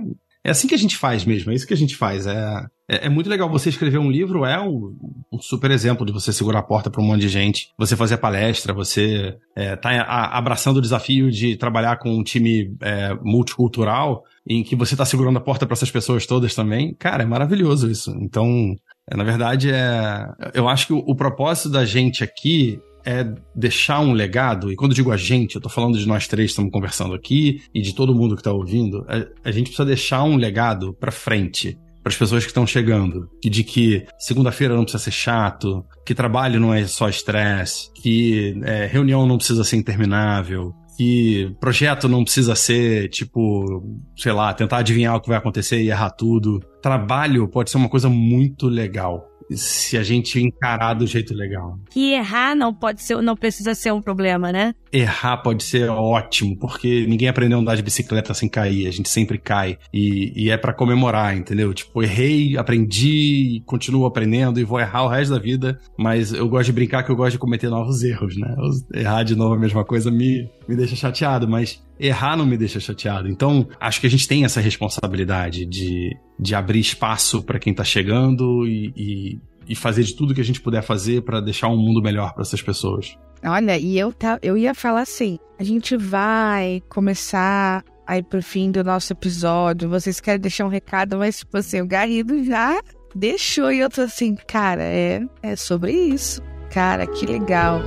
é 0.46 0.50
assim 0.50 0.68
que 0.68 0.74
a 0.76 0.78
gente 0.78 0.96
faz 0.96 1.24
mesmo, 1.24 1.50
é 1.50 1.56
isso 1.56 1.66
que 1.66 1.74
a 1.74 1.76
gente 1.76 1.96
faz. 1.96 2.24
É, 2.24 2.64
é, 2.88 3.06
é 3.06 3.08
muito 3.08 3.28
legal 3.28 3.50
você 3.50 3.68
escrever 3.68 3.98
um 3.98 4.08
livro, 4.08 4.44
é 4.44 4.60
um, 4.60 4.96
um, 5.32 5.40
super 5.40 5.72
exemplo 5.72 6.06
de 6.06 6.12
você 6.12 6.32
segurar 6.32 6.60
a 6.60 6.62
porta 6.62 6.88
para 6.88 7.02
um 7.02 7.04
monte 7.04 7.22
de 7.22 7.28
gente, 7.28 7.72
você 7.76 7.96
fazer 7.96 8.16
palestra, 8.18 8.72
você 8.72 9.36
é, 9.56 9.74
tá 9.74 9.90
a, 10.02 10.38
abraçando 10.38 10.76
o 10.76 10.80
desafio 10.80 11.32
de 11.32 11.56
trabalhar 11.56 11.96
com 11.96 12.16
um 12.16 12.22
time 12.22 12.72
é, 12.80 13.12
multicultural, 13.22 14.22
em 14.48 14.62
que 14.62 14.76
você 14.76 14.94
tá 14.94 15.04
segurando 15.04 15.38
a 15.38 15.42
porta 15.42 15.66
para 15.66 15.74
essas 15.74 15.90
pessoas 15.90 16.26
todas 16.26 16.54
também. 16.54 16.94
Cara, 16.94 17.24
é 17.24 17.26
maravilhoso 17.26 17.90
isso. 17.90 18.12
Então, 18.20 18.76
é, 19.10 19.16
na 19.16 19.24
verdade, 19.24 19.72
é, 19.72 20.28
eu 20.54 20.68
acho 20.68 20.86
que 20.86 20.92
o, 20.92 20.98
o 20.98 21.16
propósito 21.16 21.70
da 21.70 21.84
gente 21.84 22.22
aqui 22.22 22.80
é 23.06 23.24
deixar 23.54 24.00
um 24.00 24.12
legado, 24.12 24.72
e 24.72 24.76
quando 24.76 24.94
digo 24.94 25.12
a 25.12 25.16
gente, 25.16 25.54
eu 25.54 25.60
tô 25.60 25.68
falando 25.68 25.96
de 25.96 26.06
nós 26.06 26.26
três 26.26 26.48
que 26.48 26.52
estamos 26.52 26.72
conversando 26.72 27.14
aqui 27.14 27.62
e 27.72 27.80
de 27.80 27.94
todo 27.94 28.14
mundo 28.14 28.36
que 28.36 28.42
tá 28.42 28.52
ouvindo, 28.52 29.06
a, 29.08 29.48
a 29.48 29.52
gente 29.52 29.66
precisa 29.66 29.86
deixar 29.86 30.24
um 30.24 30.36
legado 30.36 30.92
para 30.92 31.12
frente 31.12 31.78
para 32.02 32.12
as 32.12 32.18
pessoas 32.18 32.44
que 32.44 32.50
estão 32.50 32.66
chegando. 32.66 33.28
E 33.44 33.50
de 33.50 33.64
que 33.64 34.06
segunda-feira 34.18 34.74
não 34.74 34.82
precisa 34.82 35.02
ser 35.02 35.10
chato, 35.10 35.84
que 36.04 36.14
trabalho 36.14 36.60
não 36.60 36.72
é 36.72 36.86
só 36.86 37.08
estresse, 37.08 37.92
que 37.94 38.54
é, 38.64 38.86
reunião 38.86 39.26
não 39.26 39.36
precisa 39.36 39.64
ser 39.64 39.76
interminável, 39.76 40.72
que 40.96 41.52
projeto 41.60 42.08
não 42.08 42.24
precisa 42.24 42.54
ser, 42.54 43.08
tipo, 43.10 43.82
sei 44.16 44.32
lá, 44.32 44.54
tentar 44.54 44.78
adivinhar 44.78 45.16
o 45.16 45.20
que 45.20 45.28
vai 45.28 45.36
acontecer 45.36 45.82
e 45.82 45.90
errar 45.90 46.10
tudo. 46.10 46.60
Trabalho 46.80 47.48
pode 47.48 47.70
ser 47.70 47.76
uma 47.76 47.88
coisa 47.88 48.08
muito 48.08 48.68
legal 48.68 49.28
se 49.50 49.96
a 49.96 50.02
gente 50.02 50.40
encarar 50.40 50.94
do 50.94 51.06
jeito 51.06 51.34
legal. 51.34 51.78
Que 51.90 52.12
errar 52.12 52.54
não 52.54 52.72
pode 52.72 53.02
ser, 53.02 53.20
não 53.22 53.36
precisa 53.36 53.74
ser 53.74 53.92
um 53.92 54.00
problema, 54.00 54.52
né? 54.52 54.74
Errar 54.92 55.38
pode 55.38 55.62
ser 55.62 55.88
ótimo, 55.88 56.56
porque 56.58 57.06
ninguém 57.06 57.28
aprendeu 57.28 57.58
a 57.58 57.60
andar 57.60 57.76
de 57.76 57.82
bicicleta 57.82 58.34
sem 58.34 58.48
cair, 58.48 58.86
a 58.86 58.90
gente 58.90 59.08
sempre 59.08 59.38
cai. 59.38 59.78
E, 59.92 60.32
e 60.34 60.50
é 60.50 60.56
para 60.56 60.72
comemorar, 60.72 61.36
entendeu? 61.36 61.72
Tipo, 61.72 62.02
errei, 62.02 62.56
aprendi, 62.56 63.62
continuo 63.66 64.06
aprendendo 64.06 64.58
e 64.58 64.64
vou 64.64 64.80
errar 64.80 65.04
o 65.04 65.08
resto 65.08 65.34
da 65.34 65.38
vida, 65.38 65.78
mas 65.98 66.32
eu 66.32 66.48
gosto 66.48 66.66
de 66.66 66.72
brincar 66.72 67.02
que 67.02 67.10
eu 67.10 67.16
gosto 67.16 67.32
de 67.32 67.38
cometer 67.38 67.68
novos 67.68 68.02
erros, 68.02 68.36
né? 68.36 68.54
Errar 68.94 69.22
de 69.22 69.36
novo 69.36 69.54
a 69.54 69.58
mesma 69.58 69.84
coisa 69.84 70.10
me, 70.10 70.48
me 70.68 70.76
deixa 70.76 70.96
chateado, 70.96 71.48
mas 71.48 71.84
errar 71.98 72.36
não 72.36 72.46
me 72.46 72.56
deixa 72.56 72.80
chateado. 72.80 73.28
Então, 73.28 73.68
acho 73.80 74.00
que 74.00 74.06
a 74.06 74.10
gente 74.10 74.28
tem 74.28 74.44
essa 74.44 74.60
responsabilidade 74.60 75.64
de, 75.66 76.16
de 76.38 76.54
abrir 76.54 76.80
espaço 76.80 77.42
para 77.42 77.58
quem 77.58 77.74
tá 77.74 77.84
chegando 77.84 78.66
e, 78.66 78.92
e, 78.96 79.38
e, 79.68 79.74
fazer 79.74 80.02
de 80.02 80.14
tudo 80.14 80.34
que 80.34 80.40
a 80.40 80.44
gente 80.44 80.60
puder 80.60 80.82
fazer 80.82 81.22
para 81.22 81.40
deixar 81.40 81.68
um 81.68 81.76
mundo 81.76 82.02
melhor 82.02 82.32
para 82.32 82.42
essas 82.42 82.62
pessoas. 82.62 83.16
Olha, 83.44 83.78
e 83.78 83.98
eu, 83.98 84.12
tá, 84.12 84.38
eu 84.42 84.56
ia 84.56 84.74
falar 84.74 85.02
assim: 85.02 85.38
a 85.58 85.64
gente 85.64 85.96
vai 85.96 86.82
começar 86.88 87.84
aí 88.06 88.22
pro 88.22 88.42
fim 88.42 88.70
do 88.70 88.84
nosso 88.84 89.12
episódio. 89.12 89.88
Vocês 89.88 90.20
querem 90.20 90.40
deixar 90.40 90.64
um 90.64 90.70
recado, 90.70 91.18
mas, 91.18 91.40
tipo 91.40 91.56
assim, 91.56 91.80
o 91.80 91.86
Garrido 91.86 92.42
já 92.44 92.80
deixou 93.14 93.72
e 93.72 93.80
eu 93.80 93.88
tô 93.88 94.02
assim, 94.02 94.34
cara, 94.46 94.82
é, 94.82 95.20
é 95.42 95.56
sobre 95.56 95.92
isso. 95.92 96.42
Cara, 96.70 97.06
que 97.06 97.24
legal. 97.26 97.80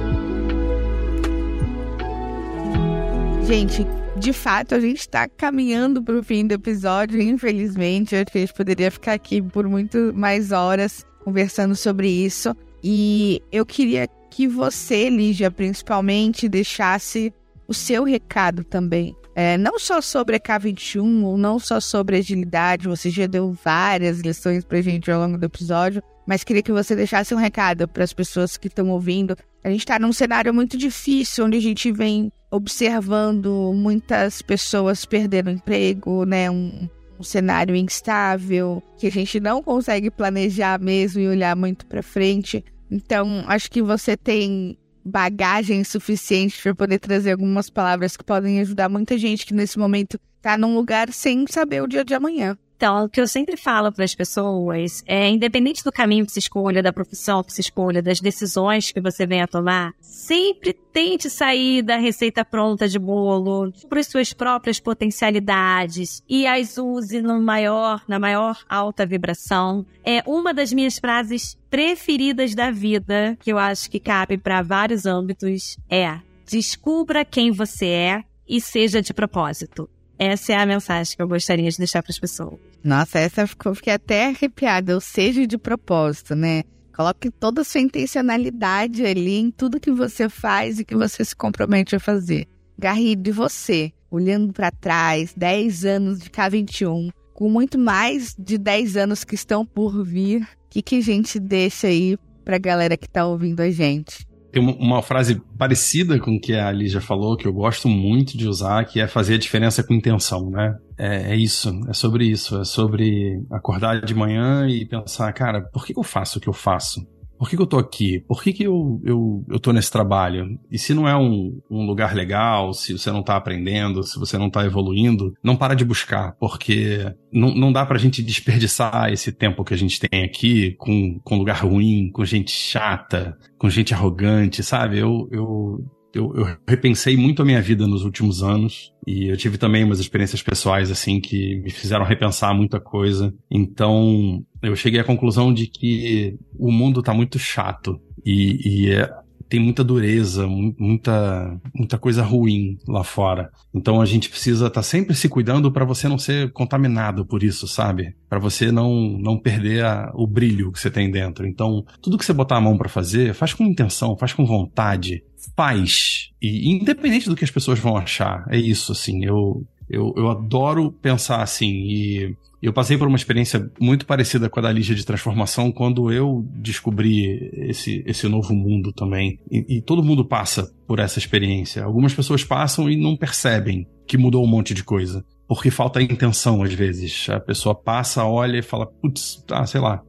Gente, 3.46 3.86
de 4.20 4.34
fato, 4.34 4.76
a 4.76 4.80
gente 4.82 5.00
está 5.00 5.30
caminhando 5.30 6.04
para 6.04 6.18
o 6.20 6.24
fim 6.24 6.46
do 6.46 6.52
episódio, 6.52 7.22
infelizmente. 7.22 8.14
Eu 8.14 8.22
acho 8.22 8.32
que 8.32 8.38
a 8.38 8.42
gente 8.42 8.54
poderia 8.54 8.92
ficar 8.92 9.14
aqui 9.14 9.42
por 9.42 9.68
muito 9.68 10.12
mais 10.14 10.52
horas 10.52 11.06
conversando 11.24 11.74
sobre 11.74 12.10
isso. 12.10 12.54
E 12.84 13.42
eu 13.50 13.66
queria 13.66 14.08
que 14.30 14.46
você, 14.46 15.10
Lígia, 15.10 15.50
principalmente, 15.50 16.50
deixasse 16.50 17.34
o 17.66 17.74
seu 17.74 18.04
recado 18.04 18.64
também. 18.64 19.16
É, 19.34 19.58
não 19.58 19.80
só 19.80 20.02
sobre 20.02 20.36
a 20.36 20.40
K21, 20.40 21.24
ou 21.24 21.38
não 21.38 21.58
só 21.58 21.80
sobre 21.80 22.18
agilidade, 22.18 22.90
você 22.90 23.10
já 23.10 23.26
deu 23.26 23.54
várias 23.64 24.20
lições 24.20 24.66
pra 24.66 24.82
gente 24.82 25.10
ao 25.10 25.22
longo 25.22 25.38
do 25.38 25.46
episódio, 25.46 26.04
mas 26.28 26.44
queria 26.44 26.62
que 26.62 26.74
você 26.74 26.94
deixasse 26.94 27.34
um 27.34 27.38
recado 27.38 27.88
para 27.88 28.04
as 28.04 28.12
pessoas 28.12 28.58
que 28.58 28.68
estão 28.68 28.90
ouvindo. 28.90 29.36
A 29.64 29.70
gente 29.70 29.80
está 29.80 29.98
num 29.98 30.12
cenário 30.12 30.54
muito 30.54 30.78
difícil, 30.78 31.46
onde 31.46 31.58
a 31.58 31.62
gente 31.62 31.90
vem 31.92 32.30
observando 32.52 33.72
muitas 33.74 34.42
pessoas 34.42 35.06
perdendo 35.06 35.50
emprego, 35.50 36.26
né? 36.26 36.50
Um, 36.50 36.90
um 37.20 37.24
cenário 37.24 37.76
instável, 37.76 38.82
que 38.98 39.08
a 39.08 39.12
gente 39.12 39.40
não 39.40 39.62
consegue 39.62 40.10
planejar 40.10 40.80
mesmo 40.80 41.22
e 41.22 41.28
olhar 41.28 41.56
muito 41.56 41.86
para 41.86 42.02
frente. 42.02 42.64
Então, 42.90 43.44
acho 43.48 43.70
que 43.70 43.82
você 43.82 44.16
tem 44.16 44.78
bagagem 45.04 45.84
suficiente 45.84 46.62
para 46.62 46.76
poder 46.76 47.00
trazer 47.00 47.32
algumas 47.32 47.70
palavras 47.70 48.16
que 48.16 48.24
podem 48.24 48.60
ajudar 48.62 48.90
muita 48.90 49.18
gente 49.18 49.46
que 49.46 49.54
nesse 49.54 49.78
momento 49.78 50.20
está 50.38 50.58
num 50.58 50.76
lugar 50.76 51.12
sem 51.12 51.46
saber 51.48 51.84
o 51.84 51.88
dia 51.88 52.06
de 52.06 52.14
amanhã. 52.14 52.58
Então, 52.80 53.04
o 53.04 53.10
que 53.10 53.20
eu 53.20 53.28
sempre 53.28 53.58
falo 53.58 53.92
para 53.92 54.06
as 54.06 54.16
pessoas 54.16 55.04
é, 55.06 55.28
independente 55.28 55.84
do 55.84 55.92
caminho 55.92 56.26
que 56.26 56.32
se 56.32 56.40
escolha, 56.40 56.82
da 56.82 56.94
profissão 56.94 57.44
que 57.44 57.52
se 57.52 57.60
escolha, 57.60 58.02
das 58.02 58.22
decisões 58.22 58.90
que 58.90 59.02
você 59.02 59.28
venha 59.28 59.46
tomar, 59.46 59.94
sempre 60.00 60.72
tente 60.72 61.30
sair 61.30 61.82
da 61.82 61.98
receita 61.98 62.46
pronta 62.46 62.88
de 62.88 62.98
bolo, 62.98 63.74
para 63.90 64.02
suas 64.02 64.32
próprias 64.32 64.80
potencialidades 64.80 66.24
e 66.26 66.48
as 66.48 66.78
use 66.78 67.22
no 67.22 67.42
maior, 67.42 68.02
na 68.08 68.18
maior 68.18 68.58
alta 68.70 69.06
vibração. 69.06 69.86
É 70.02 70.24
uma 70.26 70.54
das 70.54 70.72
minhas 70.72 70.98
frases 70.98 71.58
preferidas 71.70 72.56
da 72.56 72.72
vida, 72.72 73.38
que 73.42 73.52
eu 73.52 73.58
acho 73.58 73.92
que 73.92 74.00
cabe 74.00 74.38
para 74.38 74.62
vários 74.62 75.06
âmbitos, 75.06 75.78
é: 75.90 76.18
descubra 76.50 77.26
quem 77.26 77.52
você 77.52 77.88
é 77.88 78.24
e 78.48 78.62
seja 78.62 79.02
de 79.02 79.14
propósito. 79.14 79.90
Essa 80.18 80.54
é 80.54 80.56
a 80.56 80.66
mensagem 80.66 81.14
que 81.14 81.22
eu 81.22 81.28
gostaria 81.28 81.70
de 81.70 81.78
deixar 81.78 82.02
para 82.02 82.12
as 82.12 82.20
pessoas. 82.20 82.69
Nossa, 82.84 83.20
essa 83.20 83.46
ficou, 83.46 83.76
fiquei 83.76 83.94
até 83.94 84.28
arrepiada. 84.28 84.92
Eu 84.92 85.02
seja 85.02 85.46
de 85.46 85.58
propósito, 85.58 86.36
né? 86.36 86.64
Coloque 86.96 87.32
toda 87.32 87.62
a 87.62 87.64
sua 87.64 87.82
intencionalidade 87.82 89.06
ali 89.06 89.38
em 89.38 89.52
tudo 89.52 89.80
que 89.80 89.92
você 89.92 90.28
faz 90.28 90.80
e 90.80 90.86
que 90.86 90.96
você 90.96 91.24
se 91.24 91.36
compromete 91.36 91.96
a 91.96 92.00
fazer. 92.00 92.46
Garrido, 92.78 93.30
e 93.30 93.32
você? 93.32 93.92
Olhando 94.12 94.52
para 94.52 94.72
trás, 94.72 95.34
10 95.36 95.86
anos 95.86 96.20
de 96.20 96.30
K21, 96.30 97.12
com 97.34 97.50
muito 97.50 97.78
mais 97.78 98.36
de 98.38 98.58
10 98.58 98.98
anos 98.98 99.24
que 99.24 99.36
estão 99.36 99.66
por 99.66 100.04
vir, 100.04 100.42
o 100.42 100.48
que, 100.70 100.82
que 100.82 100.98
a 100.98 101.02
gente 101.02 101.40
deixa 101.40 101.88
aí 101.88 102.18
para 102.44 102.56
a 102.56 102.60
galera 102.60 102.98
que 102.98 103.06
está 103.06 103.26
ouvindo 103.26 103.62
a 103.62 103.70
gente? 103.70 104.28
Tem 104.52 104.64
uma 104.64 105.02
frase 105.02 105.42
parecida 105.58 106.20
com 106.20 106.36
o 106.36 106.40
que 106.40 106.54
a 106.54 106.72
Lígia 106.72 107.02
falou, 107.02 107.38
que 107.38 107.48
eu 107.48 107.54
gosto 107.54 107.88
muito 107.88 108.38
de 108.38 108.48
usar, 108.48 108.84
que 108.86 109.00
é 109.00 109.08
fazer 109.08 109.36
a 109.36 109.38
diferença 109.38 109.84
com 109.84 109.94
intenção, 109.94 110.50
né? 110.50 110.76
É, 110.98 111.34
é 111.34 111.36
isso, 111.36 111.70
é 111.88 111.94
sobre 111.94 112.26
isso, 112.26 112.60
é 112.60 112.64
sobre 112.64 113.44
acordar 113.52 114.02
de 114.02 114.16
manhã 114.16 114.68
e 114.68 114.86
pensar, 114.86 115.32
cara, 115.34 115.62
por 115.62 115.86
que 115.86 115.98
eu 115.98 116.04
faço 116.04 116.40
o 116.40 116.42
que 116.42 116.50
eu 116.50 116.54
faço? 116.54 117.06
Por 117.40 117.50
que, 117.50 117.56
que 117.56 117.62
eu 117.62 117.68
tô 117.68 117.78
aqui? 117.78 118.20
Por 118.28 118.44
que, 118.44 118.52
que 118.52 118.64
eu, 118.64 119.02
eu, 119.06 119.46
eu 119.50 119.60
tô 119.62 119.72
nesse 119.72 119.90
trabalho? 119.90 120.60
E 120.70 120.78
se 120.78 120.94
não 120.94 121.08
é 121.08 121.16
um, 121.16 121.58
um 121.72 121.86
lugar 121.86 122.14
legal, 122.14 122.74
se 122.74 122.92
você 122.92 123.10
não 123.14 123.24
tá 123.24 123.38
aprendendo, 123.38 124.04
se 124.04 124.20
você 124.20 124.38
não 124.38 124.50
tá 124.50 124.66
evoluindo, 124.66 125.34
não 125.42 125.56
para 125.56 125.74
de 125.74 125.86
buscar, 125.86 126.34
porque 126.38 127.10
não, 127.32 127.56
não 127.56 127.72
dá 127.72 127.86
pra 127.86 127.98
gente 127.98 128.22
desperdiçar 128.22 129.10
esse 129.14 129.32
tempo 129.32 129.64
que 129.64 129.74
a 129.74 129.78
gente 129.78 130.02
tem 130.02 130.26
aqui 130.26 130.76
com, 130.78 131.18
com 131.24 131.38
lugar 131.38 131.64
ruim, 131.64 132.12
com 132.12 132.26
gente 132.26 132.52
chata, 132.52 133.38
com 133.58 133.70
gente 133.70 133.94
arrogante, 133.94 134.62
sabe? 134.62 135.00
Eu, 135.00 135.30
eu, 135.32 135.86
eu, 136.14 136.34
eu, 136.36 136.58
repensei 136.68 137.16
muito 137.16 137.42
a 137.42 137.46
minha 137.46 137.62
vida 137.62 137.88
nos 137.88 138.04
últimos 138.04 138.44
anos 138.44 138.92
e 139.08 139.30
eu 139.30 139.38
tive 139.38 139.58
também 139.58 139.84
umas 139.84 140.00
experiências 140.00 140.42
pessoais 140.42 140.92
assim 140.92 141.22
que 141.22 141.56
me 141.58 141.70
fizeram 141.70 142.04
repensar 142.04 142.54
muita 142.54 142.80
coisa. 142.80 143.34
Então 143.50 144.44
eu 144.62 144.76
cheguei 144.76 145.00
à 145.00 145.04
conclusão 145.04 145.54
de 145.54 145.68
que 145.68 146.38
o 146.58 146.72
mundo 146.72 147.02
tá 147.02 147.14
muito 147.14 147.40
chato 147.40 148.00
e, 148.26 148.88
e 148.88 148.92
é, 148.92 149.10
tem 149.50 149.60
muita 149.60 149.84
dureza, 149.84 150.46
muita, 150.48 151.60
muita 151.74 151.98
coisa 151.98 152.22
ruim 152.22 152.78
lá 152.88 153.04
fora. 153.04 153.50
Então 153.74 154.00
a 154.00 154.06
gente 154.06 154.30
precisa 154.30 154.68
estar 154.68 154.82
tá 154.82 154.84
sempre 154.84 155.16
se 155.16 155.28
cuidando 155.28 155.72
para 155.72 155.84
você 155.84 156.08
não 156.08 156.20
ser 156.20 156.52
contaminado 156.52 157.26
por 157.26 157.42
isso, 157.42 157.68
sabe? 157.68 158.16
Para 158.30 158.38
você 158.38 158.72
não 158.72 159.18
não 159.18 159.40
perder 159.40 159.84
a, 159.84 160.12
o 160.14 160.28
brilho 160.28 160.72
que 160.72 160.80
você 160.80 160.92
tem 160.92 161.10
dentro. 161.10 161.48
Então, 161.48 161.84
tudo 162.02 162.18
que 162.18 162.24
você 162.24 162.32
botar 162.32 162.58
a 162.58 162.62
mão 162.62 162.78
para 162.78 162.88
fazer, 162.88 163.34
faz 163.34 163.54
com 163.54 163.64
intenção, 163.64 164.16
faz 164.16 164.34
com 164.34 164.46
vontade, 164.46 165.24
faz. 165.56 166.30
E 166.40 166.72
independente 166.72 167.28
do 167.28 167.36
que 167.36 167.44
as 167.44 167.52
pessoas 167.52 167.80
vão 167.80 167.98
achar, 167.98 168.46
é 168.50 168.58
isso, 168.58 168.92
assim. 168.92 169.26
Eu, 169.26 169.66
eu, 169.90 170.14
eu 170.16 170.30
adoro 170.30 170.92
pensar 170.92 171.42
assim. 171.42 171.70
E 171.70 172.36
eu 172.62 172.74
passei 172.74 172.98
por 172.98 173.08
uma 173.08 173.16
experiência 173.16 173.72
muito 173.80 174.06
parecida 174.06 174.50
com 174.50 174.60
a 174.60 174.64
da 174.64 174.72
Lígia 174.72 174.96
de 174.96 175.06
transformação 175.06 175.72
quando 175.72 176.12
eu 176.12 176.46
descobri 176.56 177.50
esse, 177.54 178.04
esse 178.06 178.28
novo 178.28 178.54
mundo 178.54 178.92
também. 178.94 179.40
E, 179.50 179.78
e 179.78 179.82
todo 179.82 180.04
mundo 180.04 180.26
passa 180.26 180.72
por 180.88 181.00
essa 181.00 181.20
experiência. 181.20 181.84
Algumas 181.84 182.14
pessoas 182.14 182.44
passam 182.44 182.90
e 182.90 182.96
não 182.96 183.16
percebem 183.16 183.88
que 184.08 184.18
mudou 184.18 184.44
um 184.44 184.48
monte 184.48 184.74
de 184.74 184.84
coisa. 184.84 185.24
Porque 185.48 185.72
falta 185.72 186.02
intenção, 186.02 186.62
às 186.62 186.74
vezes. 186.74 187.28
A 187.30 187.40
pessoa 187.40 187.74
passa, 187.74 188.26
olha 188.26 188.60
e 188.60 188.64
fala, 188.64 188.86
putz, 188.86 189.44
ah, 189.52 189.66
sei 189.66 189.82
lá, 189.82 190.02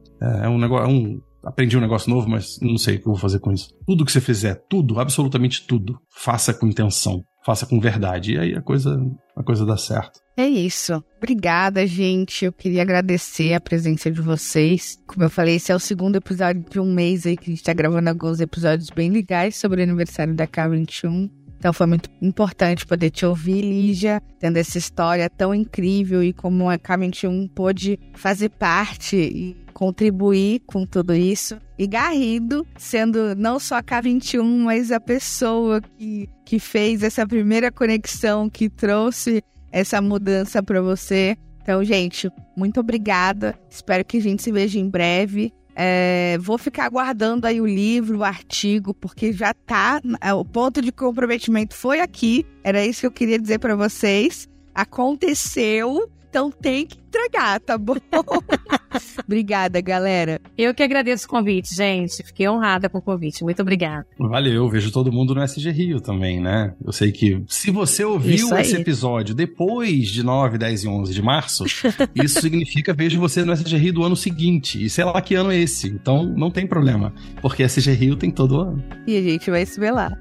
é 0.43 0.47
um 0.47 0.57
negócio, 0.57 0.85
é 0.85 0.87
um, 0.87 1.19
aprendi 1.43 1.77
um 1.77 1.81
negócio 1.81 2.09
novo, 2.09 2.29
mas 2.29 2.59
não 2.61 2.77
sei 2.77 2.95
o 2.95 2.99
que 2.99 3.07
eu 3.07 3.13
vou 3.13 3.19
fazer 3.19 3.39
com 3.39 3.51
isso. 3.51 3.69
Tudo 3.87 4.05
que 4.05 4.11
você 4.11 4.21
fizer, 4.21 4.55
tudo, 4.69 4.99
absolutamente 4.99 5.65
tudo, 5.65 5.99
faça 6.09 6.53
com 6.53 6.67
intenção, 6.67 7.23
faça 7.43 7.65
com 7.65 7.79
verdade. 7.79 8.33
E 8.33 8.39
aí 8.39 8.55
a 8.55 8.61
coisa, 8.61 8.99
a 9.35 9.43
coisa 9.43 9.65
dá 9.65 9.77
certo. 9.77 10.19
É 10.37 10.47
isso. 10.47 11.03
Obrigada, 11.17 11.85
gente. 11.85 12.45
Eu 12.45 12.53
queria 12.53 12.81
agradecer 12.81 13.53
a 13.53 13.61
presença 13.61 14.09
de 14.09 14.21
vocês. 14.21 14.97
Como 15.05 15.23
eu 15.23 15.29
falei, 15.29 15.55
esse 15.55 15.71
é 15.71 15.75
o 15.75 15.79
segundo 15.79 16.15
episódio 16.15 16.63
de 16.69 16.79
um 16.79 16.91
mês 16.91 17.25
aí 17.25 17.35
que 17.35 17.51
a 17.51 17.53
gente 17.53 17.63
tá 17.63 17.73
gravando 17.73 18.09
alguns 18.09 18.39
episódios 18.39 18.89
bem 18.89 19.09
legais 19.09 19.55
sobre 19.57 19.81
o 19.81 19.83
aniversário 19.83 20.33
da 20.33 20.47
K21. 20.47 21.29
Então 21.57 21.71
foi 21.71 21.85
muito 21.85 22.09
importante 22.19 22.87
poder 22.87 23.11
te 23.11 23.23
ouvir, 23.23 23.61
Lígia, 23.61 24.19
tendo 24.39 24.57
essa 24.57 24.79
história 24.79 25.29
tão 25.29 25.53
incrível 25.53 26.23
e 26.23 26.33
como 26.33 26.67
a 26.67 26.79
K21 26.79 27.51
pôde 27.53 27.99
fazer 28.15 28.49
parte 28.49 29.15
e 29.15 29.55
contribuir 29.81 30.61
com 30.67 30.85
tudo 30.85 31.11
isso. 31.11 31.57
E 31.75 31.87
Garrido, 31.87 32.67
sendo 32.77 33.35
não 33.35 33.57
só 33.59 33.77
a 33.77 33.83
K21, 33.83 34.43
mas 34.43 34.91
a 34.91 34.99
pessoa 34.99 35.81
que, 35.81 36.29
que 36.45 36.59
fez 36.59 37.01
essa 37.01 37.25
primeira 37.25 37.71
conexão, 37.71 38.47
que 38.47 38.69
trouxe 38.69 39.41
essa 39.71 39.99
mudança 39.99 40.61
para 40.61 40.83
você. 40.83 41.35
Então, 41.63 41.83
gente, 41.83 42.29
muito 42.55 42.79
obrigada. 42.79 43.57
Espero 43.71 44.05
que 44.05 44.17
a 44.17 44.21
gente 44.21 44.43
se 44.43 44.51
veja 44.51 44.77
em 44.77 44.87
breve. 44.87 45.51
É, 45.75 46.37
vou 46.39 46.59
ficar 46.59 46.85
aguardando 46.85 47.47
aí 47.47 47.59
o 47.59 47.65
livro, 47.65 48.19
o 48.19 48.23
artigo, 48.23 48.93
porque 48.93 49.33
já 49.33 49.51
tá. 49.51 49.99
É, 50.21 50.31
o 50.31 50.45
ponto 50.45 50.79
de 50.79 50.91
comprometimento 50.91 51.73
foi 51.73 52.01
aqui. 52.01 52.45
Era 52.63 52.85
isso 52.85 52.99
que 52.99 53.07
eu 53.07 53.11
queria 53.11 53.39
dizer 53.39 53.57
para 53.57 53.75
vocês. 53.75 54.47
Aconteceu. 54.75 56.07
Então 56.31 56.49
tem 56.49 56.87
que 56.87 56.97
entregar, 57.09 57.59
tá 57.59 57.77
bom? 57.77 57.97
obrigada, 59.27 59.81
galera. 59.81 60.39
Eu 60.57 60.73
que 60.73 60.81
agradeço 60.81 61.25
o 61.25 61.29
convite, 61.29 61.75
gente. 61.75 62.23
Fiquei 62.23 62.47
honrada 62.47 62.87
com 62.87 62.99
o 62.99 63.01
convite. 63.01 63.43
Muito 63.43 63.61
obrigada. 63.61 64.07
Valeu, 64.17 64.69
vejo 64.69 64.93
todo 64.93 65.11
mundo 65.11 65.35
no 65.35 65.43
SG 65.43 65.69
Rio 65.71 65.99
também, 65.99 66.39
né? 66.39 66.73
Eu 66.81 66.93
sei 66.93 67.11
que 67.11 67.43
se 67.49 67.69
você 67.69 68.05
ouviu 68.05 68.57
esse 68.57 68.77
episódio 68.77 69.35
depois 69.35 70.07
de 70.07 70.23
9, 70.23 70.57
10 70.57 70.85
e 70.85 70.87
11 70.87 71.13
de 71.13 71.21
março, 71.21 71.65
isso 72.15 72.39
significa 72.39 72.93
vejo 72.93 73.19
você 73.19 73.43
no 73.43 73.51
SG 73.51 73.75
Rio 73.75 73.93
do 73.93 74.03
ano 74.05 74.15
seguinte. 74.15 74.81
E 74.81 74.89
sei 74.89 75.03
lá 75.03 75.21
que 75.21 75.35
ano 75.35 75.51
é 75.51 75.57
esse. 75.57 75.89
Então 75.89 76.23
não 76.23 76.49
tem 76.49 76.65
problema, 76.65 77.13
porque 77.41 77.63
SG 77.63 77.91
Rio 77.91 78.15
tem 78.15 78.31
todo 78.31 78.61
ano. 78.61 78.81
E 79.05 79.17
a 79.17 79.21
gente 79.21 79.51
vai 79.51 79.65
se 79.65 79.77
ver 79.77 79.91
lá. 79.91 80.17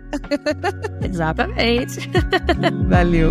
Exatamente. 1.04 2.10
Valeu. 2.90 3.30